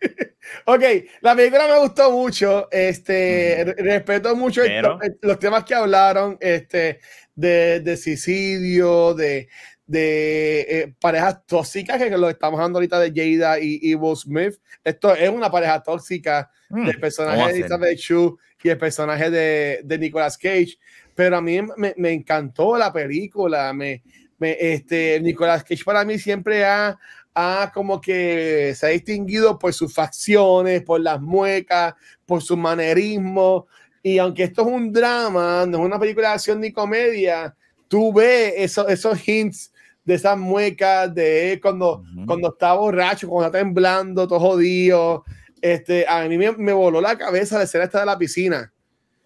ok, 0.66 0.82
la 1.20 1.36
película 1.36 1.66
me 1.68 1.78
gustó 1.80 2.10
mucho. 2.10 2.68
Este, 2.70 3.74
respeto 3.78 4.34
mucho 4.36 4.62
Pero... 4.62 4.98
los, 4.98 5.10
los, 5.20 5.38
temas 5.38 5.64
que 5.64 5.74
hablaron 5.74 6.36
este, 6.40 7.00
de, 7.34 7.80
de 7.80 7.96
suicidio, 7.96 9.14
de, 9.14 9.48
de 9.86 10.60
eh, 10.60 10.94
parejas 11.00 11.44
tóxicas, 11.46 11.98
que 11.98 12.10
lo 12.16 12.30
estamos 12.30 12.58
hablando 12.58 12.78
ahorita 12.78 13.00
de 13.00 13.12
Jada 13.12 13.58
y, 13.58 13.80
y 13.82 13.94
Will 13.94 14.16
Smith. 14.16 14.54
Esto 14.84 15.14
es 15.14 15.28
una 15.28 15.50
pareja 15.50 15.82
tóxica 15.82 16.50
mm, 16.68 16.86
del 16.86 17.00
personaje 17.00 17.52
de 17.52 17.58
Elizabeth 17.58 17.98
Shue 17.98 18.36
y 18.62 18.68
el 18.68 18.78
personaje 18.78 19.30
de, 19.30 19.80
de 19.84 19.98
Nicolas 19.98 20.36
Cage. 20.38 20.78
Pero 21.20 21.36
a 21.36 21.42
mí 21.42 21.60
me, 21.76 21.92
me 21.98 22.12
encantó 22.12 22.78
la 22.78 22.90
película. 22.90 23.74
Me, 23.74 24.02
me, 24.38 24.56
este, 24.58 25.20
Nicolas 25.20 25.62
Cage 25.62 25.84
para 25.84 26.02
mí 26.02 26.18
siempre 26.18 26.64
ha, 26.64 26.98
ha 27.34 27.70
como 27.74 28.00
que 28.00 28.72
se 28.74 28.86
ha 28.86 28.88
distinguido 28.88 29.58
por 29.58 29.74
sus 29.74 29.92
facciones, 29.92 30.82
por 30.82 30.98
las 30.98 31.20
muecas, 31.20 31.92
por 32.24 32.40
su 32.40 32.56
manerismo. 32.56 33.66
Y 34.02 34.16
aunque 34.16 34.44
esto 34.44 34.62
es 34.62 34.68
un 34.68 34.94
drama, 34.94 35.66
no 35.66 35.80
es 35.80 35.84
una 35.84 35.98
película 35.98 36.28
de 36.28 36.34
acción 36.36 36.58
ni 36.58 36.72
comedia, 36.72 37.54
tú 37.86 38.14
ves 38.14 38.54
eso, 38.56 38.88
esos 38.88 39.28
hints 39.28 39.74
de 40.02 40.14
esas 40.14 40.38
muecas, 40.38 41.14
de 41.14 41.60
cuando, 41.60 41.98
uh 41.98 42.02
-huh. 42.02 42.24
cuando 42.26 42.48
está 42.48 42.72
borracho, 42.72 43.28
cuando 43.28 43.48
está 43.48 43.58
temblando, 43.58 44.26
todo 44.26 44.40
jodido. 44.40 45.24
Este, 45.60 46.06
a 46.08 46.26
mí 46.26 46.38
me, 46.38 46.52
me 46.52 46.72
voló 46.72 46.98
la 47.02 47.18
cabeza 47.18 47.58
la 47.58 47.64
escena 47.64 47.84
esta 47.84 48.00
de 48.00 48.06
la 48.06 48.16
piscina. 48.16 48.72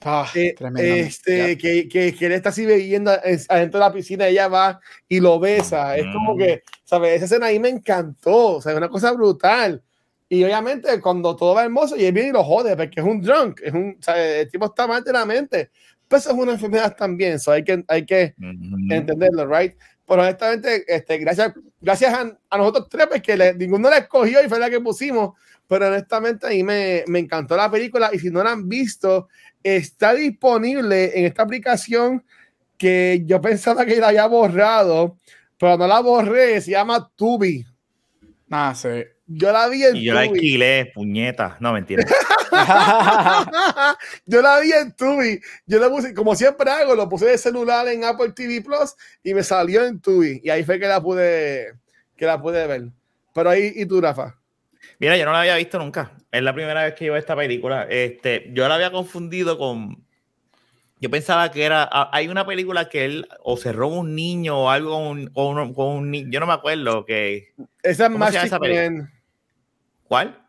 Ah, 0.07 0.31
eh, 0.35 0.55
este, 0.77 1.57
que, 1.57 1.89
que, 1.89 2.15
que, 2.15 2.27
él 2.27 2.33
está 2.33 2.51
así 2.51 2.67
bebiendo 2.67 3.11
adentro 3.11 3.81
de 3.81 3.87
la 3.87 3.93
piscina, 3.93 4.29
ella 4.29 4.49
va 4.49 4.81
y 5.09 5.19
lo 5.19 5.41
besa. 5.41 5.97
Es 5.97 6.05
como 6.13 6.37
que, 6.37 6.63
¿sabes? 6.85 7.15
Esa 7.15 7.25
escena 7.25 7.47
ahí 7.47 7.59
me 7.59 7.71
encantó, 7.71 8.57
o 8.57 8.63
sea, 8.63 8.73
es 8.73 8.79
una 8.79 8.91
cosa 8.91 9.13
brutal. 9.13 9.83
Y 10.29 10.45
obviamente, 10.45 11.01
cuando 11.01 11.35
todo 11.35 11.55
va 11.55 11.65
hermoso, 11.65 11.97
y 11.97 12.05
él 12.05 12.13
viene 12.13 12.31
y 12.31 12.33
lo 12.33 12.45
jode, 12.45 12.77
porque 12.77 13.01
es 13.01 13.07
un 13.07 13.23
drunk, 13.23 13.61
es 13.63 13.73
un, 13.73 13.97
¿sabes? 14.01 14.43
el 14.43 14.51
tipo 14.51 14.67
está 14.67 14.87
mal 14.87 15.03
de 15.03 15.13
la 15.13 15.25
mente. 15.25 15.71
Pues 16.07 16.27
es 16.27 16.33
una 16.33 16.53
enfermedad 16.53 16.95
también, 16.95 17.41
so 17.41 17.53
hay 17.53 17.65
que, 17.65 17.83
hay 17.89 18.05
que 18.05 18.35
uh 18.39 18.43
-huh. 18.43 18.95
entenderlo, 18.95 19.47
¿right? 19.47 19.75
Pero 20.07 20.21
honestamente, 20.21 20.85
este, 20.87 21.17
gracias, 21.17 21.55
gracias 21.81 22.13
a, 22.13 22.39
a 22.51 22.59
nosotros 22.59 22.89
tres, 22.91 23.07
porque 23.11 23.37
le, 23.37 23.55
ninguno 23.55 23.89
la 23.89 23.99
escogió 23.99 24.45
y 24.45 24.49
fue 24.49 24.59
la 24.59 24.69
que 24.69 24.81
pusimos, 24.81 25.35
pero 25.67 25.89
honestamente 25.89 26.47
a 26.47 26.51
mí 26.51 26.63
me, 26.63 27.05
me 27.07 27.21
encantó 27.21 27.57
la 27.57 27.71
película 27.71 28.11
y 28.13 28.19
si 28.19 28.31
no 28.31 28.45
la 28.45 28.53
han 28.53 28.69
visto, 28.69 29.29
está 29.65 30.15
disponible 30.15 31.19
en 31.19 31.25
esta 31.25 31.43
aplicación 31.43 32.25
que 32.79 33.23
yo 33.25 33.41
pensaba 33.41 33.85
que 33.87 33.97
la 33.97 34.09
había 34.09 34.27
borrado, 34.27 35.19
pero 35.59 35.77
no 35.79 35.87
la 35.87 36.01
borré, 36.01 36.61
se 36.61 36.73
llama 36.73 37.11
Tubi. 37.17 37.67
Ah, 38.51 38.75
sí. 38.77 38.89
Yo 39.27 39.51
la 39.53 39.69
vi 39.69 39.85
en 39.85 39.97
y 39.97 40.05
yo 40.05 40.13
Tubi. 40.13 40.25
la 40.27 40.31
alquilé, 40.31 40.93
puñeta. 40.95 41.57
No, 41.61 41.73
mentira. 41.73 42.05
yo 44.27 44.43
la 44.43 44.61
vi 44.61 44.73
en 44.73 44.93
Tubi. 44.95 45.41
Yo 45.67 45.79
la 45.79 45.89
puse, 45.89 46.13
como 46.13 46.35
siempre 46.35 46.71
hago, 46.71 46.95
lo 46.95 47.09
puse 47.09 47.27
de 47.27 47.39
celular 47.39 47.89
en 47.89 48.05
Apple 48.05 48.33
TV 48.33 48.61
Plus 48.61 48.95
y 49.23 49.33
me 49.35 49.43
salió 49.43 49.85
en 49.85 50.01
Tubi. 50.01 50.41
Y 50.45 50.51
ahí 50.51 50.63
fue 50.63 50.79
que 50.79 50.87
la 50.87 51.01
pude, 51.01 51.73
que 52.17 52.27
la 52.27 52.41
pude 52.41 52.67
ver. 52.67 52.89
Pero 53.33 53.51
ahí, 53.51 53.73
¿y 53.75 53.87
tú, 53.87 54.01
Rafa? 54.01 54.39
Mira, 54.99 55.17
yo 55.17 55.25
no 55.25 55.33
la 55.33 55.41
había 55.41 55.57
visto 55.57 55.79
nunca. 55.79 56.13
Es 56.35 56.43
la 56.43 56.53
primera 56.53 56.83
vez 56.83 56.95
que 56.95 57.05
yo 57.05 57.13
veo 57.13 57.21
esta 57.21 57.37
película. 57.37 57.87
Este, 57.89 58.51
yo 58.53 58.67
la 58.67 58.75
había 58.75 58.91
confundido 58.91 59.57
con. 59.57 60.05
Yo 60.99 61.09
pensaba 61.09 61.53
que 61.53 61.63
era. 61.63 61.89
Hay 62.11 62.27
una 62.27 62.45
película 62.45 62.89
que 62.89 63.05
él 63.05 63.29
o 63.45 63.57
se 63.57 63.73
roba 63.73 63.99
un 63.99 64.17
niño 64.17 64.65
o 64.65 64.69
algo 64.69 64.95
con 64.95 65.07
un, 65.07 65.27
con 65.29 65.59
un, 65.59 65.75
con 65.75 65.87
un 65.87 66.11
niño. 66.11 66.31
Yo 66.33 66.41
no 66.41 66.47
me 66.47 66.55
acuerdo 66.55 67.05
que. 67.07 67.55
Esa 67.85 68.07
es 68.07 68.11
Magic 68.11 68.51
Man. 68.51 69.13
¿Cuál? 70.09 70.45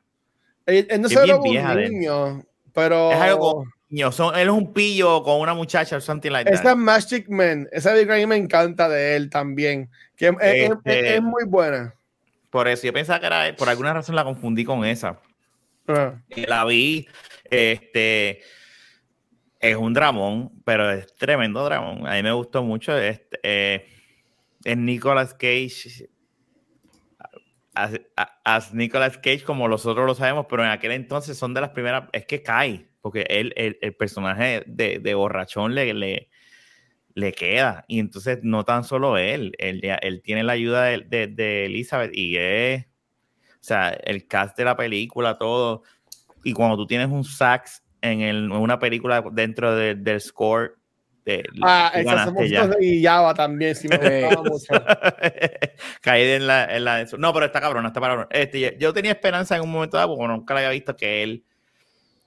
Él, 0.65 0.88
él 0.89 1.02
no 1.02 1.08
se 1.08 1.24
roba 1.24 1.39
un 1.39 1.78
niño, 1.78 2.43
pero. 2.74 3.12
Es 3.12 3.19
algo 3.19 3.54
con 3.54 3.74
niño. 3.88 4.12
Son, 4.12 4.34
él 4.36 4.48
es 4.48 4.54
un 4.54 4.74
pillo 4.74 5.21
con 5.21 5.39
una 5.39 5.54
muchacha 5.54 5.98
o 5.98 6.02
something 6.02 6.32
like 6.32 6.52
Esa 6.52 6.71
es 6.71 6.78
Magic 6.78 7.30
Man. 7.30 7.69
Esa 7.71 7.91
película 7.91 8.15
a 8.15 8.17
mí 8.17 8.26
me 8.26 8.38
encanta 8.38 8.89
de 8.89 9.17
él 9.17 9.30
también. 9.30 9.91
Que 10.15 10.30
este, 10.30 10.65
es, 10.65 10.71
es, 10.84 11.13
es 11.17 11.21
muy 11.21 11.43
buena. 11.45 11.93
Por 12.50 12.67
eso, 12.67 12.88
yo 12.88 12.93
pensaba 12.93 13.19
que 13.19 13.28
era, 13.28 13.56
por 13.56 13.69
alguna 13.69 13.93
razón 13.93 14.15
la 14.15 14.24
confundí 14.24 14.65
con 14.65 14.84
esa. 14.84 15.19
Uh. 15.88 16.19
La 16.48 16.65
vi, 16.65 17.08
este, 17.50 18.41
es 19.60 19.76
un 19.76 19.93
dramón, 19.93 20.52
pero 20.63 20.91
es 20.91 21.13
tremendo 21.15 21.63
dramón. 21.63 22.08
A 22.08 22.13
mí 22.13 22.24
me 22.24 22.32
gustó 22.32 22.63
mucho. 22.63 22.98
Este, 22.98 23.39
eh, 23.43 23.88
es 24.63 24.78
Nicolas 24.78 25.34
Cage, 25.34 26.10
as, 27.76 28.00
as, 28.43 28.74
Nicolas 28.74 29.17
Cage 29.17 29.43
como 29.43 29.67
nosotros 29.67 30.06
lo 30.06 30.15
sabemos, 30.15 30.48
pero 30.50 30.63
en 30.63 30.71
aquel 30.71 30.91
entonces 30.91 31.38
son 31.38 31.54
de 31.54 31.62
las 31.62 31.69
primeras, 31.69 32.10
es 32.13 32.26
que 32.26 32.41
cae, 32.41 32.88
porque 33.02 33.26
él, 33.30 33.54
el, 33.56 33.95
personaje 33.95 34.63
de, 34.65 35.13
borrachón 35.13 35.76
le, 35.76 35.93
le, 35.93 36.30
le 37.13 37.32
queda. 37.34 37.86
Y 37.88 38.00
entonces 38.00 38.39
no 38.41 38.63
tan 38.63 38.84
solo 38.84 39.17
él, 39.17 39.54
él, 39.60 39.82
él 40.02 40.21
tiene 40.24 40.43
la 40.43 40.54
ayuda 40.54 40.86
de, 40.86 41.00
de, 41.02 41.28
de, 41.28 41.65
Elizabeth 41.65 42.12
y 42.13 42.38
es, 42.38 42.86
sea, 43.65 43.89
el 43.89 44.28
cast 44.28 44.58
de 44.58 44.65
la 44.65 44.75
película, 44.75 45.38
todo. 45.38 45.84
Y 46.43 46.54
cuando 46.54 46.78
tú 46.78 46.86
tienes 46.86 47.10
un 47.10 47.23
sax 47.23 47.84
en, 48.01 48.21
el, 48.21 48.45
en 48.45 48.51
una 48.51 48.80
película 48.80 49.23
dentro 49.32 49.75
de, 49.75 49.95
del 49.95 50.21
score, 50.21 50.75
de, 51.25 51.43
ah, 51.63 51.91
esa 51.95 52.32
y 52.80 53.04
Java 53.04 53.34
también, 53.34 53.75
si 53.75 53.88
me 53.88 53.97
mucho. 54.43 54.73
En 56.04 56.45
la, 56.45 56.65
en 56.65 56.86
la, 56.86 57.06
No, 57.17 57.34
pero 57.34 57.47
está 57.47 57.60
cabrón, 57.60 57.86
está 57.88 57.99
cabrón. 57.99 58.28
Este, 58.30 58.78
yo 58.80 58.93
tenía 58.93 59.12
esperanza 59.12 59.56
en 59.56 59.63
un 59.63 59.71
momento 59.71 59.97
dado, 59.97 60.15
porque 60.15 60.28
nunca 60.32 60.54
le 60.54 60.60
había 60.60 60.69
visto 60.69 60.95
que 60.95 61.23
él 61.23 61.43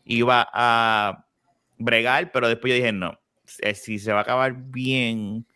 iba 0.04 0.48
a 0.52 1.26
bregar, 1.76 2.32
pero 2.32 2.48
después 2.48 2.72
yo 2.72 2.76
dije, 2.76 2.92
no, 2.92 3.20
si 3.74 4.00
se 4.00 4.12
va 4.12 4.18
a 4.18 4.22
acabar 4.22 4.54
bien 4.56 5.46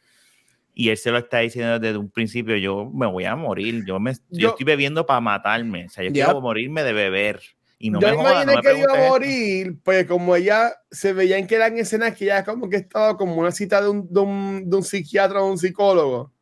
y 0.74 0.88
él 0.88 0.96
se 0.96 1.10
lo 1.10 1.18
está 1.18 1.40
diciendo 1.40 1.78
desde 1.78 1.98
un 1.98 2.10
principio, 2.10 2.56
yo 2.56 2.90
me 2.90 3.06
voy 3.06 3.24
a 3.24 3.36
morir. 3.36 3.84
Yo, 3.86 4.00
me, 4.00 4.12
yo, 4.12 4.18
yo 4.30 4.48
estoy 4.50 4.64
bebiendo 4.64 5.04
para 5.04 5.20
matarme. 5.20 5.86
O 5.86 5.88
sea, 5.90 6.04
yo 6.04 6.10
yeah. 6.10 6.26
quiero 6.26 6.40
morirme 6.40 6.82
de 6.82 6.92
beber. 6.92 7.40
Y 7.78 7.90
no 7.90 8.00
yo 8.00 8.08
me 8.08 8.16
joda, 8.16 8.42
imaginé 8.44 8.54
no 8.54 8.62
que 8.62 8.78
iba 8.78 8.92
a 8.92 9.08
morir, 9.08 9.76
pues 9.82 10.06
como 10.06 10.36
ella 10.36 10.72
se 10.90 11.12
veía 11.12 11.36
en 11.36 11.48
que 11.48 11.56
eran 11.56 11.76
escenas 11.76 12.16
que 12.16 12.26
ya 12.26 12.44
como 12.44 12.70
que 12.70 12.76
estaba 12.76 13.16
como 13.16 13.34
una 13.34 13.50
cita 13.50 13.82
de 13.82 13.88
un, 13.88 14.06
de 14.08 14.20
un, 14.20 14.70
de 14.70 14.76
un 14.76 14.84
psiquiatra 14.84 15.42
o 15.42 15.50
un 15.50 15.58
psicólogo. 15.58 16.32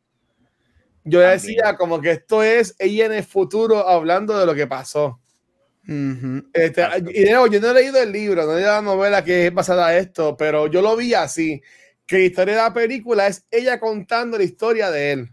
Yo 1.03 1.19
También. 1.19 1.31
decía 1.31 1.75
como 1.77 1.99
que 1.99 2.11
esto 2.11 2.43
es 2.43 2.75
ella 2.77 3.07
en 3.07 3.13
el 3.13 3.23
futuro 3.23 3.87
hablando 3.87 4.37
de 4.37 4.45
lo 4.45 4.53
que 4.53 4.67
pasó. 4.67 5.19
Uh 5.87 5.91
-huh. 5.91 6.45
este, 6.53 6.85
y 7.11 7.23
de 7.23 7.31
nuevo, 7.31 7.47
yo 7.47 7.59
no 7.59 7.71
he 7.71 7.73
leído 7.73 7.97
el 7.99 8.11
libro, 8.11 8.45
no 8.45 8.51
he 8.51 8.55
leído 8.57 8.71
la 8.71 8.81
novela 8.83 9.23
que 9.23 9.47
es 9.47 9.53
basada 9.53 9.87
a 9.87 9.97
esto, 9.97 10.37
pero 10.37 10.67
yo 10.67 10.79
lo 10.83 10.95
vi 10.95 11.15
así, 11.15 11.59
que 12.11 12.17
la 12.17 12.25
historia 12.25 12.55
de 12.55 12.61
la 12.61 12.73
película 12.73 13.27
es 13.27 13.45
ella 13.49 13.79
contando 13.79 14.37
la 14.37 14.43
historia 14.43 14.91
de 14.91 15.13
él. 15.13 15.29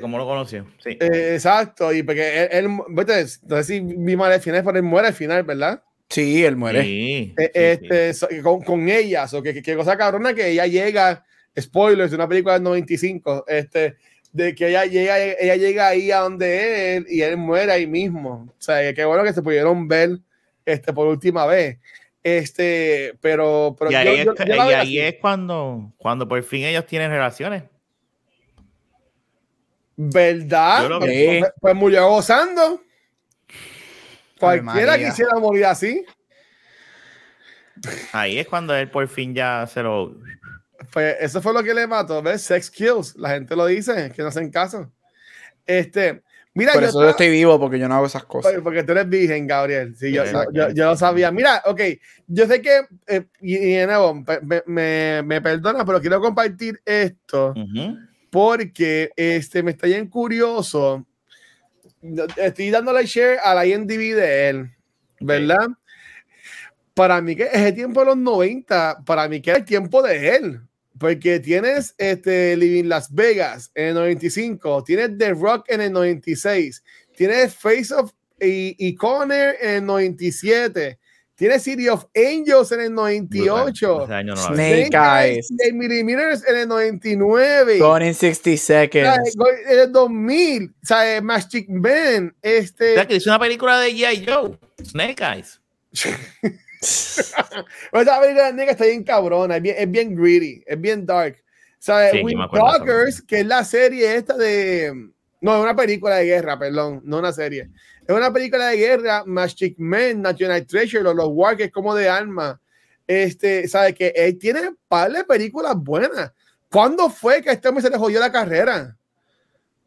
¿Cómo 0.00 0.16
lo 0.16 0.26
conoció? 0.26 0.64
Sí. 0.78 0.90
Eh, 0.90 1.32
exacto, 1.34 1.92
y 1.92 2.04
porque 2.04 2.44
él, 2.44 2.48
él 2.52 2.68
vete, 2.90 3.24
no 3.48 3.56
sé 3.56 3.64
si 3.64 3.80
vi 3.80 4.16
mal 4.16 4.32
el 4.32 4.40
final, 4.40 4.62
pero 4.62 4.76
él 4.76 4.84
muere 4.84 5.08
al 5.08 5.14
final, 5.14 5.42
¿verdad? 5.42 5.82
Sí, 6.08 6.44
él 6.44 6.54
muere. 6.56 6.82
Sí, 6.82 7.34
eh, 7.36 7.78
sí, 7.80 7.86
este, 7.88 8.14
sí. 8.14 8.40
Con, 8.42 8.62
con, 8.62 8.88
ellas, 8.88 9.34
o 9.34 9.42
que, 9.42 9.60
que, 9.60 9.74
cosa 9.76 9.96
cabrona 9.96 10.34
que 10.34 10.50
ella 10.50 10.66
llega, 10.66 11.24
spoilers 11.58 12.10
de 12.10 12.16
una 12.16 12.28
película 12.28 12.54
del 12.54 12.62
95, 12.62 13.46
este, 13.48 13.96
de 14.32 14.54
que 14.54 14.68
ella 14.68 14.84
llega, 14.84 15.18
ella 15.18 15.56
llega 15.56 15.88
ahí 15.88 16.12
a 16.12 16.18
donde 16.20 16.96
él 16.96 17.06
y 17.08 17.22
él 17.22 17.36
muere 17.36 17.72
ahí 17.72 17.88
mismo. 17.88 18.54
O 18.56 18.62
sea, 18.62 18.94
qué 18.94 19.04
bueno 19.04 19.24
que 19.24 19.32
se 19.32 19.42
pudieron 19.42 19.88
ver 19.88 20.18
este, 20.64 20.92
por 20.92 21.08
última 21.08 21.44
vez. 21.46 21.78
Este, 22.22 23.16
pero, 23.20 23.76
pero 23.78 23.90
y 23.90 23.94
ahí, 23.94 24.98
es, 24.98 25.14
cuando, 25.20 25.92
cuando 25.96 26.26
por 26.26 26.42
fin 26.42 26.64
ellos 26.64 26.86
tienen 26.86 27.10
relaciones. 27.10 27.64
¿Verdad? 29.96 30.88
Pues, 30.98 31.44
pues, 31.60 31.74
murió 31.74 32.08
gozando. 32.08 32.82
Cualquiera 34.38 34.96
quisiera 34.96 35.38
morir 35.38 35.66
así. 35.66 36.04
Ahí 38.12 38.38
es 38.38 38.46
cuando 38.46 38.74
él 38.74 38.90
por 38.90 39.08
fin 39.08 39.34
ya 39.34 39.66
se 39.66 39.82
lo. 39.82 40.16
Pues 40.92 41.16
eso 41.20 41.42
fue 41.42 41.52
lo 41.52 41.62
que 41.62 41.74
le 41.74 41.86
mató, 41.86 42.22
¿ves? 42.22 42.42
Sex 42.42 42.70
kills. 42.70 43.16
La 43.16 43.30
gente 43.30 43.56
lo 43.56 43.66
dice, 43.66 44.12
que 44.14 44.22
no 44.22 44.28
hacen 44.28 44.50
caso. 44.50 44.90
Este, 45.66 46.22
mira, 46.58 46.72
Por 46.74 46.84
eso 46.84 47.02
yo 47.02 47.08
estoy 47.08 47.30
vivo, 47.30 47.58
porque 47.58 47.78
yo 47.78 47.88
no 47.88 47.94
hago 47.94 48.06
esas 48.06 48.24
cosas. 48.24 48.52
Porque 48.62 48.82
tú 48.82 48.92
eres 48.92 49.08
virgen, 49.08 49.46
Gabriel. 49.46 49.96
Sí, 49.96 50.12
yo, 50.12 50.24
yo, 50.52 50.70
yo, 50.70 50.84
lo 50.86 50.96
sabía. 50.96 51.30
Mira, 51.30 51.62
ok, 51.64 51.80
yo 52.26 52.46
sé 52.46 52.60
que, 52.60 52.82
eh, 53.06 53.24
y, 53.40 53.56
me, 53.56 54.62
me, 54.66 55.22
me, 55.22 55.40
perdona, 55.40 55.84
pero 55.84 56.00
quiero 56.00 56.20
compartir 56.20 56.80
esto 56.84 57.54
porque 58.30 59.10
este, 59.16 59.62
me 59.62 59.72
está 59.72 59.86
bien 59.86 60.08
curioso. 60.08 61.06
Estoy 62.36 62.70
dándole 62.70 63.06
share 63.06 63.38
a 63.42 63.54
la 63.54 63.66
IMDb 63.66 64.14
de 64.14 64.48
él, 64.48 64.70
¿verdad? 65.20 65.68
Para 66.94 67.20
mí 67.20 67.34
que 67.36 67.44
es 67.44 67.54
el 67.54 67.74
tiempo 67.74 68.00
de 68.00 68.06
los 68.06 68.16
90, 68.16 69.02
para 69.04 69.28
mí 69.28 69.40
que 69.40 69.52
es 69.52 69.58
el 69.58 69.64
tiempo 69.64 70.02
de 70.02 70.36
él. 70.36 70.60
Porque 70.98 71.40
tienes 71.40 71.94
este, 71.98 72.56
Living 72.56 72.88
Las 72.88 73.12
Vegas 73.14 73.70
en 73.74 73.88
el 73.88 73.94
95, 73.94 74.84
tienes 74.84 75.16
The 75.16 75.34
Rock 75.34 75.66
en 75.68 75.80
el 75.80 75.92
96, 75.92 76.82
tienes 77.16 77.54
Face 77.54 77.94
of 77.94 78.12
y, 78.40 78.74
y 78.78 78.94
Conner 78.94 79.56
en 79.60 79.70
el 79.70 79.86
97, 79.86 80.98
tiene 81.38 81.60
City 81.60 81.88
of 81.88 82.04
Angels 82.16 82.72
en 82.72 82.80
el 82.80 82.94
98. 82.94 84.08
Snake 84.08 84.90
Eyes. 84.92 85.48
Millimeters 85.72 86.44
en 86.48 86.56
el 86.56 86.66
99. 86.68 87.78
Gone 87.78 88.08
in 88.08 88.14
60 88.14 88.56
Seconds. 88.56 89.36
En 89.68 89.78
el 89.78 89.92
2000. 89.92 90.64
O 90.64 90.86
sea, 90.86 91.20
Magic 91.22 91.68
Man. 91.68 92.34
Este... 92.42 92.90
O 92.90 92.94
sea, 92.94 93.06
que 93.06 93.14
es 93.14 93.26
una 93.28 93.38
película 93.38 93.78
de 93.78 93.92
G.I. 93.92 94.26
Joe. 94.26 94.58
Snake 94.84 95.22
Eyes. 95.22 95.60
Esa 96.80 98.20
película 98.20 98.52
de 98.52 98.64
está 98.64 98.84
bien 98.84 99.04
cabrona. 99.04 99.56
Es 99.56 99.62
bien, 99.62 99.76
es 99.78 99.90
bien 99.90 100.16
greedy. 100.16 100.62
Es 100.66 100.80
bien 100.80 101.04
dark. 101.06 101.36
Sea, 101.78 102.10
sí, 102.10 102.22
Doggers, 102.52 103.22
que 103.22 103.40
es 103.40 103.46
la 103.46 103.64
serie 103.64 104.16
esta 104.16 104.36
de. 104.36 105.10
No, 105.40 105.56
es 105.56 105.62
una 105.62 105.76
película 105.76 106.16
de 106.16 106.24
guerra, 106.24 106.58
perdón. 106.58 107.00
No 107.04 107.18
una 107.18 107.32
serie 107.32 107.70
es 108.08 108.16
una 108.16 108.32
película 108.32 108.68
de 108.68 108.78
guerra, 108.78 109.22
Magic 109.26 109.74
Man, 109.78 110.22
National 110.22 110.66
Treasure, 110.66 111.02
los, 111.02 111.14
los 111.14 111.28
War, 111.30 111.58
que 111.58 111.64
es 111.64 111.70
como 111.70 111.94
de 111.94 112.08
arma. 112.08 112.58
Este, 113.06 113.68
sabe 113.68 113.94
que 113.94 114.08
él 114.16 114.38
tiene 114.38 114.68
un 114.68 114.78
par 114.88 115.12
de 115.12 115.24
películas 115.24 115.76
buenas. 115.76 116.32
¿Cuándo 116.70 117.10
fue 117.10 117.42
que 117.42 117.50
a 117.50 117.52
este 117.52 117.68
hombre 117.68 117.82
se 117.82 117.90
le 117.90 117.98
jodió 117.98 118.18
la 118.18 118.32
carrera? 118.32 118.96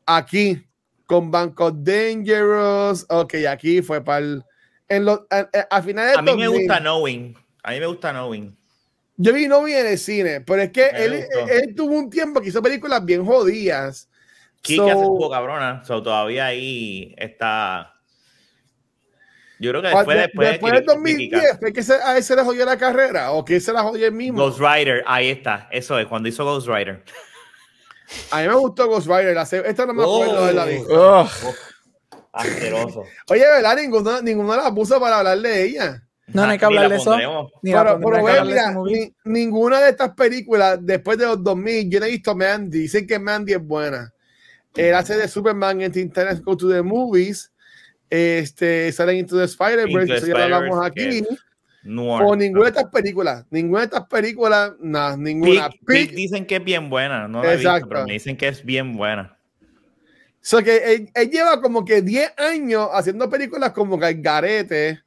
Aquí, 0.06 0.64
con 1.08 1.32
Banco 1.32 1.72
Dangerous. 1.72 3.08
Ok, 3.10 3.34
aquí 3.50 3.82
fue 3.82 4.04
para 4.04 4.20
el. 4.20 4.44
En 4.92 5.06
los, 5.06 5.22
a, 5.30 5.48
a, 5.70 5.82
finales 5.82 6.18
a 6.18 6.22
mí 6.22 6.36
me 6.36 6.48
gusta 6.48 6.80
Knowing. 6.80 7.38
A 7.64 7.72
mí 7.72 7.80
me 7.80 7.86
gusta 7.86 8.12
Knowing. 8.12 8.58
Yo 9.18 9.34
vi 9.34 9.46
Knowing 9.46 9.76
en 9.76 9.88
el 9.88 9.98
cine, 9.98 10.42
pero 10.42 10.62
es 10.62 10.72
que 10.72 10.88
él, 10.88 11.26
él, 11.50 11.76
tuvo 11.76 11.96
un 11.96 12.10
tiempo 12.10 12.42
que 12.42 12.50
hizo 12.50 12.62
películas 12.62 13.04
bien 13.06 13.26
jodidas. 13.26 14.10
Kika 14.62 14.94
so, 14.94 15.18
se 15.22 15.30
cabrona, 15.32 15.84
so, 15.86 16.04
todavía 16.04 16.48
ahí 16.48 17.16
está 17.18 17.94
yo 19.62 19.70
creo 19.70 19.82
que 19.84 19.90
después, 19.90 20.18
después, 20.18 20.50
después 20.50 20.74
del 20.74 20.86
2010 20.86 21.60
fue 21.60 21.72
que 21.72 21.84
se, 21.84 21.94
a 21.94 22.18
él 22.18 22.24
se 22.24 22.36
le 22.36 22.42
jodió 22.42 22.66
la 22.66 22.78
carrera 22.78 23.32
o 23.32 23.46
que 23.46 23.60
se 23.60 23.72
la 23.72 23.84
jodió 23.84 24.08
el 24.08 24.12
mismo. 24.12 24.40
Ghost 24.40 24.60
Rider, 24.60 25.04
ahí 25.06 25.30
está, 25.30 25.70
eso 25.72 26.00
es, 26.00 26.08
cuando 26.08 26.28
hizo 26.28 26.44
Ghost 26.44 26.68
Rider. 26.68 27.04
A 28.32 28.42
mí 28.42 28.48
me 28.48 28.56
gustó 28.56 28.88
Ghost 28.88 29.06
Rider, 29.06 29.38
esta 29.38 29.86
no 29.86 29.94
me 29.94 30.02
acuerdo 30.02 30.48
de 30.48 30.54
la 30.54 30.66
vida. 30.66 31.30
Asqueroso. 32.32 33.04
Oye, 33.30 33.42
¿verdad? 33.42 33.76
Ninguno, 33.78 34.22
ninguno 34.22 34.56
la 34.56 34.74
puso 34.74 35.00
para 35.00 35.20
hablar 35.20 35.40
de 35.40 35.64
ella. 35.64 36.04
No, 36.28 36.46
no 36.46 36.52
hay 36.52 36.58
que 36.58 36.66
hablar 36.66 36.90
de 36.90 36.96
eso. 36.96 37.16
pero, 37.62 38.00
pero 38.00 38.44
mira, 38.46 38.74
ni, 38.86 39.14
ninguna 39.26 39.82
de 39.82 39.90
estas 39.90 40.12
películas 40.12 40.80
después 40.82 41.18
de 41.18 41.26
los 41.26 41.44
2000, 41.44 41.90
yo 41.90 42.00
no 42.00 42.06
he 42.06 42.12
visto 42.12 42.36
Mandy. 42.36 42.80
Dicen 42.80 43.06
que 43.06 43.20
Mandy 43.20 43.54
es 43.54 43.62
buena. 43.62 44.14
Él 44.76 44.96
hace 44.96 45.18
de 45.18 45.28
Superman 45.28 45.82
en 45.82 45.98
Internet 45.98 46.42
Go 46.44 46.56
to 46.56 46.70
the 46.70 46.82
Movies 46.82 47.52
este, 48.12 48.92
salen 48.92 49.18
Into 49.18 49.38
the 49.38 49.46
Spider-Verse, 49.46 50.28
ya 50.28 50.44
hablamos 50.44 50.86
aquí. 50.86 51.24
O 51.98 52.36
ninguna 52.36 52.66
de 52.66 52.70
estas 52.70 52.92
películas, 52.92 53.46
ninguna 53.50 53.80
de 53.80 53.86
estas 53.86 54.06
películas, 54.08 54.74
nada, 54.80 55.18
ninguna. 55.18 55.70
dicen 55.88 56.46
que 56.46 56.58
es 56.58 56.64
bien 56.64 56.90
buena, 56.90 57.28
no 57.28 57.42
la 57.42 57.54
Exacto. 57.54 57.88
pero 57.90 58.06
me 58.06 58.14
dicen 58.14 58.38
que 58.38 58.50
es 58.50 58.64
bien 58.64 58.96
buena. 58.96 59.38
So 60.42 60.64
que 60.64 61.08
él, 61.14 61.30
lleva 61.30 61.62
como 61.62 61.86
que 61.86 62.02
10 62.02 62.34
años 62.38 62.90
haciendo 62.92 63.30
películas 63.30 63.72
como 63.72 64.00
que 64.00 64.14
garete 64.16 65.00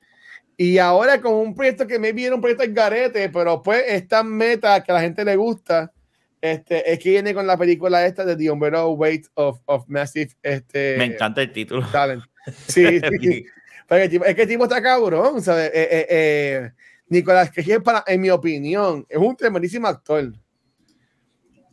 y 0.56 0.78
ahora 0.78 1.20
con 1.20 1.34
un 1.34 1.54
proyecto 1.54 1.86
que 1.86 1.98
me 1.98 2.12
viene 2.12 2.34
un 2.34 2.40
proyecto 2.40 2.64
garete, 2.68 3.28
pero 3.28 3.60
pues 3.60 3.82
esta 3.88 4.22
meta 4.22 4.82
que 4.82 4.92
a 4.92 4.94
la 4.94 5.00
gente 5.00 5.24
le 5.24 5.34
gusta, 5.34 5.92
este, 6.40 6.92
es 6.92 6.98
que 6.98 7.10
viene 7.10 7.34
con 7.34 7.46
la 7.46 7.56
película 7.56 8.06
esta 8.06 8.24
de 8.24 8.36
The 8.36 8.50
Unbearable 8.50 8.94
Weight 8.94 9.26
of, 9.34 9.58
of 9.64 9.84
Massive. 9.88 10.30
Este, 10.42 10.96
me 10.96 11.06
encanta 11.06 11.42
el 11.42 11.52
título. 11.52 11.86
Talent. 11.90 12.22
Sí, 12.68 13.00
sí. 13.20 13.46
es 13.88 14.34
que 14.34 14.42
el 14.42 14.48
tipo 14.48 14.64
está 14.64 14.82
cabrón, 14.82 15.42
¿sabes? 15.42 15.70
Eh, 15.74 15.88
eh, 15.90 16.06
eh, 16.10 16.70
Nicolás 17.08 17.50
que 17.50 17.80
para, 17.80 18.04
en 18.06 18.20
mi 18.20 18.30
opinión, 18.30 19.06
es 19.08 19.18
un 19.18 19.36
tremendísimo 19.36 19.88
actor. 19.88 20.32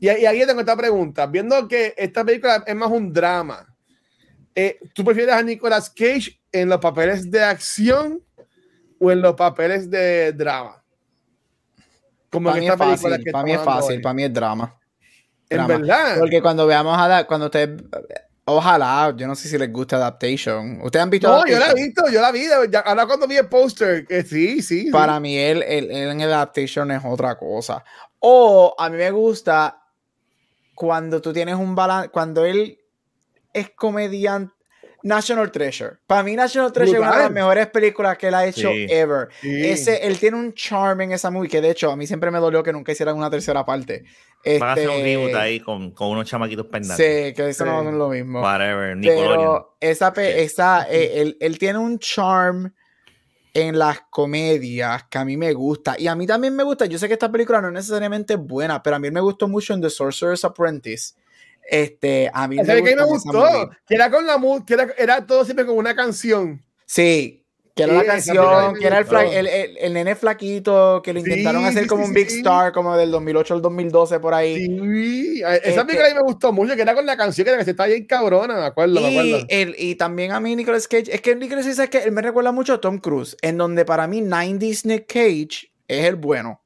Y, 0.02 0.08
y 0.08 0.26
ahí 0.26 0.46
tengo 0.46 0.60
esta 0.60 0.76
pregunta. 0.76 1.28
Viendo 1.28 1.66
que 1.68 1.94
esta 1.96 2.26
película 2.26 2.64
es 2.68 2.76
más 2.76 2.90
un 2.90 3.14
drama, 3.14 3.66
¿tú 4.94 5.06
prefieres 5.06 5.36
a 5.36 5.44
Nicolas 5.44 5.90
Cage 5.90 6.42
en 6.52 6.68
los 6.68 6.80
papeles 6.80 7.32
de 7.32 7.42
acción 7.42 8.22
o 9.00 9.12
en 9.12 9.22
los 9.22 9.36
papeles 9.36 9.90
de 9.90 10.34
drama? 10.34 10.84
Como 12.30 12.50
para, 12.50 12.60
mí 12.60 12.68
es 12.68 12.76
fácil, 12.76 13.32
para 13.32 13.44
mí 13.44 13.52
es 13.54 13.62
fácil, 13.62 14.02
para 14.02 14.14
mí 14.14 14.24
es 14.24 14.34
drama. 14.34 14.78
En 15.50 15.68
verdad. 15.68 16.18
Porque 16.18 16.42
cuando 16.42 16.66
veamos 16.66 16.98
a 16.98 17.26
cuando 17.26 17.46
usted 17.46 17.78
Ojalá, 18.44 19.14
yo 19.16 19.28
no 19.28 19.36
sé 19.36 19.48
si 19.48 19.58
les 19.58 19.72
gusta 19.72 19.98
Adaptation. 19.98 20.82
¿Ustedes 20.82 21.04
han 21.04 21.10
visto? 21.10 21.28
No, 21.28 21.46
yo 21.46 21.60
la 21.60 21.72
he 21.72 21.76
visto, 21.76 22.10
yo 22.10 22.22
la 22.22 22.32
vi. 22.32 22.48
Ahora 22.86 23.06
cuando 23.06 23.28
vi 23.28 23.38
el 23.38 23.48
póster, 23.48 24.06
que 24.06 24.24
sí, 24.24 24.62
sí. 24.64 24.90
Para 24.92 25.20
mí, 25.20 25.38
él, 25.38 25.64
él, 25.64 25.92
en 25.92 26.20
el 26.20 26.34
Adaptation 26.34 26.90
es 26.92 27.02
otra 27.06 27.38
cosa. 27.38 27.84
O 28.20 28.76
a 28.78 28.90
mí 28.90 28.98
me 28.98 29.12
gusta 29.12 29.81
cuando 30.82 31.22
tú 31.22 31.32
tienes 31.32 31.54
un 31.54 31.76
balance, 31.76 32.10
cuando 32.10 32.44
él 32.44 32.80
es 33.54 33.70
comediante, 33.70 34.52
National 35.04 35.52
Treasure. 35.52 35.98
Para 36.08 36.24
mí, 36.24 36.36
National 36.36 36.74
Treasure 36.74 36.98
es 36.98 37.04
una 37.04 37.18
de 37.18 37.22
las 37.22 37.32
mejores 37.32 37.68
películas 37.68 38.18
que 38.18 38.30
él 38.30 38.34
ha 38.34 38.48
hecho 38.48 38.72
ever. 38.72 39.28
Ese, 39.44 40.08
él 40.08 40.18
tiene 40.18 40.38
un 40.38 40.56
charm 40.56 41.02
en 41.02 41.12
esa 41.12 41.30
movie 41.30 41.52
que, 41.52 41.62
de 41.62 41.70
hecho, 41.70 41.92
a 41.92 41.96
mí 41.96 42.08
siempre 42.08 42.32
me 42.32 42.40
dolió 42.40 42.64
que 42.64 42.74
nunca 42.74 42.94
hicieran 42.94 43.16
una 43.16 43.30
tercera 43.30 43.64
parte. 43.64 44.06
Este, 44.44 44.60
Van 44.60 44.70
a 44.70 44.74
hacer 44.74 44.90
un 44.90 44.96
este, 44.96 45.04
reboot 45.04 45.36
ahí 45.36 45.60
con, 45.60 45.92
con 45.92 46.08
unos 46.10 46.28
chamaquitos 46.28 46.66
pendantes. 46.66 46.98
Sí, 46.98 47.34
que 47.36 47.50
eso 47.50 47.64
no 47.64 47.88
es 47.88 47.94
lo 47.94 48.10
mismo. 48.10 48.42
Whatever, 48.42 48.98
Pero 49.00 49.78
esa, 49.80 50.12
esa 50.18 50.88
eh, 50.90 51.22
él, 51.22 51.38
él 51.40 51.60
tiene 51.60 51.78
un 51.78 52.00
charm 52.00 52.74
en 53.54 53.78
las 53.78 54.02
comedias 54.10 55.04
que 55.10 55.18
a 55.18 55.26
mí 55.26 55.38
me 55.38 55.54
gusta. 55.54 55.96
Y 55.98 56.08
a 56.08 56.16
mí 56.16 56.26
también 56.26 56.56
me 56.56 56.64
gusta. 56.64 56.86
Yo 56.86 56.98
sé 56.98 57.08
que 57.08 57.14
esta 57.14 57.32
película 57.32 57.62
no 57.62 57.68
es 57.68 57.74
necesariamente 57.74 58.36
buena, 58.36 58.82
pero 58.82 58.96
a 58.96 59.00
mí 59.00 59.12
me 59.12 59.22
gustó 59.22 59.48
mucho 59.48 59.74
en 59.74 59.82
The 59.82 59.90
Sorcerer's 59.90 60.46
Apprentice. 60.46 61.14
Este, 61.70 62.30
a 62.34 62.48
mí 62.48 62.58
me, 62.58 62.84
que 62.84 62.96
me 62.96 63.04
gustó, 63.04 63.70
que 63.88 63.96
era 63.96 64.10
con 64.10 64.26
la 64.26 64.38
que 64.66 64.74
era, 64.74 64.88
era 64.98 65.26
todo 65.26 65.46
siempre 65.46 65.66
con 65.66 65.78
una 65.78 65.96
canción. 65.96 66.64
Sí, 66.86 67.41
que 67.76 67.84
era 67.84 67.94
la 67.94 68.06
canción, 68.06 68.76
que 68.76 68.86
era 68.86 69.00
el, 69.00 69.48
el, 69.48 69.78
el, 69.78 69.94
nene 69.94 70.16
flaquito, 70.16 71.02
que 71.02 71.14
lo 71.14 71.20
intentaron 71.20 71.64
hacer 71.64 71.88
como 71.88 72.04
un 72.04 72.14
big 72.14 72.28
star, 72.28 72.72
como 72.74 72.98
del 72.98 73.12
2008 73.12 73.54
al 73.54 73.62
2012 73.62 74.20
por 74.20 74.34
ahí. 74.34 74.66
Sí, 74.66 75.42
esa 75.42 75.56
este 75.56 75.86
película 75.86 76.08
a 76.08 76.10
mí 76.10 76.16
me 76.16 76.24
gustó 76.24 76.52
mucho, 76.52 76.76
que 76.76 76.82
era 76.82 76.94
con 76.94 77.06
la 77.06 77.16
canción 77.16 77.46
que 77.46 77.72
estaba 77.72 77.88
bien 77.88 78.06
cabrona, 78.06 78.56
me 78.56 78.66
acuerdo, 78.66 79.00
y, 79.00 79.04
me 79.04 79.10
acuerdo. 79.10 79.46
El, 79.50 79.76
y 79.78 79.96
también 79.96 80.32
a 80.32 80.40
mí 80.40 80.56
Nicolas 80.56 80.88
Cage, 80.88 81.14
es 81.14 81.22
que 81.22 81.36
Nicolas 81.36 81.66
Cage 81.66 81.84
es 81.84 81.90
que 81.90 81.98
él 82.00 82.12
me 82.12 82.22
recuerda 82.22 82.52
mucho 82.52 82.74
a 82.74 82.82
Tom 82.82 82.98
Cruise, 82.98 83.38
en 83.42 83.58
donde 83.58 83.86
para 83.86 84.08
mí 84.08 84.22
90s 84.22 84.86
Nick 84.86 85.08
Cage 85.08 85.72
es 85.88 86.06
el 86.06 86.16
bueno. 86.16 86.62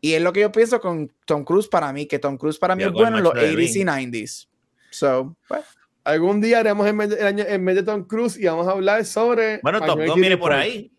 Y 0.00 0.14
es 0.14 0.22
lo 0.22 0.32
que 0.32 0.40
yo 0.40 0.52
pienso 0.52 0.80
con 0.80 1.12
Tom 1.24 1.44
Cruise 1.44 1.68
para 1.68 1.92
mí, 1.92 2.06
que 2.06 2.18
Tom 2.18 2.38
Cruise 2.38 2.58
para 2.58 2.76
mí 2.76 2.84
es 2.84 2.92
bueno 2.92 3.18
en 3.18 3.24
los 3.24 3.34
80s 3.34 3.76
y 3.76 3.84
90s. 3.84 4.48
So, 4.90 5.36
pues. 5.48 5.64
Algún 6.06 6.40
día 6.40 6.60
haremos 6.60 6.86
en 6.86 7.64
vez 7.64 7.74
de 7.74 7.82
Tom 7.82 8.04
Cruise 8.04 8.38
y 8.38 8.46
vamos 8.46 8.68
a 8.68 8.70
hablar 8.70 9.04
sobre. 9.04 9.58
Bueno, 9.60 9.80
Top 9.80 9.98
Gun 10.06 10.20
viene 10.20 10.36
por 10.36 10.52
ahí. 10.52 10.92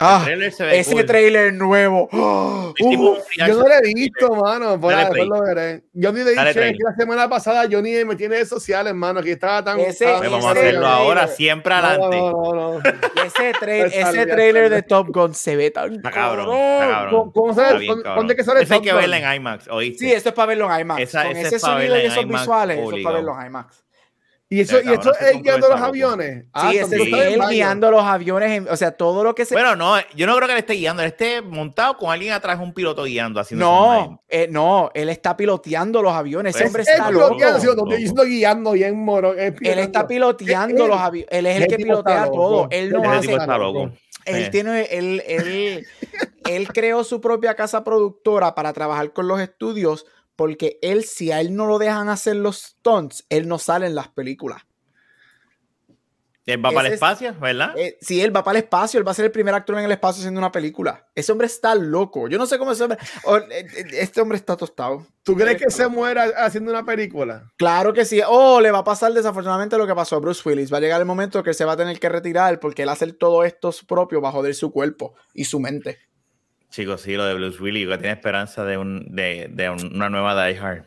Ah, 0.00 0.26
ese 0.72 1.04
trailer 1.04 1.52
nuevo. 1.52 2.08
yo 2.80 3.46
no 3.46 3.68
lo 3.68 3.74
he 3.74 3.94
visto, 3.94 4.34
mano. 4.34 4.80
Por 4.80 4.94
lo 5.26 5.42
veré. 5.42 5.84
Yo 5.92 6.12
ni 6.12 6.24
le 6.24 6.30
dije 6.30 6.76
la 6.78 6.94
semana 6.96 7.28
pasada 7.28 7.66
yo 7.66 7.82
ni 7.82 7.92
me 8.06 8.16
tiene 8.16 8.36
redes 8.36 8.48
sociales, 8.48 8.94
mano, 8.94 9.22
que 9.22 9.32
estaba 9.32 9.62
tan. 9.62 9.78
Ese, 9.80 10.06
vamos 10.06 10.42
a 10.46 10.52
hacerlo 10.52 10.86
ahora, 10.86 11.28
siempre 11.28 11.74
adelante. 11.74 12.18
ese, 13.26 14.00
ese 14.00 14.26
trailer 14.26 14.70
de 14.70 14.80
Top 14.82 15.08
Gun 15.10 15.34
se 15.34 15.56
ve 15.56 15.70
tan 15.72 15.92
está 15.92 16.10
cabrón. 16.10 16.50
Está 16.54 16.88
cabrón. 16.88 17.32
¿Cómo, 17.32 17.54
sabes? 17.54 17.86
¿Dónde 18.02 18.34
que 18.34 18.42
sale 18.44 18.62
Ese 18.62 18.74
hay 18.74 18.80
que 18.80 18.94
verlo 18.94 19.14
en 19.14 19.34
IMAX, 19.34 19.68
¿oíste? 19.68 20.06
Sí, 20.06 20.10
esto 20.10 20.30
es 20.30 20.34
para 20.34 20.46
verlo 20.46 20.72
en 20.72 20.80
IMAX. 20.80 21.02
Esa, 21.02 21.24
Con 21.24 21.36
ese, 21.36 21.48
ese 21.48 21.58
sonido 21.58 21.98
y 21.98 22.06
esos 22.06 22.26
visuales, 22.26 22.78
eso 22.78 22.96
es 22.96 23.04
para 23.04 23.16
verlo 23.16 23.38
en 23.38 23.46
IMAX. 23.46 23.84
Y 24.50 24.60
eso, 24.60 24.80
y 24.80 24.92
esto 24.92 25.10
es 25.18 25.42
guiando 25.42 25.68
los 25.68 25.80
aviones. 25.80 26.44
Ah, 26.52 26.70
sí, 26.70 26.78
es 26.78 26.92
él 26.92 27.40
guiando 27.48 27.90
los 27.90 28.04
aviones. 28.04 28.62
o 28.70 28.76
sea, 28.76 28.92
todo 28.92 29.24
lo 29.24 29.34
que 29.34 29.44
se. 29.44 29.54
Bueno, 29.54 29.74
no, 29.74 29.96
yo 30.14 30.26
no 30.26 30.36
creo 30.36 30.46
que 30.46 30.52
él 30.52 30.58
esté 30.58 30.74
guiando. 30.74 31.02
Él 31.02 31.08
esté 31.08 31.40
montado 31.40 31.96
con 31.96 32.12
alguien 32.12 32.32
atrás, 32.32 32.60
un 32.60 32.72
piloto 32.72 33.04
guiando. 33.04 33.40
Haciendo 33.40 33.64
no, 33.64 34.22
eh, 34.28 34.46
no, 34.50 34.90
él 34.94 35.08
está 35.08 35.36
piloteando 35.36 36.02
los 36.02 36.12
aviones. 36.12 36.54
Ese 36.54 36.64
pues, 36.64 36.68
hombre 36.68 36.82
está 36.82 37.10
loco. 37.10 37.94
Estoy 37.94 38.28
guiando 38.28 38.72
bien, 38.72 39.02
moro. 39.02 39.34
Él 39.34 39.78
está 39.78 40.06
piloteando 40.06 40.86
los 40.86 41.00
aviones. 41.00 41.28
Él 41.32 41.46
es 41.46 41.62
el 41.62 41.66
que 41.66 41.76
pilotea 41.76 42.26
todo. 42.26 42.68
Él 42.70 42.90
no 42.90 43.10
hace. 43.10 43.32
Está 43.32 43.58
loco. 43.58 43.90
Él 44.26 44.50
tiene, 44.50 44.88
él, 44.90 45.22
él, 45.26 45.86
él 46.48 46.68
creó 46.68 47.04
su 47.04 47.20
propia 47.20 47.54
casa 47.54 47.84
productora 47.84 48.54
para 48.54 48.72
trabajar 48.72 49.12
con 49.12 49.28
los 49.28 49.40
estudios 49.40 50.06
porque 50.36 50.78
él, 50.82 51.04
si 51.04 51.32
a 51.32 51.40
él 51.40 51.54
no 51.54 51.66
lo 51.66 51.78
dejan 51.78 52.08
hacer 52.08 52.36
los 52.36 52.58
stunts, 52.58 53.26
él 53.28 53.48
no 53.48 53.58
sale 53.58 53.86
en 53.86 53.94
las 53.94 54.08
películas. 54.08 54.62
Él 56.46 56.62
va 56.62 56.72
para 56.72 56.88
el 56.88 56.94
espacio, 56.94 57.34
¿verdad? 57.40 57.72
Eh, 57.76 57.96
sí, 58.02 58.20
él 58.20 58.34
va 58.34 58.44
para 58.44 58.58
el 58.58 58.64
espacio, 58.64 58.98
él 58.98 59.06
va 59.06 59.12
a 59.12 59.14
ser 59.14 59.24
el 59.24 59.30
primer 59.30 59.54
actor 59.54 59.78
en 59.78 59.84
el 59.84 59.92
espacio 59.92 60.20
haciendo 60.20 60.38
una 60.38 60.52
película. 60.52 61.08
Ese 61.14 61.32
hombre 61.32 61.46
está 61.46 61.74
loco. 61.74 62.28
Yo 62.28 62.36
no 62.36 62.44
sé 62.44 62.58
cómo 62.58 62.72
ese 62.72 62.84
hombre. 62.84 62.98
Eh, 63.50 63.66
eh, 63.76 63.84
este 63.92 64.20
hombre 64.20 64.36
está 64.36 64.54
tostado. 64.54 65.06
¿Tú 65.22 65.34
crees 65.36 65.56
que 65.56 65.70
se 65.70 65.88
muera 65.88 66.24
haciendo 66.36 66.70
una 66.70 66.84
película? 66.84 67.50
Claro 67.56 67.94
que 67.94 68.04
sí. 68.04 68.20
Oh, 68.28 68.60
le 68.60 68.70
va 68.70 68.80
a 68.80 68.84
pasar 68.84 69.14
desafortunadamente 69.14 69.78
lo 69.78 69.86
que 69.86 69.94
pasó 69.94 70.16
a 70.16 70.18
Bruce 70.18 70.46
Willis. 70.46 70.70
Va 70.70 70.76
a 70.76 70.80
llegar 70.80 71.00
el 71.00 71.06
momento 71.06 71.42
que 71.42 71.54
se 71.54 71.64
va 71.64 71.72
a 71.72 71.76
tener 71.78 71.98
que 71.98 72.10
retirar 72.10 72.60
porque 72.60 72.82
él 72.82 72.90
hacer 72.90 73.14
todo 73.14 73.42
esto 73.44 73.70
propio 73.88 74.20
va 74.20 74.28
a 74.28 74.32
joder 74.32 74.54
su 74.54 74.70
cuerpo 74.70 75.14
y 75.32 75.46
su 75.46 75.60
mente. 75.60 75.98
Chicos, 76.74 77.02
sí, 77.02 77.14
lo 77.14 77.24
de 77.24 77.34
Bruce 77.34 77.62
Willis, 77.62 77.86
que 77.86 77.98
tiene 77.98 78.14
esperanza 78.14 78.64
de, 78.64 78.76
un, 78.76 79.06
de, 79.14 79.46
de 79.48 79.70
una 79.70 80.10
nueva 80.10 80.44
Die 80.44 80.58
Hard. 80.58 80.82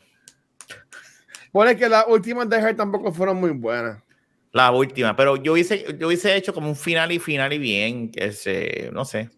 Pone 1.54 1.78
que 1.78 1.88
las 1.88 2.04
últimas 2.10 2.50
Die 2.50 2.58
Hard 2.58 2.76
tampoco 2.76 3.14
fueron 3.14 3.38
muy 3.38 3.52
buenas. 3.52 4.04
La 4.52 4.70
última, 4.72 5.16
pero 5.16 5.38
yo 5.38 5.54
hubiese, 5.54 5.86
yo 5.98 6.08
hubiese 6.08 6.36
hecho 6.36 6.54
como 6.54 6.68
un 6.68 6.76
final 6.76 7.14
y 7.14 7.20
final 7.20 7.54
y 7.54 7.58
bien, 7.58 8.12
que 8.12 8.34
se, 8.34 8.90
no 8.92 9.06
sé. 9.06 9.30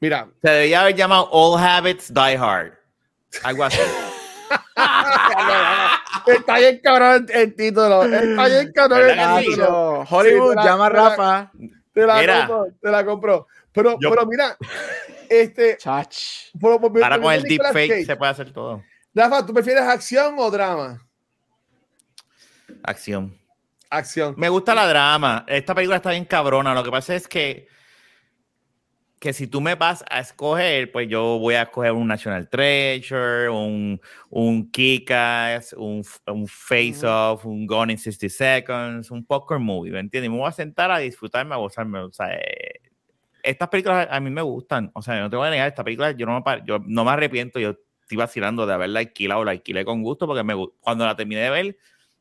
Mira. 0.00 0.28
Se 0.42 0.50
debería 0.50 0.82
haber 0.82 0.94
llamado 0.94 1.30
All 1.32 1.58
Habits 1.58 2.12
Die 2.12 2.36
Hard. 2.36 2.74
Algo 3.42 3.64
así. 3.64 3.78
Está 6.26 6.58
bien 6.58 6.80
cabrón 6.82 7.26
el 7.32 7.54
título. 7.54 8.04
Está 8.04 8.46
bien 8.48 8.70
cabrón 8.74 9.18
el 9.18 9.44
título. 9.46 10.04
Hollywood, 10.10 10.56
llama 10.56 10.86
a 10.86 10.90
Rafa. 10.90 11.52
Te 11.94 12.04
la, 12.04 12.48
compro, 12.48 12.66
te 12.82 12.90
la 12.90 13.06
compro. 13.06 13.46
Pero, 13.74 13.98
pero 13.98 14.24
mira, 14.24 14.56
este. 15.28 15.76
Chach. 15.76 16.16
Ahora 16.62 17.20
con 17.20 17.32
el 17.32 17.42
deepfake 17.42 18.06
se 18.06 18.16
puede 18.16 18.30
hacer 18.30 18.52
todo. 18.52 18.82
Rafa, 19.12 19.44
¿tú 19.44 19.52
prefieres 19.52 19.82
acción 19.82 20.36
o 20.38 20.50
drama? 20.50 21.04
Acción. 22.82 23.36
Acción. 23.90 24.34
Me 24.38 24.48
gusta 24.48 24.74
la 24.74 24.86
drama. 24.86 25.44
Esta 25.48 25.74
película 25.74 25.96
está 25.96 26.10
bien 26.10 26.24
cabrona. 26.24 26.72
Lo 26.72 26.84
que 26.84 26.90
pasa 26.90 27.14
es 27.14 27.26
que 27.26 27.68
que 29.24 29.32
si 29.32 29.46
tú 29.46 29.62
me 29.62 29.74
vas 29.74 30.04
a 30.10 30.20
escoger, 30.20 30.92
pues 30.92 31.08
yo 31.08 31.38
voy 31.38 31.54
a 31.54 31.62
escoger 31.62 31.92
un 31.92 32.06
National 32.06 32.46
Treasure, 32.46 33.48
un, 33.48 33.98
un 34.28 34.70
Kick-Ass, 34.70 35.72
un, 35.78 36.04
un 36.26 36.46
Face 36.46 37.06
Off, 37.06 37.46
un 37.46 37.66
Gone 37.66 37.94
in 37.94 37.98
60 37.98 38.28
Seconds, 38.28 39.10
un 39.10 39.24
Poker 39.24 39.58
Movie, 39.58 39.92
¿me 39.92 40.00
entiendes? 40.00 40.30
Me 40.30 40.36
voy 40.36 40.46
a 40.46 40.52
sentar 40.52 40.90
a 40.90 40.98
disfrutarme, 40.98 41.54
a 41.54 41.56
gozarme. 41.56 42.00
O 42.00 42.12
sea, 42.12 42.34
eh, 42.34 42.63
estas 43.44 43.68
películas 43.68 44.08
a 44.10 44.20
mí 44.20 44.30
me 44.30 44.42
gustan. 44.42 44.90
O 44.94 45.02
sea, 45.02 45.20
no 45.20 45.30
te 45.30 45.36
voy 45.36 45.48
a 45.48 45.50
negar, 45.50 45.68
esta 45.68 45.84
película 45.84 46.10
yo 46.12 46.26
no 46.26 46.42
me, 46.44 46.62
yo 46.66 46.78
no 46.84 47.04
me 47.04 47.10
arrepiento, 47.10 47.60
yo 47.60 47.76
estoy 48.00 48.18
vacilando 48.18 48.66
de 48.66 48.74
haberla 48.74 49.00
alquilado, 49.00 49.44
la 49.44 49.52
alquilé 49.52 49.84
con 49.84 50.02
gusto 50.02 50.26
porque 50.26 50.42
me, 50.42 50.54
cuando 50.80 51.06
la 51.06 51.16
terminé 51.16 51.42
de 51.42 51.50
ver, 51.50 51.76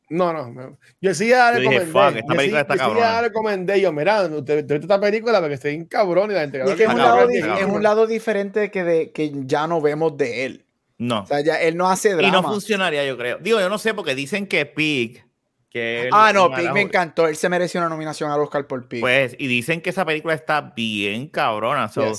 no, 0.10 0.34
no, 0.34 0.78
Yo 1.02 1.14
sí 1.14 1.30
ya 1.30 1.52
le 1.52 1.60
recomendé. 1.60 1.86
Fuck, 1.88 2.16
esta 2.18 2.34
película 2.36 2.62
está 2.62 2.76
yo 2.76 2.94
sí 2.94 3.00
ya 3.00 3.22
recomendé. 3.22 3.82
Yo, 3.82 3.92
mira, 3.92 4.24
usted 4.26 4.68
ve 4.68 4.76
esta 4.76 5.00
película 5.00 5.40
porque 5.40 5.56
estoy 5.56 5.74
en 5.76 5.86
cabrón 5.86 6.30
y 6.30 6.34
la 6.34 6.42
gente. 6.42 6.60
Y 6.60 6.70
es 6.70 6.76
que 6.76 6.84
es 6.84 6.90
un, 6.90 6.98
lado, 6.98 7.30
es 7.30 7.66
un 7.66 7.82
lado 7.82 8.06
diferente 8.06 8.70
que, 8.70 8.84
de, 8.84 9.12
que 9.12 9.32
ya 9.46 9.66
no 9.66 9.82
vemos 9.82 10.16
de 10.18 10.46
él. 10.46 10.66
No. 10.98 11.22
O 11.22 11.26
sea, 11.26 11.42
ya 11.42 11.60
él 11.62 11.78
no 11.78 11.90
hace 11.90 12.14
drama. 12.14 12.28
Y 12.28 12.32
no 12.32 12.44
funcionaría, 12.44 13.06
yo 13.06 13.18
creo. 13.18 13.38
Digo, 13.40 13.60
yo 13.60 13.70
no 13.70 13.78
sé 13.78 13.94
porque 13.94 14.14
dicen 14.14 14.46
que 14.46 14.66
Pig. 14.66 15.26
Que 15.74 16.08
ah, 16.12 16.32
no, 16.32 16.54
Pig 16.54 16.72
me 16.72 16.82
encantó. 16.82 17.28
Él 17.28 17.36
se 17.36 17.50
mereció 17.50 17.80
una 17.80 17.90
nominación 17.90 18.30
al 18.30 18.40
Oscar 18.40 18.68
por 18.68 18.88
Pig. 18.88 19.02
Pues, 19.02 19.36
y 19.40 19.48
dicen 19.48 19.82
que 19.82 19.90
esa 19.90 20.06
película 20.06 20.36
está 20.36 20.62
bien 20.62 21.28
cabrona. 21.28 21.90
So, 21.90 22.14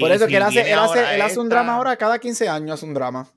Por 0.00 0.10
eso 0.10 0.26
que 0.26 0.36
él 0.36 0.42
hace, 0.42 0.72
él 0.72 0.78
hace, 0.78 1.14
él 1.14 1.22
hace 1.22 1.38
un 1.38 1.48
drama 1.48 1.76
ahora, 1.76 1.96
cada 1.96 2.18
15 2.18 2.48
años 2.48 2.72
hace 2.72 2.86
un 2.86 2.94
drama. 2.94 3.28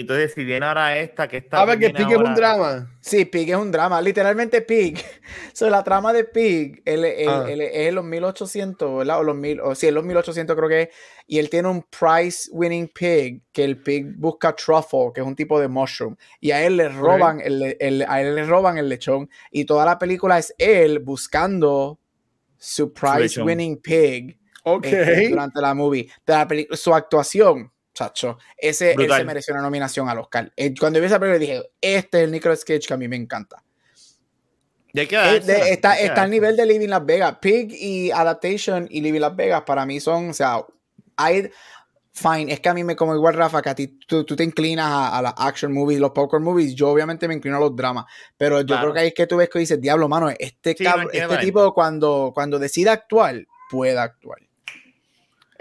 Entonces, 0.00 0.32
si 0.34 0.42
viene 0.42 0.66
ahora 0.66 0.98
esta, 0.98 1.28
que 1.28 1.36
está. 1.36 1.60
A 1.60 1.64
ver, 1.64 1.78
que 1.78 1.90
Pig 1.90 2.10
es 2.10 2.16
un 2.16 2.34
drama. 2.34 2.90
Sí, 3.00 3.24
Pig 3.26 3.50
es 3.50 3.56
un 3.56 3.70
drama. 3.70 4.02
Literalmente 4.02 4.60
Pig. 4.60 5.00
so, 5.52 5.70
la 5.70 5.84
trama 5.84 6.12
de 6.12 6.24
Pig 6.24 6.82
él, 6.84 7.04
ah. 7.28 7.46
es 7.48 7.88
en 7.88 7.94
los 7.94 8.04
1800, 8.04 8.98
¿verdad? 8.98 9.20
O 9.20 9.22
los 9.22 9.36
mil, 9.36 9.60
o 9.60 9.72
sí, 9.76 9.86
en 9.86 9.94
los 9.94 10.04
1800 10.04 10.56
creo 10.56 10.68
que 10.68 10.82
es. 10.82 10.88
Y 11.28 11.38
él 11.38 11.48
tiene 11.48 11.68
un 11.68 11.84
prize 11.84 12.50
winning 12.52 12.88
pig 12.88 13.40
que 13.52 13.64
el 13.64 13.80
pig 13.80 14.16
busca 14.16 14.54
truffle, 14.54 15.12
que 15.14 15.20
es 15.20 15.26
un 15.26 15.36
tipo 15.36 15.60
de 15.60 15.68
mushroom. 15.68 16.16
Y 16.40 16.50
a 16.50 16.66
él 16.66 16.76
le 16.76 16.88
roban, 16.88 17.40
el, 17.40 18.04
a 18.08 18.20
él 18.20 18.34
le 18.34 18.44
roban 18.44 18.76
el 18.78 18.88
lechón. 18.88 19.30
Y 19.52 19.64
toda 19.64 19.84
la 19.84 19.96
película 19.96 20.38
es 20.38 20.52
él 20.58 20.98
buscando 20.98 22.00
su 22.58 22.92
prize 22.92 23.40
winning 23.40 23.76
pig. 23.76 24.38
Okay. 24.66 25.28
durante 25.28 25.60
la 25.60 25.74
movie. 25.74 26.08
De 26.26 26.68
su 26.72 26.94
actuación 26.94 27.70
chacho. 27.94 28.38
Ese 28.58 28.92
él 28.92 29.10
se 29.10 29.24
mereció 29.24 29.54
una 29.54 29.62
nominación 29.62 30.08
al 30.08 30.18
Oscar. 30.18 30.52
Eh, 30.56 30.74
cuando 30.78 31.00
vi 31.00 31.06
esa 31.06 31.18
película 31.18 31.38
dije, 31.38 31.70
este 31.80 32.18
es 32.18 32.24
el 32.24 32.32
Nicolas 32.32 32.64
Cage 32.64 32.80
que 32.86 32.94
a 32.94 32.96
mí 32.96 33.08
me 33.08 33.16
encanta. 33.16 33.62
Eh, 34.92 35.08
está, 35.70 35.98
está 35.98 36.22
al 36.22 36.30
nivel 36.30 36.56
de 36.56 36.66
Living 36.66 36.88
Las 36.88 37.04
Vegas. 37.04 37.38
Pig 37.40 37.72
y 37.72 38.10
Adaptation 38.12 38.86
y 38.90 39.00
Living 39.00 39.20
Las 39.20 39.34
Vegas 39.34 39.62
para 39.62 39.84
mí 39.86 39.98
son, 39.98 40.30
o 40.30 40.34
sea, 40.34 40.64
hay, 41.16 41.50
fine, 42.12 42.52
es 42.52 42.60
que 42.60 42.68
a 42.68 42.74
mí 42.74 42.84
me 42.84 42.94
como 42.94 43.14
igual 43.14 43.34
Rafa, 43.34 43.60
que 43.60 43.70
a 43.70 43.74
ti 43.74 43.98
tú, 44.06 44.24
te 44.24 44.44
inclinas 44.44 44.86
a, 45.12 45.20
las 45.20 45.34
action 45.36 45.72
movies, 45.72 45.98
los 45.98 46.12
poker 46.12 46.38
movies, 46.38 46.76
yo 46.76 46.90
obviamente 46.90 47.26
me 47.26 47.34
inclino 47.34 47.56
a 47.56 47.60
los 47.60 47.74
dramas, 47.74 48.04
pero 48.36 48.60
yo 48.60 48.78
creo 48.78 48.92
que 48.92 49.00
ahí 49.00 49.08
es 49.08 49.14
que 49.14 49.26
tú 49.26 49.36
ves 49.36 49.48
que 49.48 49.58
dices, 49.58 49.80
diablo, 49.80 50.08
mano, 50.08 50.30
este, 50.30 50.76
este 50.76 51.36
tipo 51.40 51.74
cuando, 51.74 52.30
cuando 52.32 52.60
decide 52.60 52.90
actuar, 52.90 53.44
puede 53.68 53.98
actuar. 53.98 54.38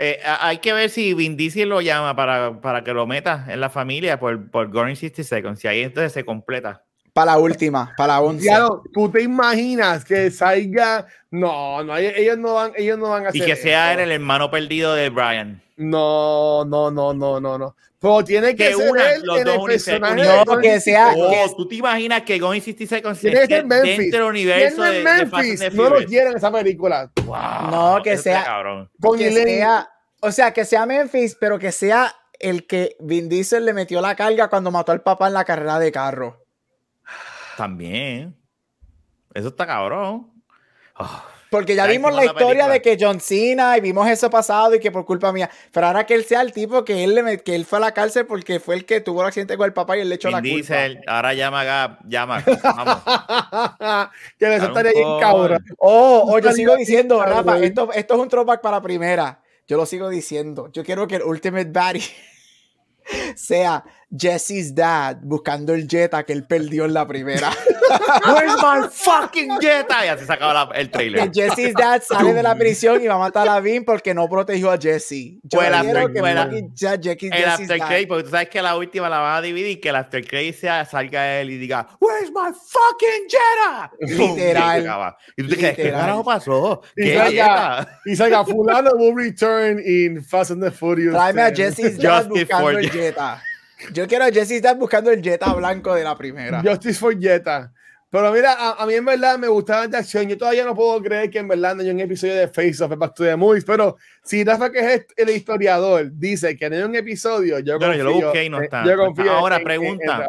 Eh, 0.05 0.19
hay 0.21 0.57
que 0.57 0.73
ver 0.73 0.89
si 0.89 1.13
Vin 1.13 1.37
Diesel 1.37 1.69
lo 1.69 1.79
llama 1.79 2.13
para, 2.13 2.59
para 2.59 2.83
que 2.83 2.93
lo 2.93 3.07
meta 3.07 3.45
en 3.47 3.61
la 3.61 3.69
familia 3.69 4.19
por, 4.19 4.51
por 4.51 4.69
Gone 4.69 4.97
60 4.97 5.23
Seconds. 5.23 5.63
Y 5.63 5.67
ahí 5.69 5.81
entonces 5.81 6.11
se 6.11 6.25
completa. 6.25 6.83
Para 7.13 7.33
la 7.33 7.37
última, 7.37 7.93
para 7.95 8.13
la 8.13 8.21
once. 8.21 8.49
tú 8.91 9.09
te 9.09 9.21
imaginas 9.21 10.03
que 10.03 10.29
salga. 10.29 11.05
No, 11.31 11.81
no, 11.85 11.95
ellos 11.95 12.37
no 12.37 12.55
van, 12.55 12.73
ellos 12.75 12.97
no 12.97 13.09
van 13.09 13.27
a 13.27 13.29
hacer. 13.29 13.43
Y 13.43 13.45
que 13.45 13.55
sea 13.55 13.93
el 13.93 14.11
hermano 14.11 14.51
perdido 14.51 14.93
de 14.93 15.09
Brian. 15.09 15.61
No, 15.77 16.65
no, 16.65 16.91
no, 16.91 17.13
no, 17.13 17.39
no, 17.39 17.57
no. 17.57 17.75
Pero 17.99 18.23
tiene 18.25 18.53
que, 18.55 18.73
ser 18.73 18.87
él 19.15 19.21
los 19.23 19.37
en 19.37 19.45
dos 19.45 19.55
el 19.55 19.63
personaje. 19.63 20.21
No, 20.45 20.57
que 20.57 20.81
sea. 20.81 21.13
Oh, 21.15 21.55
tú 21.55 21.65
te 21.65 21.75
imaginas 21.75 22.23
que 22.23 22.39
Gone 22.39 22.59
60 22.59 22.95
Seconds 22.95 23.23
esté 23.23 23.63
dentro 23.63 24.19
del 24.19 24.23
universo 24.23 24.81
de, 24.81 25.01
Memphis? 25.01 25.73
no 25.73 25.89
lo 25.89 26.05
quieren 26.05 26.35
esa 26.35 26.51
película. 26.51 27.09
Wow, 27.23 27.71
no, 27.71 28.03
que 28.03 28.17
sea. 28.17 28.43
Que 29.17 29.31
sea 29.31 29.92
o 30.23 30.31
sea, 30.31 30.53
que 30.53 30.63
sea 30.63 30.85
Memphis, 30.85 31.35
pero 31.37 31.59
que 31.59 31.73
sea 31.73 32.15
el 32.39 32.65
que 32.65 32.95
Vin 33.01 33.27
Diesel 33.27 33.65
le 33.65 33.73
metió 33.73 33.99
la 33.99 34.15
carga 34.15 34.47
cuando 34.47 34.71
mató 34.71 34.93
al 34.93 35.01
papá 35.01 35.27
en 35.27 35.33
la 35.33 35.43
carrera 35.43 35.79
de 35.79 35.91
carro. 35.91 36.45
También. 37.57 38.33
Eso 39.33 39.49
está 39.49 39.67
cabrón. 39.67 40.31
Ah, 40.95 41.25
Porque 41.49 41.75
ya 41.75 41.87
vimos 41.87 42.15
la 42.15 42.23
historia 42.23 42.69
de 42.69 42.81
que 42.81 42.97
John 42.97 43.19
Cena 43.19 43.77
y 43.77 43.81
vimos 43.81 44.07
eso 44.07 44.29
pasado 44.29 44.73
y 44.75 44.79
que 44.79 44.91
por 44.91 45.05
culpa 45.05 45.33
mía. 45.33 45.49
Pero 45.73 45.87
ahora 45.87 46.05
que 46.05 46.13
él 46.13 46.23
sea 46.23 46.39
el 46.39 46.53
tipo 46.53 46.85
que 46.85 47.03
él, 47.03 47.15
le, 47.15 47.43
que 47.43 47.53
él 47.53 47.65
fue 47.65 47.79
a 47.79 47.81
la 47.81 47.91
cárcel 47.91 48.25
porque 48.25 48.61
fue 48.61 48.75
el 48.75 48.85
que 48.85 49.01
tuvo 49.01 49.23
el 49.23 49.27
accidente 49.27 49.57
con 49.57 49.65
el 49.65 49.73
papá 49.73 49.97
y 49.97 50.01
él 50.01 50.09
le 50.09 50.15
echó 50.15 50.29
la 50.29 50.37
culpa. 50.37 50.55
Diesel, 50.55 51.01
ahora 51.05 51.33
llama 51.33 51.59
a 51.59 51.63
Gab, 51.65 51.99
llama. 52.07 52.41
Vamos. 52.63 54.09
que 54.39 54.47
me 54.47 54.55
estaría 54.55 54.93
bien 54.93 55.19
cabrón. 55.19 55.65
Oh, 55.79 56.29
oh, 56.29 56.39
yo 56.39 56.53
sigo 56.53 56.77
diciendo, 56.77 57.21
Rafa, 57.21 57.59
esto, 57.59 57.91
esto 57.91 58.13
es 58.13 58.19
un 58.21 58.29
throwback 58.29 58.61
para 58.61 58.81
primera. 58.81 59.42
Yo 59.67 59.77
lo 59.77 59.85
sigo 59.85 60.09
diciendo. 60.09 60.69
Yo 60.71 60.83
quiero 60.83 61.07
que 61.07 61.15
el 61.15 61.23
Ultimate 61.23 61.69
Baddie 61.71 62.03
sea 63.35 63.83
Jesse's 64.15 64.75
dad 64.75 65.17
buscando 65.21 65.73
el 65.73 65.87
Jetta 65.87 66.23
que 66.23 66.33
él 66.33 66.45
perdió 66.45 66.85
en 66.85 66.93
la 66.93 67.07
primera. 67.07 67.49
Where's 68.25 68.55
my 68.61 68.87
fucking 68.91 69.57
Jetta? 69.59 70.05
Y 70.05 70.09
así 70.09 70.25
sacaba 70.25 70.69
el 70.75 70.89
trailer. 70.89 71.31
Que 71.31 71.41
Jesse's 71.41 71.73
dad 71.73 72.01
sale 72.01 72.33
de 72.33 72.43
la 72.43 72.55
prisión 72.55 73.01
y 73.01 73.07
va 73.07 73.15
a 73.15 73.19
matar 73.19 73.47
a 73.47 73.59
Vin 73.59 73.83
porque 73.83 74.13
no 74.13 74.29
protegió 74.29 74.71
a 74.71 74.77
Jesse. 74.77 75.39
Yo 75.43 75.61
el 75.61 75.73
after, 75.73 76.13
que 76.13 76.19
el 76.19 77.45
after 77.45 77.79
credit, 77.79 78.07
porque 78.07 78.23
tú 78.23 78.29
sabes 78.29 78.49
que 78.49 78.61
la 78.61 78.77
última 78.77 79.09
la 79.09 79.19
van 79.19 79.37
a 79.37 79.41
dividir, 79.41 79.81
que 79.81 79.89
el 79.89 79.95
after 79.95 80.25
credit 80.25 80.55
salga 80.55 81.39
él 81.39 81.49
y 81.49 81.57
diga, 81.57 81.87
Where's 81.99 82.29
my 82.29 82.51
fucking 82.53 83.27
Jetta? 83.27 83.91
Literal. 83.99 85.15
Y 85.37 85.43
tú 85.43 85.49
te 85.49 85.75
¿qué 85.75 85.91
carajo 85.91 86.23
pasó? 86.23 86.81
Y 86.95 87.13
salga, 87.13 87.99
y 88.05 88.15
salga, 88.15 88.45
fulano 88.45 88.91
will 88.95 89.15
return 89.15 89.79
in 89.83 90.23
Fast 90.23 90.51
and 90.51 90.63
the 90.63 90.71
Furious. 90.71 91.13
Tráeme 91.13 91.41
a 91.41 91.51
Jesse's 91.51 91.97
dad 91.97 92.27
buscando 92.27 92.69
el 92.69 92.91
Jetta. 92.91 93.41
Yo 93.91 94.07
quiero 94.07 94.25
a 94.25 94.31
Jesse 94.31 94.51
estar 94.51 94.77
buscando 94.77 95.11
el 95.11 95.21
Jetta 95.21 95.53
blanco 95.53 95.93
de 95.93 96.03
la 96.03 96.15
primera. 96.15 96.61
Justice 96.61 96.99
for 96.99 97.17
Jetta. 97.19 97.71
Pero 98.13 98.31
mira, 98.31 98.75
a, 98.77 98.85
mí 98.85 98.93
en 98.93 99.05
verdad 99.05 99.39
me 99.39 99.47
gustaba 99.47 99.87
la 99.87 99.97
acción. 99.97 100.27
Yo 100.27 100.37
todavía 100.37 100.63
no 100.63 100.75
puedo 100.75 101.01
creer 101.01 101.31
que 101.31 101.39
en 101.39 101.47
verdad 101.47 101.73
no 101.75 101.81
hay 101.81 101.89
un 101.89 101.99
episodio 101.99 102.35
de 102.35 102.47
Face 102.47 102.83
of 102.83 102.95
Back 102.95 103.15
to 103.15 103.23
the 103.23 103.35
Movies. 103.35 103.65
Pero 103.65 103.97
si 104.23 104.43
Rafa, 104.43 104.71
que 104.71 104.93
es 104.93 105.05
el 105.17 105.31
historiador, 105.31 106.11
dice 106.13 106.55
que 106.55 106.69
no 106.69 106.75
hay 106.75 106.83
un 106.83 106.95
episodio, 106.95 107.57
yo 107.57 107.79
confío. 107.79 107.97
yo 107.97 108.03
lo 108.03 108.13
busqué 108.13 108.43
y 108.43 108.49
no 108.51 108.61
está. 108.61 108.85
Yo 108.85 108.95
confío 108.97 109.31
Ahora, 109.31 109.59
pregunta. 109.63 110.27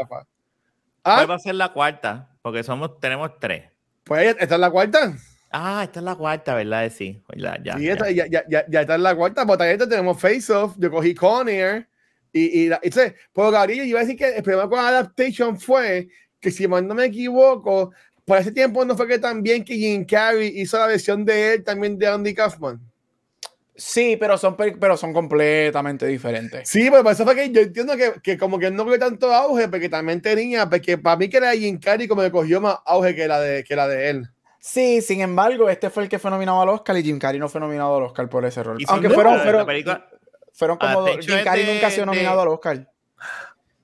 ¿Ah? 1.05 1.17
¿Cuál 1.17 1.31
va 1.33 1.35
a 1.35 1.39
ser 1.39 1.57
la 1.57 1.75
cuarta? 1.75 2.31
Porque 2.41 2.63
somos, 2.63 2.99
tenemos 3.01 3.39
tres. 3.39 3.65
Pues 4.03 4.35
esta 4.41 4.55
es 4.55 4.61
la 4.61 4.71
cuarta. 4.71 5.15
Ah, 5.51 5.83
esta 5.85 6.01
es 6.01 6.05
la 6.05 6.15
cuarta, 6.15 6.55
¿verdad? 6.55 6.91
Sí, 6.91 7.23
ya, 7.37 7.59
ya, 7.63 7.77
sí 7.77 7.87
esta, 7.87 8.11
ya. 8.11 8.27
Ya, 8.27 8.45
ya, 8.49 8.65
ya, 8.67 8.81
está 8.81 8.95
en 8.95 9.03
la 9.03 9.15
cuarta. 9.15 9.45
Porque 9.45 9.59
también 9.59 9.91
tenemos 9.91 10.19
Face 10.19 10.51
Off. 10.51 10.75
Yo 10.79 10.91
cogí 10.91 11.15
Conair. 11.15 11.87
Y, 12.35 12.65
y, 12.65 12.71
entonces, 12.83 13.15
por 13.33 13.53
Gabriel, 13.53 13.79
yo 13.79 13.85
iba 13.85 14.01
a 14.01 14.03
decir 14.03 14.19
que 14.19 14.29
el 14.29 14.43
problema 14.43 14.69
con 14.69 14.81
Adaptation 14.81 15.59
fue 15.59 16.09
que, 16.41 16.51
si 16.51 16.67
no 16.67 16.83
me 16.83 17.05
equivoco, 17.07 17.93
por 18.25 18.39
ese 18.39 18.51
tiempo 18.51 18.85
no 18.85 18.97
fue 18.97 19.07
que 19.07 19.19
también 19.19 19.65
que 19.65 19.77
Jim 19.77 20.05
Carrey 20.05 20.53
hizo 20.61 20.77
la 20.79 20.89
versión 20.89 21.25
de 21.25 21.55
él 21.55 21.65
también 21.65 21.97
de 21.97 22.09
Andy 22.09 22.35
Kaufman. 22.35 22.81
Sí, 23.77 24.17
pero 24.19 24.37
son, 24.37 24.57
pero 24.57 24.97
son 24.97 25.13
completamente 25.13 26.07
diferentes. 26.07 26.69
Sí, 26.69 26.89
pero 26.91 27.09
eso 27.09 27.25
fue 27.25 27.35
que 27.35 27.51
yo 27.51 27.61
entiendo 27.61 27.97
que, 27.97 28.15
que 28.23 28.37
como 28.37 28.59
que 28.59 28.71
no 28.71 28.85
fue 28.85 28.99
tanto 28.99 29.33
auge, 29.33 29.69
porque 29.69 29.89
también 29.89 30.21
tenía, 30.21 30.69
porque 30.69 30.99
para 30.99 31.17
mí 31.17 31.29
que 31.29 31.37
era 31.37 31.53
Jim 31.53 31.79
Carrey 31.79 32.09
como 32.09 32.23
que 32.23 32.31
cogió 32.31 32.61
más 32.61 32.79
auge 32.85 33.15
que 33.15 33.29
la 33.29 33.41
de, 33.41 33.65
que 33.65 33.77
la 33.77 33.89
de 33.89 34.11
él. 34.11 34.29
Sí, 34.67 35.03
sin 35.03 35.21
embargo, 35.21 35.69
este 35.69 35.91
fue 35.91 36.05
el 36.05 36.09
que 36.09 36.19
fue 36.19 36.31
nominado 36.31 36.63
al 36.63 36.69
Oscar 36.71 36.97
y 36.97 37.03
Jim 37.03 37.19
Carrey 37.19 37.39
no 37.39 37.49
fue 37.49 37.61
nominado 37.61 37.97
al 37.97 38.05
Oscar 38.05 38.29
por 38.31 38.47
ese 38.47 38.63
rol. 38.63 38.79
Aunque 38.89 39.11
fueron, 39.11 39.39
fueron, 39.41 39.67
fueron 40.55 40.79
como 40.79 41.07
Jim 41.07 41.37
Carrey 41.45 41.67
nunca 41.67 41.89
ha 41.89 41.91
sido 41.91 42.07
nominado 42.07 42.41
al 42.41 42.49
Oscar. 42.49 42.89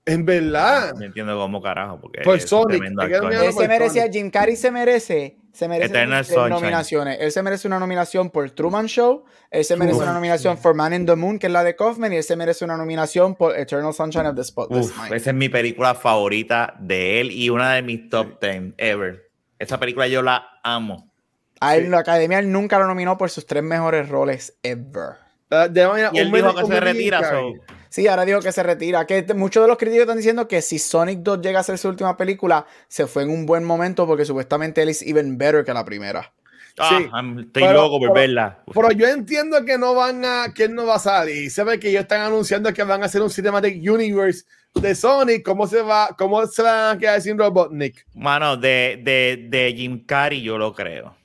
En 0.06 0.24
verdad. 0.24 0.94
No 0.94 1.04
entiendo 1.04 1.36
cómo 1.36 1.60
carajo. 1.60 2.00
Porque 2.00 2.22
por 2.22 2.40
Sonic. 2.40 2.82
Él 2.82 3.52
se 3.52 3.68
merecía, 3.68 4.08
Jim 4.10 4.30
Carrey 4.30 4.56
se 4.56 4.70
merece, 4.70 5.36
se 5.52 5.68
merece 5.68 6.06
nominaciones. 6.48 7.18
Él 7.20 7.32
se 7.32 7.42
merece 7.42 7.68
una 7.68 7.78
nominación 7.78 8.30
por 8.30 8.50
Truman 8.50 8.86
Show, 8.86 9.24
él 9.50 9.64
se 9.64 9.76
merece 9.76 9.98
una 9.98 10.12
nominación 10.12 10.56
por 10.56 10.74
Man 10.74 10.94
in 10.94 11.06
the 11.06 11.16
Moon, 11.16 11.38
que 11.38 11.48
es 11.48 11.52
la 11.52 11.64
de 11.64 11.76
Kaufman, 11.76 12.12
y 12.12 12.16
él 12.16 12.24
se 12.24 12.36
merece 12.36 12.64
una 12.64 12.76
nominación 12.76 13.34
por 13.34 13.56
Eternal 13.56 13.92
Sunshine 13.92 14.26
of 14.26 14.36
the 14.36 14.44
Spotless 14.44 14.96
Mind. 14.96 15.12
Esa 15.12 15.30
es 15.30 15.36
mi 15.36 15.48
película 15.48 15.94
favorita 15.94 16.74
de 16.78 17.20
él 17.20 17.30
y 17.30 17.50
una 17.50 17.74
de 17.74 17.82
mis 17.82 18.08
top 18.08 18.40
10 18.40 18.74
ever. 18.78 19.30
Esa 19.58 19.78
película 19.78 20.08
yo 20.08 20.22
la 20.22 20.46
amo. 20.62 21.12
A 21.60 21.76
él, 21.76 21.90
la 21.90 21.98
academia 21.98 22.40
nunca 22.40 22.78
lo 22.78 22.86
nominó 22.86 23.18
por 23.18 23.28
sus 23.28 23.44
tres 23.44 23.62
mejores 23.62 24.08
roles 24.08 24.58
ever. 24.62 25.29
Uh, 25.50 25.66
y 26.12 26.18
él 26.18 26.30
dijo 26.30 26.54
que 26.54 26.66
se 26.66 26.80
retira. 26.80 27.42
Sí, 27.88 28.06
ahora 28.06 28.24
dijo 28.24 28.40
que 28.40 28.52
se 28.52 28.62
retira. 28.62 29.04
Que 29.04 29.26
muchos 29.34 29.64
de 29.64 29.68
los 29.68 29.76
críticos 29.76 30.02
están 30.02 30.16
diciendo 30.16 30.46
que 30.46 30.62
si 30.62 30.78
Sonic 30.78 31.20
2 31.20 31.40
llega 31.40 31.60
a 31.60 31.64
ser 31.64 31.76
su 31.76 31.88
última 31.88 32.16
película, 32.16 32.64
se 32.86 33.06
fue 33.06 33.24
en 33.24 33.30
un 33.30 33.46
buen 33.46 33.64
momento 33.64 34.06
porque 34.06 34.24
supuestamente 34.24 34.80
él 34.80 34.88
es 34.88 35.02
even 35.02 35.36
better 35.36 35.64
que 35.64 35.74
la 35.74 35.84
primera. 35.84 36.32
Ah, 36.78 36.98
sí, 36.98 37.10
estoy 37.40 37.74
loco 37.74 37.98
por 37.98 38.14
verla. 38.14 38.60
Pero 38.72 38.92
yo 38.92 39.08
entiendo 39.08 39.64
que 39.64 39.76
no 39.76 39.94
van 39.94 40.24
a, 40.24 40.54
que 40.54 40.64
él 40.64 40.74
no 40.74 40.86
va 40.86 40.94
a 40.94 41.00
salir. 41.00 41.50
Se 41.50 41.64
ve 41.64 41.80
que 41.80 41.90
ellos 41.90 42.02
están 42.02 42.20
anunciando 42.20 42.72
que 42.72 42.84
van 42.84 43.02
a 43.02 43.06
hacer 43.06 43.20
un 43.20 43.28
Cinematic 43.28 43.76
Universe 43.90 44.44
de 44.74 44.94
Sonic. 44.94 45.44
¿Cómo 45.44 45.66
se 45.66 45.82
va, 45.82 46.14
cómo 46.16 46.46
se 46.46 46.62
van 46.62 46.96
a 46.96 46.98
quedar 46.98 47.20
sin 47.20 47.36
Robotnik? 47.36 48.06
Mano, 48.14 48.56
de, 48.56 49.00
de, 49.02 49.48
de 49.48 49.74
Jim 49.76 50.06
Carrey 50.06 50.42
yo 50.42 50.56
lo 50.56 50.72
creo. 50.72 51.19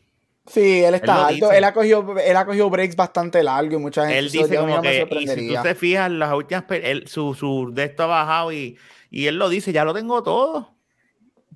Sí, 0.47 0.83
él 0.83 0.93
está 0.95 1.27
alto. 1.27 1.51
Él 1.51 1.63
ha, 1.63 1.73
cogido, 1.73 2.17
él 2.19 2.37
ha 2.37 2.45
cogido 2.45 2.69
breaks 2.69 2.95
bastante 2.95 3.41
largos 3.41 3.73
y 3.73 3.77
mucha 3.77 4.03
gente 4.03 4.19
Él 4.19 4.31
dice 4.31 4.55
como 4.55 4.81
que, 4.81 5.07
y 5.19 5.27
si 5.27 5.47
tú 5.47 5.61
te 5.63 5.75
fijas, 5.75 6.11
las 6.11 6.33
últimas, 6.33 6.65
él, 6.69 7.07
su, 7.07 7.33
su 7.33 7.71
de 7.73 7.85
esto 7.85 8.03
ha 8.03 8.07
bajado 8.07 8.51
y, 8.51 8.77
y 9.09 9.25
él 9.25 9.37
lo 9.37 9.49
dice, 9.49 9.71
ya 9.71 9.83
lo 9.83 9.93
tengo 9.93 10.21
todo. 10.21 10.75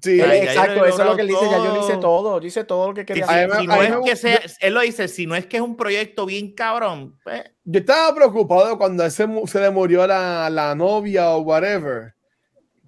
Sí, 0.02 0.20
exacto, 0.22 0.86
eso 0.86 1.02
es 1.02 1.10
lo 1.10 1.16
que 1.16 1.24
él 1.24 1.28
dice, 1.28 1.46
ya 1.52 1.58
yo 1.58 1.78
hice 1.84 1.98
todo, 1.98 2.40
dice 2.40 2.64
todo 2.64 2.88
lo 2.88 2.94
que 2.94 3.06
quería 3.06 3.26
hacer. 3.26 3.52
Si, 3.60 3.68
no 3.68 3.82
es 3.84 3.96
que 4.06 4.16
sea, 4.16 4.40
él 4.62 4.74
lo 4.74 4.80
dice, 4.80 5.08
si 5.10 5.28
no 5.28 5.36
es 5.36 5.46
que 5.46 5.58
es 5.58 5.64
un 5.64 5.76
proyecto 5.76 6.26
bien 6.26 6.54
cabrón. 6.54 7.20
Pues. 7.24 7.44
Yo 7.66 7.82
estaba 7.82 8.16
preocupado 8.16 8.78
cuando 8.78 9.08
se, 9.10 9.28
se 9.46 9.60
le 9.60 9.70
murió 9.70 10.08
la, 10.08 10.50
la 10.50 10.74
novia 10.74 11.32
o 11.32 11.40
whatever 11.42 12.14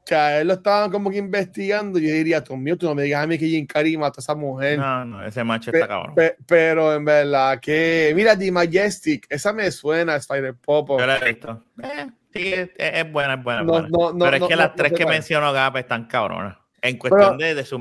que 0.05 0.15
a 0.15 0.41
él 0.41 0.47
lo 0.47 0.53
estaban 0.53 0.91
como 0.91 1.09
que 1.09 1.17
investigando, 1.17 1.99
yo 1.99 2.09
diría, 2.09 2.43
mío, 2.57 2.77
tú 2.77 2.87
no 2.87 2.95
me 2.95 3.03
digas 3.03 3.23
a 3.23 3.27
mí 3.27 3.37
que 3.37 3.47
Jim 3.47 3.65
Carrey 3.65 3.97
mató 3.97 4.19
a 4.19 4.21
esa 4.21 4.35
mujer. 4.35 4.79
No, 4.79 5.05
no, 5.05 5.25
ese 5.25 5.43
macho 5.43 5.71
está 5.71 5.87
cabrón. 5.87 6.15
pero 6.45 6.95
en 6.95 7.05
verdad 7.05 7.59
que, 7.59 8.11
mira, 8.15 8.37
The 8.37 8.51
Majestic, 8.51 9.27
esa 9.29 9.53
me 9.53 9.69
suena, 9.71 10.15
Spider 10.15 10.55
Popo. 10.55 10.99
Yo 10.99 11.05
la 11.05 11.17
he 11.17 11.25
visto. 11.25 11.63
Eh, 11.81 12.07
sí, 12.33 12.53
es, 12.77 13.11
buena, 13.11 13.35
es 13.35 13.43
buena. 13.43 13.65
pero 13.65 14.35
es 14.35 14.43
que 14.43 14.55
las 14.55 14.75
tres 14.75 14.93
que 14.93 15.05
menciono 15.05 15.53
Gap 15.53 15.77
están 15.77 16.07
cabronas. 16.07 16.57
En 16.81 16.97
cuestión 16.97 17.37
de, 17.37 17.53
de, 17.53 17.63
sus, 17.63 17.79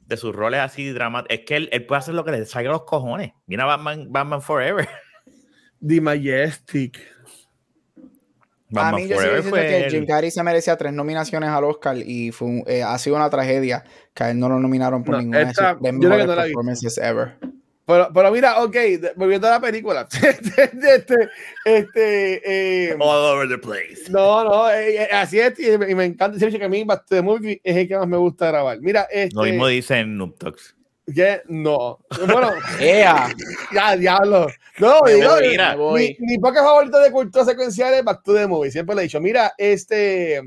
de 0.00 0.16
sus 0.16 0.34
roles 0.34 0.60
así 0.60 0.90
dramáticos. 0.90 1.38
Es 1.38 1.44
que 1.44 1.56
él, 1.56 1.68
él, 1.72 1.84
puede 1.84 1.98
hacer 1.98 2.14
lo 2.14 2.24
que 2.24 2.32
le 2.32 2.46
salga 2.46 2.70
los 2.70 2.84
cojones. 2.84 3.32
Mira 3.46 3.66
Batman, 3.66 4.06
Batman 4.10 4.40
Forever. 4.40 4.88
The 5.86 6.00
Majestic 6.00 6.98
a 8.74 8.92
mí 8.92 9.08
yo 9.08 9.18
sigo 9.18 9.34
diciendo 9.34 9.56
que 9.56 9.86
Jim 9.90 10.06
Carrey 10.06 10.30
se 10.30 10.42
merecía 10.42 10.76
tres 10.76 10.92
nominaciones 10.92 11.48
al 11.50 11.64
Oscar 11.64 11.96
y 11.96 12.32
fue 12.32 12.62
eh, 12.66 12.82
ha 12.82 12.98
sido 12.98 13.16
una 13.16 13.30
tragedia 13.30 13.84
que 14.14 14.24
a 14.24 14.30
él 14.30 14.38
no 14.38 14.48
lo 14.48 14.58
nominaron 14.58 15.04
por 15.04 15.18
ninguna 15.18 15.38
de 15.38 15.54
sus 15.54 15.80
mejores 15.80 16.26
performances 16.26 16.98
ever. 16.98 17.36
Pero, 17.88 18.10
pero, 18.12 18.30
mira, 18.30 18.62
ok, 18.62 18.76
volviendo 19.16 19.46
a 19.46 19.52
la 19.52 19.60
película. 19.60 20.06
este, 20.12 21.30
este, 21.64 22.90
eh, 22.90 22.96
All 23.00 23.34
over 23.34 23.48
the 23.48 23.56
place. 23.56 24.10
No, 24.10 24.44
no, 24.44 24.70
eh, 24.70 25.04
eh, 25.04 25.08
así 25.10 25.40
es, 25.40 25.58
y 25.58 25.78
me, 25.78 26.04
encanta 26.04 26.36
decir 26.36 26.58
que 26.58 26.66
a 26.66 26.68
mí 26.68 26.86
The 27.08 27.22
Movie 27.22 27.62
es 27.64 27.76
el 27.78 27.88
que 27.88 27.96
más 27.96 28.06
me 28.06 28.18
gusta 28.18 28.48
grabar. 28.48 28.78
Mira, 28.82 29.08
este, 29.10 29.34
Lo 29.34 29.44
mismo 29.44 29.66
dicen 29.68 30.18
Noob 30.18 30.36
Talks. 30.36 30.76
¿Qué? 31.14 31.42
No. 31.48 31.98
Bueno, 32.26 32.52
yeah. 32.80 33.32
ya, 33.72 33.96
diablo. 33.96 34.48
No, 34.78 35.00
digo, 35.06 35.36
mira, 35.40 35.76
mi, 35.76 36.16
mi 36.20 36.38
poca 36.38 36.62
favorita 36.62 37.00
de 37.00 37.10
cultura 37.10 37.44
secuencial 37.44 37.94
es 37.94 38.04
Back 38.04 38.22
to 38.22 38.34
the 38.34 38.46
Movie. 38.46 38.70
Siempre 38.70 38.94
le 38.94 39.02
he 39.02 39.04
dicho, 39.04 39.20
mira, 39.20 39.52
este. 39.56 40.42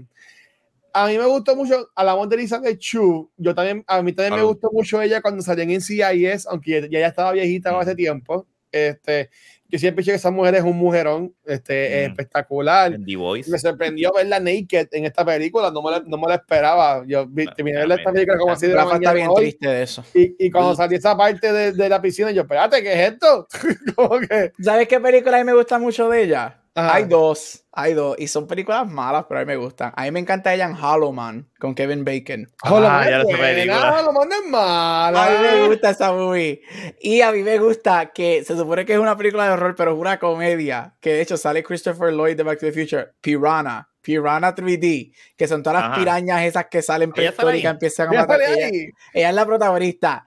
A 0.93 1.07
mí 1.07 1.17
me 1.17 1.25
gustó 1.25 1.55
mucho, 1.55 1.89
a 1.95 2.03
la 2.03 2.25
de 2.25 2.35
Elizabeth 2.35 2.77
Chu, 2.77 3.31
yo 3.37 3.55
también, 3.55 3.81
a 3.87 4.01
mí 4.01 4.11
también 4.11 4.35
me 4.35 4.43
gustó 4.43 4.69
mucho 4.73 5.01
ella 5.01 5.21
cuando 5.21 5.41
salió 5.41 5.63
en 5.63 5.71
NCIS, 5.77 6.47
aunque 6.47 6.89
ya, 6.91 6.99
ya 6.99 7.07
estaba 7.07 7.31
viejita 7.31 7.79
hace 7.79 7.95
tiempo. 7.95 8.45
Este, 8.69 9.29
yo 9.71 9.79
siempre 9.79 10.01
dije 10.01 10.11
que 10.11 10.17
esa 10.17 10.31
mujer 10.31 10.55
es 10.55 10.63
un 10.63 10.77
mujerón 10.77 11.33
este, 11.45 12.05
espectacular. 12.05 12.97
Me 12.99 13.59
sorprendió 13.59 14.11
verla 14.13 14.39
naked 14.39 14.89
en 14.91 15.05
esta 15.05 15.23
película, 15.23 15.71
no 15.71 15.81
me 15.81 15.91
la, 15.91 16.03
no 16.05 16.17
me 16.17 16.27
la 16.27 16.35
esperaba. 16.35 17.03
Yo 17.07 17.25
vi, 17.25 17.45
terminé 17.55 17.79
de 17.79 17.87
ver 17.87 17.99
esta 17.99 18.11
película 18.11 18.37
como 18.37 18.51
así 18.51 18.67
de 18.67 18.73
la 18.73 18.83
está 18.93 19.13
bien 19.13 19.29
triste 19.33 19.67
de 19.67 19.83
eso. 19.83 20.03
Y, 20.13 20.35
y 20.45 20.51
cuando 20.51 20.75
salió 20.75 20.97
esa 20.97 21.15
parte 21.15 21.53
de, 21.53 21.71
de, 21.71 21.89
la 21.89 22.01
piscina, 22.01 22.31
yo, 22.31 22.41
espérate, 22.41 22.83
¿qué 22.83 22.91
es 22.93 23.11
esto? 23.13 23.47
que... 24.29 24.51
¿Sabes 24.61 24.87
qué 24.89 24.99
película 24.99 25.37
a 25.37 25.39
mí 25.39 25.45
me 25.45 25.53
gusta 25.53 25.79
mucho 25.79 26.09
de 26.09 26.23
ella? 26.23 26.60
Hay 26.73 27.03
dos, 27.03 27.65
hay 27.73 27.93
dos, 27.93 28.15
y 28.17 28.29
son 28.29 28.47
películas 28.47 28.87
malas, 28.87 29.25
pero 29.27 29.41
a 29.41 29.43
mí 29.43 29.47
me 29.47 29.57
gustan. 29.57 29.91
A 29.93 30.03
mí 30.03 30.11
me 30.11 30.21
encanta 30.21 30.53
ella 30.53 30.65
en 30.65 30.73
Hollow 30.73 31.11
Man 31.11 31.49
con 31.59 31.75
Kevin 31.75 32.05
Bacon. 32.05 32.49
Hollow 32.63 32.87
Man, 32.87 34.31
es 34.31 34.49
mala. 34.49 35.25
A 35.25 35.29
mí 35.29 35.37
me 35.41 35.67
gusta 35.67 35.89
esa 35.89 36.13
movie. 36.13 36.61
Y 37.01 37.21
a 37.21 37.33
mí 37.33 37.43
me 37.43 37.59
gusta 37.59 38.11
que 38.13 38.45
se 38.45 38.55
supone 38.55 38.85
que 38.85 38.93
es 38.93 38.99
una 38.99 39.17
película 39.17 39.45
de 39.45 39.51
horror, 39.51 39.75
pero 39.75 39.91
es 39.91 39.99
una 39.99 40.17
comedia. 40.17 40.95
Que 41.01 41.13
de 41.13 41.21
hecho 41.21 41.35
sale 41.35 41.61
Christopher 41.61 42.13
Lloyd 42.13 42.37
de 42.37 42.43
Back 42.43 42.59
to 42.59 42.67
the 42.67 42.71
Future, 42.71 43.11
Piranha. 43.19 43.89
Piranha 44.01 44.55
3D, 44.55 45.13
que 45.35 45.47
son 45.47 45.61
todas 45.61 45.83
las 45.83 45.99
pirañas 45.99 46.41
esas 46.43 46.65
que 46.67 46.81
salen 46.81 47.11
prehistóricas, 47.11 47.73
empiezan 47.73 48.07
a 48.09 48.21
matar. 48.21 48.41
Ella, 48.41 48.69
ella 49.13 49.29
es 49.29 49.35
la 49.35 49.45
protagonista. 49.45 50.25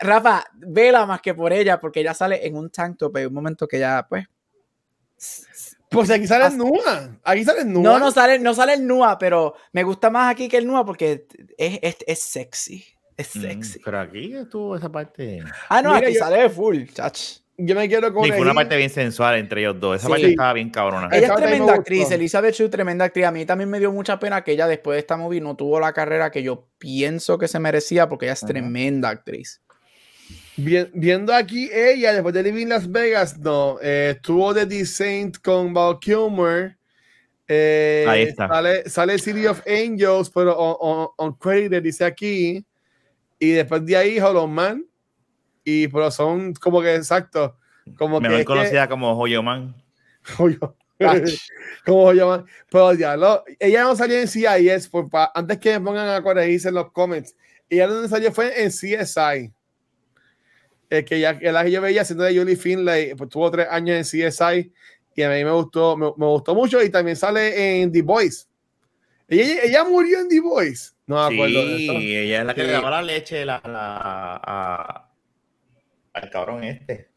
Rafa, 0.00 0.44
vela 0.52 1.06
más 1.06 1.22
que 1.22 1.32
por 1.32 1.52
ella, 1.52 1.80
porque 1.80 2.00
ella 2.00 2.12
sale 2.12 2.46
en 2.46 2.56
un 2.56 2.70
tank 2.70 2.98
top 2.98 3.16
en 3.16 3.28
un 3.28 3.34
momento 3.34 3.66
que 3.66 3.78
ya, 3.78 4.06
pues, 4.06 4.26
pues 5.90 6.10
aquí 6.10 6.26
sale 6.26 6.46
el 6.46 6.56
Nua. 6.56 7.18
Aquí 7.24 7.44
sale 7.44 7.60
el 7.60 7.72
Nua. 7.72 7.82
No, 7.82 7.98
no 7.98 8.10
sale, 8.10 8.38
no 8.38 8.54
sale 8.54 8.74
el 8.74 8.86
Nua, 8.86 9.18
pero 9.18 9.54
me 9.72 9.82
gusta 9.82 10.10
más 10.10 10.30
aquí 10.30 10.48
que 10.48 10.58
el 10.58 10.66
Nua 10.66 10.84
porque 10.84 11.26
es, 11.56 11.78
es, 11.82 11.96
es 12.06 12.18
sexy. 12.20 12.84
Es 13.16 13.34
mm, 13.34 13.40
sexy. 13.40 13.80
pero 13.84 14.00
aquí 14.00 14.34
estuvo 14.34 14.76
esa 14.76 14.90
parte. 14.90 15.42
Ah, 15.68 15.80
no, 15.82 15.94
aquí 15.94 16.14
sale 16.14 16.50
full, 16.50 16.84
chach. 16.92 17.38
yo 17.56 17.74
me 17.74 17.88
quiero 17.88 18.12
con 18.12 18.26
fue 18.28 18.40
una 18.40 18.52
parte 18.52 18.76
bien 18.76 18.90
sensual 18.90 19.36
entre 19.36 19.62
ellos 19.62 19.80
dos. 19.80 19.98
Esa 19.98 20.08
parte 20.08 20.28
estaba 20.28 20.52
bien 20.52 20.70
cabrona. 20.70 21.08
Ella 21.12 21.28
es 21.28 21.34
tremenda 21.34 21.74
actriz, 21.74 22.10
Elizabeth 22.10 22.54
Shue, 22.54 22.68
tremenda 22.68 23.06
actriz. 23.06 23.24
A 23.26 23.30
mí 23.30 23.46
también 23.46 23.70
me 23.70 23.78
dio 23.78 23.92
mucha 23.92 24.18
pena 24.18 24.42
que 24.44 24.52
ella 24.52 24.66
después 24.66 24.96
de 24.96 25.00
esta 25.00 25.16
movie 25.16 25.40
no 25.40 25.56
tuvo 25.56 25.80
la 25.80 25.92
carrera 25.92 26.30
que 26.30 26.42
yo 26.42 26.68
pienso 26.78 27.38
que 27.38 27.48
se 27.48 27.58
merecía 27.58 28.08
porque 28.08 28.26
ella 28.26 28.34
es 28.34 28.40
tremenda 28.40 29.08
actriz. 29.08 29.62
Viendo 30.56 31.34
aquí 31.34 31.70
ella, 31.72 32.12
después 32.12 32.34
de 32.34 32.42
Living 32.42 32.66
Las 32.66 32.90
Vegas, 32.90 33.38
no, 33.38 33.78
eh, 33.82 34.14
estuvo 34.16 34.54
de 34.54 34.66
Descent 34.66 35.38
con 35.38 35.72
Val 35.72 35.98
Kilmer. 36.00 36.76
Eh, 37.48 38.04
Ahí 38.08 38.22
está. 38.22 38.48
Sale, 38.48 38.88
sale, 38.88 39.18
City 39.18 39.46
of 39.46 39.62
Angels, 39.66 40.30
pero 40.30 40.56
on, 40.56 41.08
on, 41.16 41.32
credit 41.34 41.82
dice 41.82 42.04
aquí. 42.04 42.64
Y 43.38 43.50
después 43.50 43.84
de 43.84 43.96
ahí, 43.96 44.18
Hollow 44.18 44.48
Man 44.48 44.84
y 45.66 45.88
pero 45.88 46.10
son 46.12 46.54
como 46.54 46.80
que 46.80 46.94
exacto. 46.94 47.58
Como 47.98 48.20
Mejor 48.20 48.38
que 48.38 48.44
conocida 48.44 48.88
como 48.88 49.14
Joyoman. 49.16 49.74
Joyo. 50.36 50.76
como 51.84 52.04
Joyoman. 52.04 52.46
Pero 52.70 52.94
ya, 52.94 53.16
lo, 53.16 53.44
ella 53.58 53.82
no 53.82 53.96
salió 53.96 54.16
en 54.16 54.28
CIS, 54.28 54.88
por, 54.88 55.08
antes 55.34 55.58
que 55.58 55.78
me 55.78 55.84
pongan 55.84 56.08
a 56.08 56.22
corregirse 56.22 56.68
en 56.68 56.76
los 56.76 56.92
comments. 56.92 57.34
Ella 57.68 57.88
donde 57.88 58.08
salió 58.08 58.30
fue 58.32 58.62
en 58.62 58.70
CSI. 58.70 59.52
Es 60.88 61.04
que 61.04 61.18
ya 61.20 61.38
que 61.38 61.50
la 61.50 61.64
que 61.64 61.70
yo 61.70 61.80
veía 61.80 62.02
haciendo 62.02 62.24
de 62.24 62.38
Julie 62.38 62.56
Finlay, 62.56 63.14
pues 63.14 63.30
tuvo 63.30 63.50
tres 63.50 63.66
años 63.70 63.96
en 63.96 64.30
CSI 64.30 64.72
y 65.14 65.22
a 65.22 65.30
mí 65.30 65.44
me 65.44 65.50
gustó, 65.50 65.96
me, 65.96 66.10
gustó 66.10 66.54
mucho 66.54 66.82
y 66.82 66.90
también 66.90 67.16
sale 67.16 67.82
en 67.82 67.90
The 67.90 68.02
Voice. 68.02 68.46
Ella, 69.28 69.62
ella 69.64 69.84
murió 69.84 70.20
en 70.20 70.28
The 70.28 70.40
Voice. 70.40 70.92
No 71.06 71.16
me 71.16 71.34
acuerdo. 71.34 71.76
Sí, 71.78 72.16
ella 72.16 72.40
es 72.40 72.46
la 72.46 72.54
que 72.54 72.64
le 72.64 72.72
daba 72.72 72.90
la 72.90 73.02
leche 73.02 73.44
la, 73.44 73.60
la, 73.64 74.40
a, 74.42 75.10
al 76.12 76.30
cabrón 76.30 76.64
este. 76.64 77.10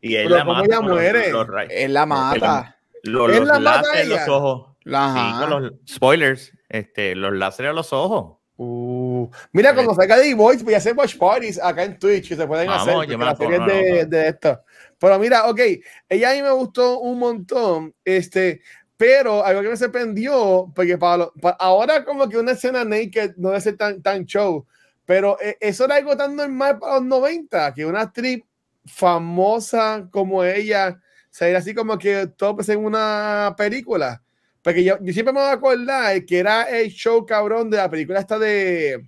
Y 0.00 0.14
él 0.14 0.30
la 0.30 0.44
mata. 0.44 0.64
Ella 0.64 0.80
muere? 0.80 1.32
él 1.70 1.92
la 1.92 2.06
mata. 2.06 2.78
Los, 3.02 3.30
los, 3.30 3.46
la 3.46 3.58
mata 3.58 4.00
en 4.00 4.08
los 4.10 4.28
ojos. 4.28 4.76
Sí, 4.84 4.92
con 5.40 5.50
los 5.50 5.72
spoilers. 5.88 6.52
Este, 6.68 7.14
los 7.14 7.32
láseres 7.32 7.70
a 7.70 7.72
los 7.74 7.92
ojos. 7.92 8.37
Uh, 8.60 9.30
mira, 9.52 9.72
cuando 9.72 9.94
salga 9.94 10.18
de 10.18 10.34
Voice, 10.34 10.64
voy 10.64 10.74
a 10.74 10.78
hacer 10.78 10.92
watch 10.96 11.16
parties 11.16 11.60
acá 11.62 11.84
en 11.84 11.96
Twitch 11.96 12.28
que 12.28 12.34
se 12.34 12.44
pueden 12.44 12.68
hacer 12.68 12.96
las 13.16 13.38
series 13.38 13.60
de, 13.66 14.06
de 14.06 14.28
esto. 14.28 14.60
Pero 14.98 15.16
mira, 15.20 15.46
ok, 15.46 15.60
ella 16.08 16.30
a 16.30 16.34
mí 16.34 16.42
me 16.42 16.50
gustó 16.50 16.98
un 16.98 17.20
montón, 17.20 17.94
este, 18.04 18.60
pero 18.96 19.44
algo 19.44 19.62
que 19.62 19.68
me 19.68 19.76
sorprendió, 19.76 20.72
porque 20.74 20.98
para, 20.98 21.30
para 21.40 21.56
ahora 21.56 22.04
como 22.04 22.28
que 22.28 22.36
una 22.36 22.52
escena 22.52 22.84
naked 22.84 23.34
no 23.36 23.50
debe 23.50 23.60
ser 23.60 23.76
tan, 23.76 24.02
tan 24.02 24.24
show, 24.24 24.66
pero 25.06 25.40
eh, 25.40 25.56
eso 25.60 25.84
era 25.84 25.94
algo 25.94 26.16
tan 26.16 26.34
normal 26.34 26.80
para 26.80 26.96
los 26.96 27.04
90, 27.04 27.74
que 27.74 27.86
una 27.86 28.00
actriz 28.00 28.42
famosa 28.86 30.08
como 30.10 30.42
ella 30.42 30.98
se 31.30 31.54
así 31.54 31.74
como 31.74 31.96
que 31.96 32.26
todo 32.26 32.56
en 32.66 32.84
una 32.84 33.54
película. 33.56 34.20
Porque 34.62 34.84
yo, 34.84 34.98
yo 35.00 35.12
siempre 35.12 35.32
me 35.32 35.40
voy 35.40 35.48
a 35.48 35.52
acordar 35.52 36.24
que 36.24 36.38
era 36.38 36.64
el 36.64 36.90
show 36.90 37.24
cabrón 37.24 37.70
de 37.70 37.76
la 37.76 37.90
película 37.90 38.20
esta 38.20 38.38
de, 38.38 39.06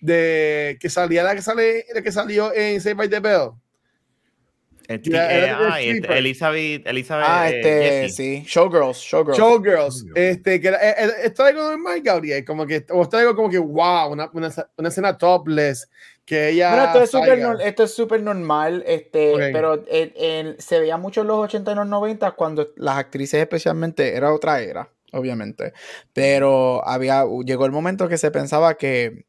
de 0.00 0.76
que 0.80 0.88
salía 0.88 1.22
la 1.22 1.34
que 1.34 1.42
sale 1.42 1.86
la 1.94 2.02
que 2.02 2.12
salió 2.12 2.52
en 2.54 2.80
Save 2.80 2.94
by 2.94 3.08
the 3.08 3.20
Bell. 3.20 3.50
Este, 4.88 5.10
eh, 5.14 5.50
ah, 5.50 5.80
este, 5.80 6.18
Elizabeth, 6.18 6.86
Elizabeth. 6.86 7.26
Ah, 7.28 7.50
este, 7.50 8.08
sí. 8.08 8.42
Showgirls, 8.46 8.98
Showgirls. 8.98 9.38
Showgirls. 9.38 10.06
Este, 10.14 10.60
que 10.60 10.68
eh, 10.68 10.76
eh, 10.80 11.10
esto 11.24 11.46
es 11.46 11.54
algo 11.54 11.70
normal, 11.70 12.00
Gabriel. 12.02 12.44
Como 12.44 12.66
que, 12.66 12.84
o 12.90 13.02
esto 13.02 13.16
algo 13.16 13.36
como 13.36 13.48
que, 13.48 13.58
wow, 13.58 14.12
una, 14.12 14.30
una, 14.32 14.50
una 14.76 14.88
escena 14.88 15.16
topless. 15.16 15.88
Que 16.24 16.50
ella. 16.50 16.70
Bueno, 16.70 16.84
esto 16.86 17.02
es 17.02 17.10
súper 17.10 17.60
esto 17.64 17.82
es 17.82 17.94
super 17.94 18.22
normal. 18.22 18.84
Este, 18.86 19.34
pero 19.52 19.84
se 20.58 20.80
veía 20.80 20.96
mucho 20.96 21.22
en 21.22 21.26
los 21.26 21.38
80 21.38 21.72
y 21.72 21.74
los 21.74 21.86
90 21.86 22.30
cuando 22.32 22.68
las 22.76 22.96
actrices, 22.96 23.40
especialmente, 23.40 24.14
era 24.16 24.32
otra 24.32 24.60
era, 24.60 24.88
obviamente. 25.12 25.72
Pero 26.12 26.86
había, 26.86 27.24
llegó 27.44 27.66
el 27.66 27.72
momento 27.72 28.08
que 28.08 28.18
se 28.18 28.30
pensaba 28.30 28.74
que, 28.74 29.24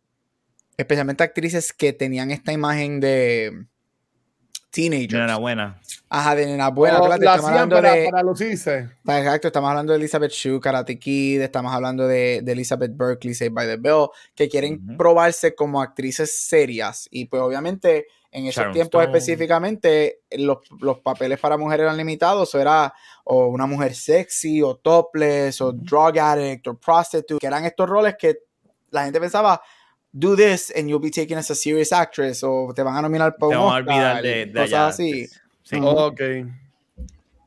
especialmente 0.78 1.24
actrices 1.24 1.74
que 1.74 1.93
tenían 1.93 2.32
esta 2.32 2.54
imagen 2.54 2.99
de 2.99 3.66
teenagers. 4.74 5.13
Nena 5.13 5.38
buena. 5.38 5.80
Ajá, 6.09 6.36
de 6.36 6.47
nena 6.47 6.69
buena. 6.69 6.99
Oh, 6.99 7.13
estamos 7.13 7.45
hablando 7.45 7.76
para, 7.76 7.93
de, 7.93 8.09
para 8.09 8.24
lucirse. 8.24 8.89
Exacto, 9.05 9.47
estamos 9.47 9.69
hablando 9.69 9.93
de 9.93 9.99
Elizabeth 9.99 10.32
Shue, 10.32 10.59
Karate 10.59 10.97
Kid, 10.97 11.41
estamos 11.41 11.71
hablando 11.71 12.07
de, 12.07 12.41
de 12.43 12.51
Elizabeth 12.51 12.91
Berkley, 12.95 13.36
Saved 13.36 13.53
by 13.53 13.67
the 13.67 13.78
Bell, 13.78 14.07
que 14.36 14.49
quieren 14.49 14.97
probarse 14.97 15.53
como 15.53 15.80
actrices 15.80 16.36
serias. 16.39 17.07
Y 17.11 17.26
pues 17.26 17.41
obviamente 17.41 18.07
en 18.32 18.47
esos 18.47 18.71
tiempos 18.71 19.03
específicamente 19.03 20.21
los, 20.32 20.57
los, 20.82 20.99
papeles 21.01 21.39
para 21.39 21.55
mujeres 21.55 21.84
eran 21.84 21.97
limitados, 21.97 22.53
o 22.55 22.59
era 22.59 22.91
o 23.26 23.45
una 23.45 23.67
mujer 23.67 23.93
sexy, 23.93 24.63
o 24.63 24.78
topless, 24.78 25.61
o 25.61 25.71
drug 25.71 26.17
addict, 26.17 26.67
o 26.67 26.78
prostitute, 26.80 27.39
que 27.39 27.47
eran 27.47 27.63
estos 27.63 27.88
roles 27.88 28.15
que 28.17 28.39
la 28.89 29.03
gente 29.03 29.19
pensaba, 29.19 29.61
do 30.14 30.36
this 30.36 30.72
and 30.76 30.88
you'll 30.88 30.99
be 30.99 31.09
taken 31.09 31.38
as 31.38 31.49
a 31.49 31.55
serious 31.55 31.91
actress 31.91 32.43
o 32.43 32.72
te 32.74 32.84
van 32.84 32.95
a 32.95 33.01
nominar 33.01 33.36
para 33.36 33.57
un 33.57 33.57
Oscar, 33.57 34.22
de, 34.22 34.45
de 34.45 34.53
cosas 34.53 34.93
así. 34.93 35.28
Sí. 35.64 35.78
ok. 35.82 36.22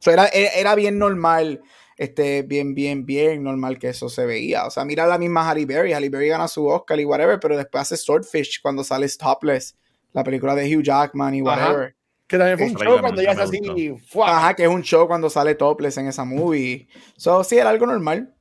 So 0.01 0.11
era, 0.11 0.27
era, 0.29 0.75
bien 0.75 0.99
normal, 0.99 1.61
este, 1.97 2.43
bien, 2.43 2.75
bien, 2.75 3.05
bien 3.07 3.43
normal 3.43 3.79
que 3.79 3.89
eso 3.89 4.09
se 4.09 4.25
veía. 4.27 4.67
O 4.67 4.71
sea, 4.71 4.85
mira 4.85 5.07
la 5.07 5.19
misma 5.19 5.49
Halle 5.49 5.67
Berry. 5.67 5.93
Halle 5.93 6.09
Berry 6.11 6.29
gana 6.29 6.49
su 6.49 6.67
Oscar 6.67 6.99
y 7.01 7.05
whatever, 7.05 7.41
pero 7.41 7.57
después 7.57 7.83
hace 7.83 7.97
Swordfish 7.97 8.61
cuando 8.63 8.85
sale 8.85 9.09
Topless, 9.09 9.77
la 10.13 10.23
película 10.23 10.55
de 10.55 10.77
Hugh 10.77 10.83
Jackman 10.83 11.35
y 11.35 11.43
whatever. 11.43 11.97
Que 12.27 12.39
también 12.39 12.59
fue 12.59 12.67
un 12.69 12.77
show 12.77 13.01
cuando 13.01 13.21
ella 13.21 13.33
es 13.33 13.39
así. 13.39 13.61
Ajá, 14.25 14.55
que 14.55 14.65
es 14.65 14.69
un 14.69 14.83
show 14.83 15.07
cuando 15.07 15.31
sale 15.31 15.55
Topless 15.55 15.97
en 15.99 16.09
esa 16.09 16.25
movie. 16.25 16.89
So, 17.17 17.43
sí, 17.45 17.57
era 17.57 17.71
algo 17.71 17.87
normal. 17.87 18.36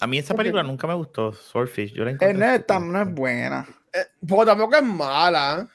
A 0.00 0.06
mí 0.06 0.18
esa 0.18 0.34
película 0.34 0.62
nunca 0.62 0.86
me 0.86 0.94
gustó, 0.94 1.32
Swordfish. 1.32 1.92
Yo 1.92 2.04
la 2.04 2.10
encontré. 2.10 2.30
Eh, 2.30 2.64
no, 2.80 3.02
es 3.02 3.14
buena. 3.14 3.66
Eh, 3.92 3.98
porque 4.26 4.46
tampoco 4.46 4.76
es 4.76 4.82
mala. 4.82 5.68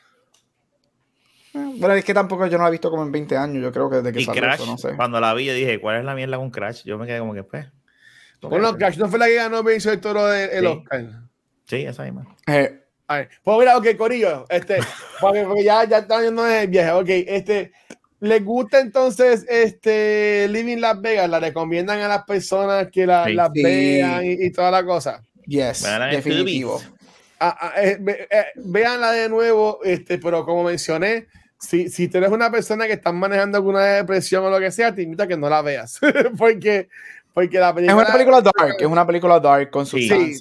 Eh, 1.54 1.78
pero 1.80 1.94
es 1.94 2.06
que 2.06 2.14
tampoco 2.14 2.46
yo 2.48 2.58
no 2.58 2.64
la 2.64 2.70
he 2.70 2.72
visto 2.72 2.90
como 2.90 3.04
en 3.04 3.12
20 3.12 3.38
años. 3.38 3.64
Yo 3.64 3.72
creo 3.72 3.90
que 3.90 3.98
desde 3.98 4.14
que 4.14 4.26
salió 4.26 4.42
Crash, 4.42 4.66
no 4.66 4.78
sé. 4.78 4.96
Cuando 4.96 5.20
la 5.20 5.34
vi, 5.34 5.46
yo 5.46 5.54
dije, 5.54 5.80
¿cuál 5.80 6.00
es 6.00 6.06
la 6.06 6.16
mierda 6.16 6.38
con 6.38 6.52
Crash? 6.52 6.84
Yo 6.84 6.98
me 6.98 7.08
quedé 7.08 7.20
como 7.20 7.34
que, 7.34 7.44
pues. 7.44 7.68
Bueno, 8.42 8.78
Crash 8.78 8.98
no 8.98 9.08
fue 9.10 9.20
la 9.20 9.28
que 9.28 9.36
ganó 9.36 9.64
Benicio 9.64 9.92
del 9.92 10.02
Toro 10.02 10.26
del 10.26 10.66
Oscar. 10.68 11.06
Sí, 11.66 11.78
esa 11.78 12.04
misma. 12.04 12.36
Eh. 12.48 12.80
Pues 13.44 13.58
mira, 13.58 13.76
ok, 13.76 13.88
Corillo, 13.98 14.46
este, 14.50 14.78
porque, 15.20 15.44
porque 15.44 15.64
ya, 15.64 15.84
ya 15.86 15.98
está 15.98 16.22
yendo 16.22 16.46
el 16.46 16.68
viaje, 16.68 16.92
ok, 16.92 17.10
este, 17.10 17.72
¿Les 18.22 18.44
gusta 18.44 18.80
entonces 18.80 19.46
este 19.48 20.48
Living 20.50 20.78
Las 20.78 21.00
Vegas? 21.00 21.30
¿La 21.30 21.40
recomiendan 21.40 22.02
a 22.02 22.08
las 22.08 22.24
personas 22.26 22.90
que 22.92 23.06
la, 23.06 23.50
vean 23.54 24.24
y, 24.26 24.52
toda 24.52 24.72
la 24.72 24.84
cosa? 24.84 25.24
Yes, 25.46 25.86
definitivo. 26.12 26.82
Ah, 27.40 27.58
ah, 27.60 27.74
eh, 27.82 27.98
eh, 28.30 28.46
véanla 28.56 29.14
de 29.14 29.30
nuevo, 29.30 29.80
este, 29.86 30.18
pero 30.18 30.44
como 30.44 30.66
mencioné, 30.66 31.28
si, 31.58 31.88
si 31.88 32.10
tú 32.10 32.18
eres 32.18 32.32
una 32.32 32.52
persona 32.52 32.86
que 32.86 32.94
está 32.94 33.14
manejando 33.14 33.58
alguna 33.58 33.82
depresión 33.86 34.44
o 34.44 34.50
lo 34.50 34.60
que 34.60 34.72
sea, 34.72 34.94
te 34.94 35.04
invito 35.04 35.24
a 35.24 35.28
que 35.28 35.38
no 35.38 35.48
la 35.48 35.62
veas. 35.62 36.00
porque, 36.38 36.90
porque 37.34 37.58
la 37.58 37.74
película. 37.74 38.02
Es 38.02 38.08
una 38.08 38.14
película 38.14 38.42
dark, 38.42 38.76
es 38.78 38.86
una 38.86 39.08
película 39.08 39.40
dark 39.40 39.70
con 39.70 39.86
sus 39.86 40.02
sí, 40.02 40.38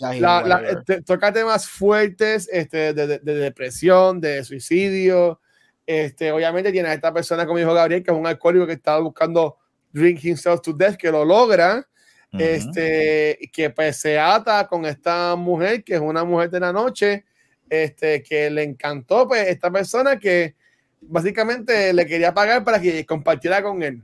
toca 1.07 1.33
temas 1.33 1.69
fuertes 1.69 2.49
este, 2.51 2.93
de, 2.93 3.19
de, 3.19 3.35
depresión, 3.35 4.21
de 4.21 4.43
suicidio 4.43 5.41
este, 5.89 6.31
obviamente 6.31 6.71
tiene 6.71 6.91
a 6.91 6.93
esta 6.93 7.15
persona 7.15 7.47
como 7.47 7.59
dijo 7.59 7.73
Gabriel, 7.73 8.03
que 8.03 8.11
es 8.11 8.17
un 8.17 8.27
alcohólico 8.27 8.67
que 8.67 8.75
está 8.75 8.99
buscando 8.99 9.57
drink 9.91 10.23
himself 10.23 10.61
to 10.61 10.75
death, 10.75 10.97
que 10.97 11.11
lo 11.11 11.25
logra, 11.25 11.89
este, 12.31 13.39
que 13.51 13.71
pues 13.71 13.97
se 13.97 14.19
ata 14.19 14.67
con 14.67 14.85
esta 14.85 15.35
mujer, 15.35 15.83
que 15.83 15.95
es 15.95 16.01
una 16.01 16.25
mujer 16.25 16.51
de 16.51 16.61
la 16.61 16.75
noche, 16.75 17.25
este, 17.71 18.23
que 18.23 18.51
le 18.51 18.65
encantó, 18.65 19.27
pues 19.27 19.49
esta 19.49 19.71
persona 19.71 20.19
que 20.19 20.57
básicamente 21.01 21.91
le 21.95 22.05
quería 22.05 22.35
pagar 22.35 22.65
para 22.65 22.79
que 22.79 23.07
compartiera 23.07 23.63
con 23.63 23.83
él. 23.83 24.03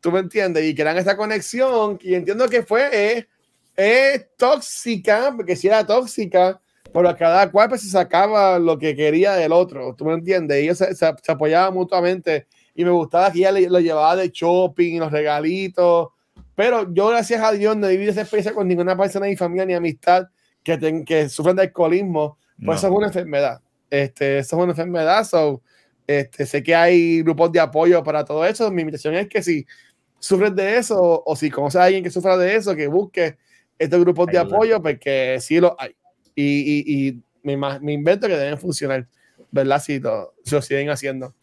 ¿Tú 0.00 0.12
me 0.12 0.18
entiendes? 0.18 0.64
Y 0.64 0.74
crean 0.74 0.98
esta 0.98 1.16
conexión, 1.16 1.98
y 2.02 2.14
entiendo 2.14 2.46
que 2.46 2.62
fue, 2.62 3.26
es, 3.74 4.26
tóxica, 4.36 5.32
porque 5.34 5.56
si 5.56 5.68
era 5.68 5.86
tóxica, 5.86 6.60
pero 6.92 7.16
cada 7.16 7.50
cual 7.50 7.68
pues, 7.68 7.82
se 7.82 7.88
sacaba 7.88 8.58
lo 8.58 8.78
que 8.78 8.94
quería 8.94 9.32
del 9.32 9.52
otro, 9.52 9.94
¿tú 9.94 10.04
me 10.04 10.14
entiendes? 10.14 10.58
Ellos 10.58 10.78
se, 10.78 10.94
se, 10.94 11.06
apoyaban 11.06 11.74
mutuamente. 11.74 12.46
Y 12.74 12.84
me 12.84 12.90
gustaba 12.90 13.30
que 13.30 13.38
ella 13.38 13.52
lo 13.52 13.80
llevaba 13.80 14.16
de 14.16 14.30
shopping, 14.30 14.98
los 14.98 15.12
regalitos, 15.12 16.08
pero 16.54 16.92
yo 16.92 17.08
gracias 17.08 17.42
a 17.42 17.52
Dios 17.52 17.76
no 17.76 17.88
vivido 17.88 18.10
esa 18.10 18.22
experiencia 18.22 18.54
con 18.54 18.68
ninguna 18.68 18.96
persona 18.96 19.26
de 19.26 19.32
mi 19.32 19.36
familia 19.36 19.64
ni 19.64 19.74
amistad 19.74 20.28
que, 20.62 20.78
ten, 20.78 21.04
que 21.04 21.28
sufren 21.28 21.56
de 21.56 21.62
alcoholismo, 21.62 22.38
pues 22.64 22.78
eso 22.78 22.88
es 22.88 22.92
una 22.92 23.06
enfermedad, 23.08 23.60
este, 23.90 24.38
eso 24.38 24.56
es 24.56 24.62
una 24.62 24.72
enfermedad, 24.72 25.24
so, 25.24 25.60
este, 26.06 26.46
sé 26.46 26.62
que 26.62 26.74
hay 26.74 27.22
grupos 27.22 27.50
de 27.52 27.60
apoyo 27.60 28.02
para 28.02 28.24
todo 28.24 28.44
eso, 28.44 28.70
mi 28.70 28.82
invitación 28.82 29.14
es 29.14 29.28
que 29.28 29.42
si 29.42 29.66
sufres 30.18 30.54
de 30.54 30.76
eso 30.76 31.22
o 31.24 31.34
si 31.34 31.50
conoces 31.50 31.80
a 31.80 31.84
alguien 31.84 32.04
que 32.04 32.10
sufra 32.10 32.36
de 32.36 32.54
eso, 32.54 32.76
que 32.76 32.86
busque 32.86 33.38
estos 33.78 34.00
grupos 34.00 34.28
de 34.28 34.38
apoyo, 34.38 34.80
porque 34.80 35.38
sí 35.40 35.58
lo 35.58 35.74
hay 35.80 35.96
y, 36.34 37.08
y, 37.08 37.22
me, 37.42 37.56
me, 37.56 37.92
invento 37.92 38.28
que 38.28 38.36
deben 38.36 38.58
funcionar, 38.58 39.06
¿verdad? 39.50 39.82
Si 39.82 39.98
lo, 39.98 40.34
si 40.44 40.54
lo 40.54 40.62
siguen 40.62 40.90
haciendo. 40.90 41.34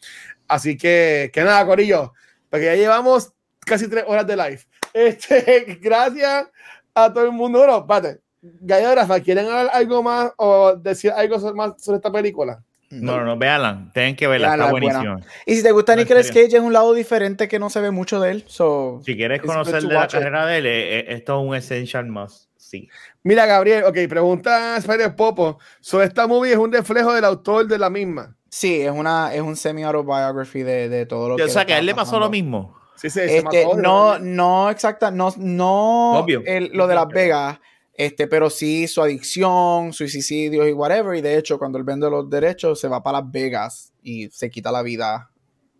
Así 0.48 0.76
que, 0.76 1.30
que 1.32 1.42
nada, 1.42 1.64
Corillo, 1.66 2.12
porque 2.48 2.66
ya 2.66 2.74
llevamos 2.74 3.32
casi 3.60 3.88
tres 3.88 4.04
horas 4.06 4.26
de 4.26 4.36
live. 4.36 4.60
Este, 4.92 5.78
gracias 5.80 6.48
a 6.92 7.12
todo 7.12 7.24
el 7.24 7.30
mundo. 7.30 7.60
Bueno, 7.60 7.78
espérate, 7.78 8.94
Rafa, 8.96 9.20
¿quieren 9.20 9.46
hablar 9.46 9.70
algo 9.72 10.02
más 10.02 10.32
o 10.36 10.74
decir 10.74 11.12
algo 11.12 11.38
más 11.54 11.80
sobre 11.80 11.98
esta 11.98 12.10
película? 12.10 12.60
No, 12.90 13.18
no, 13.18 13.24
no, 13.24 13.36
véanla, 13.36 13.88
tienen 13.94 14.16
que 14.16 14.26
verla, 14.26 14.54
está 14.54 14.68
buenísima. 14.72 15.20
Y 15.46 15.54
si 15.54 15.62
te 15.62 15.70
gusta 15.70 15.94
Nicolas 15.94 16.26
Cage, 16.26 16.56
es 16.56 16.60
un 16.60 16.72
lado 16.72 16.92
diferente 16.92 17.46
que 17.46 17.60
no 17.60 17.70
se 17.70 17.80
ve 17.80 17.92
mucho 17.92 18.18
de 18.18 18.32
él. 18.32 18.44
si 18.48 19.16
quieres 19.16 19.40
conocer 19.42 19.80
de 19.80 19.94
la 19.94 20.08
carrera 20.08 20.46
de 20.46 20.58
él, 20.58 20.66
eh, 20.66 20.98
eh, 20.98 21.04
esto 21.10 21.40
es 21.40 21.48
un 21.48 21.54
essential 21.54 22.06
must. 22.06 22.49
Sí. 22.70 22.88
Mira, 23.24 23.46
Gabriel, 23.46 23.82
ok, 23.82 23.96
pregunta 24.08 24.76
Spider 24.76 25.16
Popo. 25.16 25.58
Sobre 25.80 26.06
esta 26.06 26.28
movie 26.28 26.52
es 26.52 26.58
un 26.58 26.72
reflejo 26.72 27.12
del 27.12 27.24
autor 27.24 27.66
de 27.66 27.78
la 27.78 27.90
misma. 27.90 28.36
Sí, 28.48 28.82
es 28.82 28.92
una 28.92 29.34
es 29.34 29.40
un 29.40 29.56
semi-autobiography 29.56 30.62
de, 30.62 30.88
de, 30.88 31.04
todo 31.04 31.30
lo 31.30 31.36
que. 31.36 31.42
O 31.42 31.48
sea, 31.48 31.64
que 31.64 31.74
a 31.74 31.80
él 31.80 31.86
le 31.86 31.96
pasó 31.96 32.20
lo 32.20 32.30
mismo. 32.30 32.78
Sí, 32.94 33.10
sí, 33.10 33.22
este, 33.24 33.66
no, 33.76 34.20
no 34.20 34.70
exacta, 34.70 35.10
no, 35.10 35.34
no 35.38 36.24
lo 36.72 36.86
de 36.86 36.94
Las 36.94 37.08
Vegas, 37.08 37.58
este, 37.94 38.28
pero 38.28 38.50
sí 38.50 38.86
su 38.86 39.02
adicción, 39.02 39.92
suicidios 39.92 40.68
y 40.68 40.72
whatever. 40.72 41.16
Y 41.16 41.22
de 41.22 41.38
hecho, 41.38 41.58
cuando 41.58 41.76
él 41.76 41.82
vende 41.82 42.08
los 42.08 42.30
derechos, 42.30 42.78
se 42.78 42.86
va 42.86 43.02
para 43.02 43.20
Las 43.20 43.32
Vegas 43.32 43.92
y 44.00 44.28
se 44.28 44.48
quita 44.48 44.70
la 44.70 44.82
vida 44.82 45.32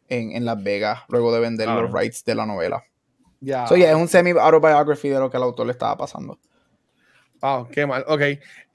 en, 0.08 0.32
en 0.32 0.44
Las 0.44 0.60
Vegas 0.60 1.02
luego 1.08 1.32
de 1.32 1.38
vender 1.38 1.68
los 1.68 1.92
rights 1.92 2.24
de 2.24 2.34
la 2.34 2.46
novela. 2.46 2.82
Ya. 3.40 3.64
es 3.64 3.94
un 3.94 4.08
semi-autobiography 4.08 5.08
de 5.08 5.18
lo 5.18 5.30
que 5.30 5.36
el 5.36 5.42
autor 5.42 5.66
le 5.66 5.72
estaba 5.72 5.96
pasando. 5.96 6.38
Wow, 7.40 7.68
qué 7.68 7.86
mal. 7.86 8.04
Ok. 8.06 8.22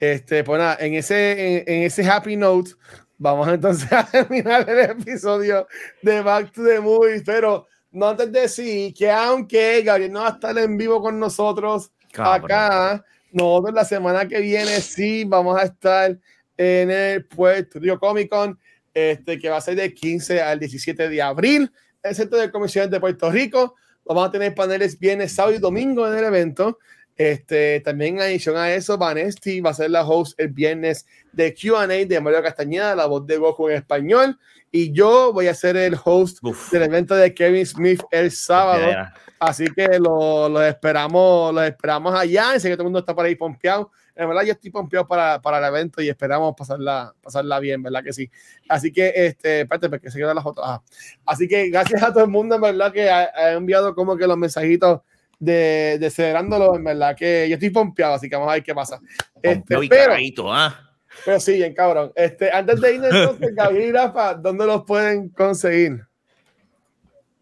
Este, 0.00 0.42
pues 0.42 0.58
nada, 0.58 0.76
en 0.80 0.94
ese, 0.94 1.58
en, 1.60 1.82
ese 1.84 2.08
happy 2.08 2.36
note, 2.36 2.72
vamos 3.18 3.48
entonces 3.52 3.90
a 3.92 4.04
terminar 4.04 4.68
el 4.68 4.90
episodio 4.90 5.66
de 6.02 6.20
Back 6.20 6.52
to 6.52 6.64
the 6.64 6.80
Movies. 6.80 7.22
Pero 7.24 7.66
no 7.92 8.08
antes 8.08 8.30
de 8.32 8.40
decir 8.40 8.94
que 8.94 9.10
aunque 9.10 9.82
Gabriel 9.82 10.12
no 10.12 10.20
va 10.20 10.28
a 10.28 10.32
estar 10.32 10.56
en 10.58 10.76
vivo 10.76 11.00
con 11.00 11.18
nosotros 11.18 11.92
acá, 12.14 13.04
nosotros 13.32 13.74
la 13.74 13.84
semana 13.84 14.26
que 14.26 14.40
viene 14.40 14.80
sí 14.80 15.24
vamos 15.24 15.58
a 15.58 15.64
estar 15.64 16.18
en 16.56 16.90
el 16.90 17.24
Puerto 17.26 17.78
Rico 17.78 17.98
Comic 17.98 18.30
Con, 18.30 18.58
este, 18.92 19.38
que 19.38 19.48
va 19.48 19.58
a 19.58 19.60
ser 19.60 19.76
del 19.76 19.94
15 19.94 20.40
al 20.40 20.58
17 20.58 21.08
de 21.08 21.22
abril, 21.22 21.70
en 22.02 22.10
el 22.10 22.16
Centro 22.16 22.38
de 22.38 22.50
Comisiones 22.50 22.90
de 22.90 22.98
Puerto 22.98 23.30
Rico. 23.30 23.74
Vamos 24.04 24.28
a 24.28 24.30
tener 24.30 24.54
paneles 24.54 24.98
viernes, 24.98 25.32
sábado 25.32 25.54
y 25.54 25.58
domingo 25.58 26.06
en 26.06 26.16
el 26.16 26.24
evento. 26.24 26.78
Este, 27.16 27.80
también 27.80 28.20
adición 28.20 28.56
a 28.56 28.74
eso, 28.74 28.98
Vanesti 28.98 29.62
va 29.62 29.70
a 29.70 29.74
ser 29.74 29.90
la 29.90 30.06
host 30.06 30.38
el 30.38 30.48
viernes 30.48 31.06
de 31.32 31.54
QA 31.54 31.86
de 31.86 32.20
Mario 32.20 32.42
Castañeda, 32.42 32.94
la 32.94 33.06
voz 33.06 33.26
de 33.26 33.38
Goku 33.38 33.68
en 33.68 33.76
español. 33.76 34.38
Y 34.70 34.92
yo 34.92 35.32
voy 35.32 35.46
a 35.46 35.54
ser 35.54 35.76
el 35.78 35.96
host 36.04 36.42
del 36.70 36.82
evento 36.82 37.14
de 37.14 37.32
Kevin 37.32 37.64
Smith 37.64 38.02
el 38.10 38.30
sábado. 38.30 39.08
Así 39.38 39.66
que 39.74 39.98
lo, 39.98 40.48
lo, 40.50 40.62
esperamos, 40.62 41.54
lo 41.54 41.62
esperamos 41.62 42.14
allá. 42.14 42.58
Sé 42.58 42.68
que 42.68 42.74
todo 42.74 42.82
el 42.82 42.86
mundo 42.86 42.98
está 42.98 43.14
por 43.14 43.24
ahí 43.24 43.34
pompeado. 43.34 43.90
En 44.14 44.28
verdad, 44.28 44.42
yo 44.42 44.52
estoy 44.52 44.70
pompeado 44.70 45.06
para, 45.06 45.40
para 45.40 45.58
el 45.58 45.64
evento 45.64 46.02
y 46.02 46.08
esperamos 46.08 46.54
pasarla, 46.56 47.14
pasarla 47.22 47.58
bien, 47.60 47.82
¿verdad? 47.82 48.02
Que 48.02 48.12
sí. 48.12 48.30
Así 48.68 48.92
que, 48.92 49.12
este, 49.14 49.62
espérate, 49.62 49.88
porque 49.88 50.10
se 50.10 50.18
quedan 50.18 50.36
las 50.36 50.44
otras. 50.44 50.80
Así 51.24 51.48
que 51.48 51.70
gracias 51.70 52.02
a 52.02 52.12
todo 52.12 52.24
el 52.24 52.30
mundo, 52.30 52.56
en 52.56 52.60
verdad, 52.60 52.92
que 52.92 53.08
ha, 53.08 53.30
ha 53.34 53.52
enviado 53.52 53.94
como 53.94 54.16
que 54.16 54.26
los 54.26 54.36
mensajitos 54.36 55.00
de, 55.38 55.98
de 55.98 56.10
celebrándolo, 56.10 56.76
en 56.76 56.84
verdad 56.84 57.16
que 57.16 57.48
yo 57.48 57.54
estoy 57.54 57.70
pompeado, 57.70 58.14
así 58.14 58.28
que 58.28 58.36
vamos 58.36 58.50
a 58.50 58.54
ver 58.54 58.62
qué 58.62 58.74
pasa. 58.74 59.00
Este, 59.42 59.76
pero, 59.88 60.52
¿ah? 60.52 60.92
pero 61.24 61.40
sí, 61.40 61.54
bien 61.54 61.74
cabrón. 61.74 62.12
Este, 62.14 62.50
antes 62.50 62.80
de 62.80 62.94
ir 62.94 63.04
entonces, 63.04 63.50
Gabriel 63.54 63.88
y 63.88 63.92
Rafa, 63.92 64.34
¿dónde 64.34 64.66
los 64.66 64.84
pueden 64.84 65.28
conseguir? 65.30 66.04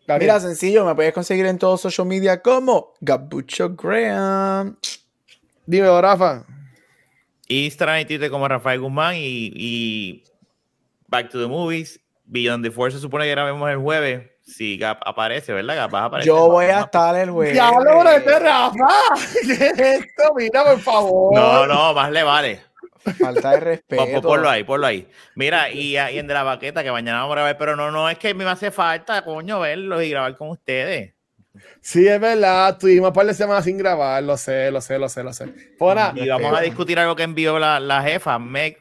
Mira, 0.07 0.39
sencillo, 0.39 0.85
me 0.85 0.95
puedes 0.95 1.15
conseguir 1.15 1.47
en 1.47 1.59
todos 1.59 1.81
social 1.81 2.07
media 2.07 2.43
como 2.43 2.93
Gabucho 3.01 3.75
Graham. 3.75 4.77
Dime, 5.65 5.89
Rafa. 6.01 6.45
Instagram 7.49 8.01
y 8.01 8.05
Twitter 8.05 8.31
como 8.31 8.47
Rafael 8.47 8.81
Guzmán 8.81 9.17
y, 9.17 9.51
y 9.55 10.25
Back 11.07 11.31
to 11.31 11.41
the 11.41 11.47
Movies. 11.47 12.01
Beyond 12.27 12.65
the 12.65 12.71
Force 12.71 12.97
se 12.97 13.03
supone 13.03 13.25
que 13.25 13.31
grabemos 13.31 13.71
el 13.71 13.79
jueves 13.79 14.34
si 14.45 14.77
Gap 14.77 15.01
aparece, 15.05 15.53
¿verdad? 15.53 15.77
Gap 15.77 15.95
va 15.95 16.19
a 16.19 16.21
Yo 16.21 16.49
voy 16.49 16.67
a 16.67 16.81
estar 16.81 17.17
el 17.17 17.31
jueves. 17.31 17.57
Ya 17.57 17.71
lo 17.71 18.05
de 18.05 18.39
Rafa. 18.39 18.89
¿Qué 19.47 19.53
es 19.53 19.79
esto? 19.79 20.35
Mira, 20.37 20.65
por 20.65 20.81
favor. 20.81 21.35
No, 21.35 21.67
no, 21.67 21.95
más 21.95 22.11
le 22.11 22.23
vale. 22.23 22.61
Falta 23.19 23.51
de 23.51 23.61
respeto. 23.61 24.23
Ponlo 24.23 24.49
ahí, 24.49 24.65
ponlo 24.65 24.87
ahí. 24.87 25.09
Mira, 25.35 25.71
y, 25.71 25.97
y 25.97 26.19
en 26.19 26.27
de 26.27 26.35
la 26.35 26.43
baqueta 26.43 26.83
que 26.83 26.91
mañana 26.91 27.21
vamos 27.21 27.33
a 27.33 27.37
grabar, 27.37 27.59
pero 27.59 27.77
no, 27.77 27.91
no, 27.91 28.09
es 28.09 28.19
que 28.19 28.33
me 28.35 28.45
hace 28.45 28.71
falta, 28.71 29.25
coño, 29.25 29.61
verlos 29.61 30.03
y 30.03 30.11
grabar 30.11 30.37
con 30.37 30.49
ustedes. 30.49 31.15
Sí, 31.81 32.09
es 32.09 32.21
verdad, 32.21 32.77
tuvimos 32.79 33.09
un 33.09 33.15
par 33.15 33.27
de 33.27 33.35
semanas 33.35 33.65
sin 33.65 33.79
grabar, 33.79 34.23
lo 34.23 34.37
sé, 34.37 34.71
lo 34.71 34.81
sé, 34.81 34.99
lo 34.99 35.09
sé, 35.09 35.23
lo 35.23 35.33
sé. 35.33 35.45
y 36.15 36.29
vamos 36.29 36.59
a 36.59 36.61
discutir 36.63 36.99
algo 36.99 37.15
que 37.15 37.23
envió 37.23 37.59
la, 37.59 37.79
la 37.79 38.03
jefa, 38.03 38.39
me, 38.39 38.79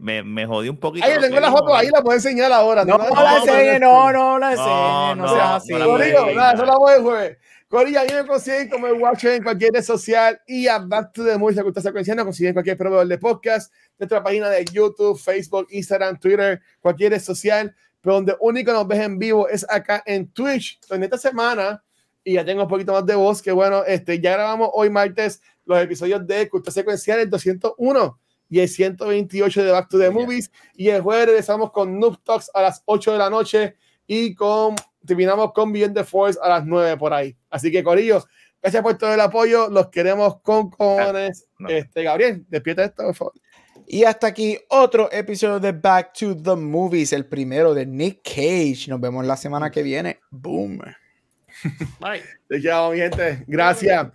me, 0.00 0.22
me, 0.24 0.46
jodí 0.46 0.68
un 0.68 0.78
poquito. 0.78 1.06
Ay, 1.06 1.18
tengo 1.20 1.38
la 1.38 1.52
foto 1.52 1.74
ahí, 1.76 1.88
la 1.90 2.02
puedo 2.02 2.16
enseñar 2.16 2.50
ahora. 2.50 2.84
No, 2.84 2.98
no, 2.98 3.08
la 3.14 3.36
enseñe, 3.36 3.78
no, 3.78 4.12
no 4.12 4.38
la 4.38 4.52
enseñe, 4.52 5.16
no, 5.16 5.28
seas 5.28 5.50
así. 5.50 5.72
Corillo, 5.72 6.34
nada, 6.34 6.54
eso 6.54 6.64
la 6.64 6.76
voy 6.76 6.94
a 6.94 7.00
jueves. 7.00 7.38
Corillo, 7.68 8.00
a 8.00 8.04
mí 8.04 8.12
me 8.14 8.26
consiguen 8.26 8.68
como 8.70 8.86
el 8.86 8.94
Watcher 8.94 9.34
en 9.34 9.42
cualquier 9.42 9.72
red 9.74 9.82
social 9.82 10.40
y 10.46 10.66
a 10.66 10.78
Back 10.78 11.12
to 11.12 11.24
the 11.24 11.36
Movies, 11.36 11.60
que 11.60 11.68
usted 11.68 11.80
está 11.80 11.92
conociendo, 11.92 12.24
consiguen 12.24 12.54
cualquier 12.54 12.78
proveedor 12.78 13.06
de 13.06 13.18
podcast, 13.18 13.72
nuestra 13.98 14.22
página 14.22 14.48
de 14.48 14.64
YouTube, 14.64 15.20
Facebook, 15.20 15.68
Instagram, 15.70 16.18
Twitter, 16.18 16.60
cualquier 16.80 17.12
red 17.12 17.20
social, 17.20 17.76
pero 18.00 18.14
donde 18.14 18.34
único 18.40 18.72
nos 18.72 18.88
ves 18.88 19.00
en 19.00 19.18
vivo 19.18 19.48
es 19.48 19.66
acá 19.68 20.02
en 20.06 20.32
Twitch. 20.32 20.80
En 20.90 21.02
esta 21.02 21.18
semana 21.18 21.84
y 22.28 22.34
ya 22.34 22.44
tengo 22.44 22.64
un 22.64 22.68
poquito 22.68 22.92
más 22.92 23.06
de 23.06 23.14
voz, 23.14 23.40
que 23.40 23.52
bueno, 23.52 23.84
este, 23.86 24.20
ya 24.20 24.32
grabamos 24.32 24.68
hoy 24.74 24.90
martes 24.90 25.40
los 25.64 25.80
episodios 25.80 26.26
de 26.26 26.46
Cultura 26.46 26.74
Secuencial, 26.74 27.20
el 27.20 27.30
201 27.30 28.20
y 28.50 28.60
el 28.60 28.68
128 28.68 29.64
de 29.64 29.72
Back 29.72 29.88
to 29.88 29.98
the 29.98 30.10
Movies, 30.10 30.50
y 30.74 30.90
el 30.90 31.00
jueves 31.00 31.24
regresamos 31.24 31.72
con 31.72 31.98
Noob 31.98 32.22
Talks 32.22 32.50
a 32.52 32.60
las 32.60 32.82
8 32.84 33.12
de 33.12 33.18
la 33.18 33.30
noche 33.30 33.76
y 34.06 34.34
con, 34.34 34.76
terminamos 35.06 35.54
con 35.54 35.72
Beyond 35.72 35.94
the 35.94 36.04
Force 36.04 36.38
a 36.42 36.50
las 36.50 36.66
9 36.66 36.98
por 36.98 37.14
ahí. 37.14 37.34
Así 37.48 37.72
que, 37.72 37.82
Corillo, 37.82 38.22
gracias 38.60 38.82
por 38.82 38.98
todo 38.98 39.14
el 39.14 39.20
apoyo, 39.20 39.70
los 39.70 39.88
queremos 39.88 40.38
con 40.42 40.68
cojones. 40.68 41.48
Este, 41.66 42.02
Gabriel, 42.02 42.44
despierta 42.50 42.84
esto, 42.84 43.04
por 43.04 43.14
favor. 43.14 43.32
Y 43.86 44.04
hasta 44.04 44.26
aquí 44.26 44.58
otro 44.68 45.10
episodio 45.10 45.60
de 45.60 45.72
Back 45.72 46.12
to 46.12 46.36
the 46.36 46.56
Movies, 46.56 47.14
el 47.14 47.24
primero 47.24 47.72
de 47.72 47.86
Nick 47.86 48.20
Cage. 48.22 48.88
Nos 48.88 49.00
vemos 49.00 49.24
la 49.24 49.38
semana 49.38 49.70
que 49.70 49.82
viene. 49.82 50.20
Boom. 50.30 50.82
Bye. 52.00 52.22
Te 52.48 52.60
mi 52.90 52.98
gente. 52.98 53.44
Gracias. 53.46 54.08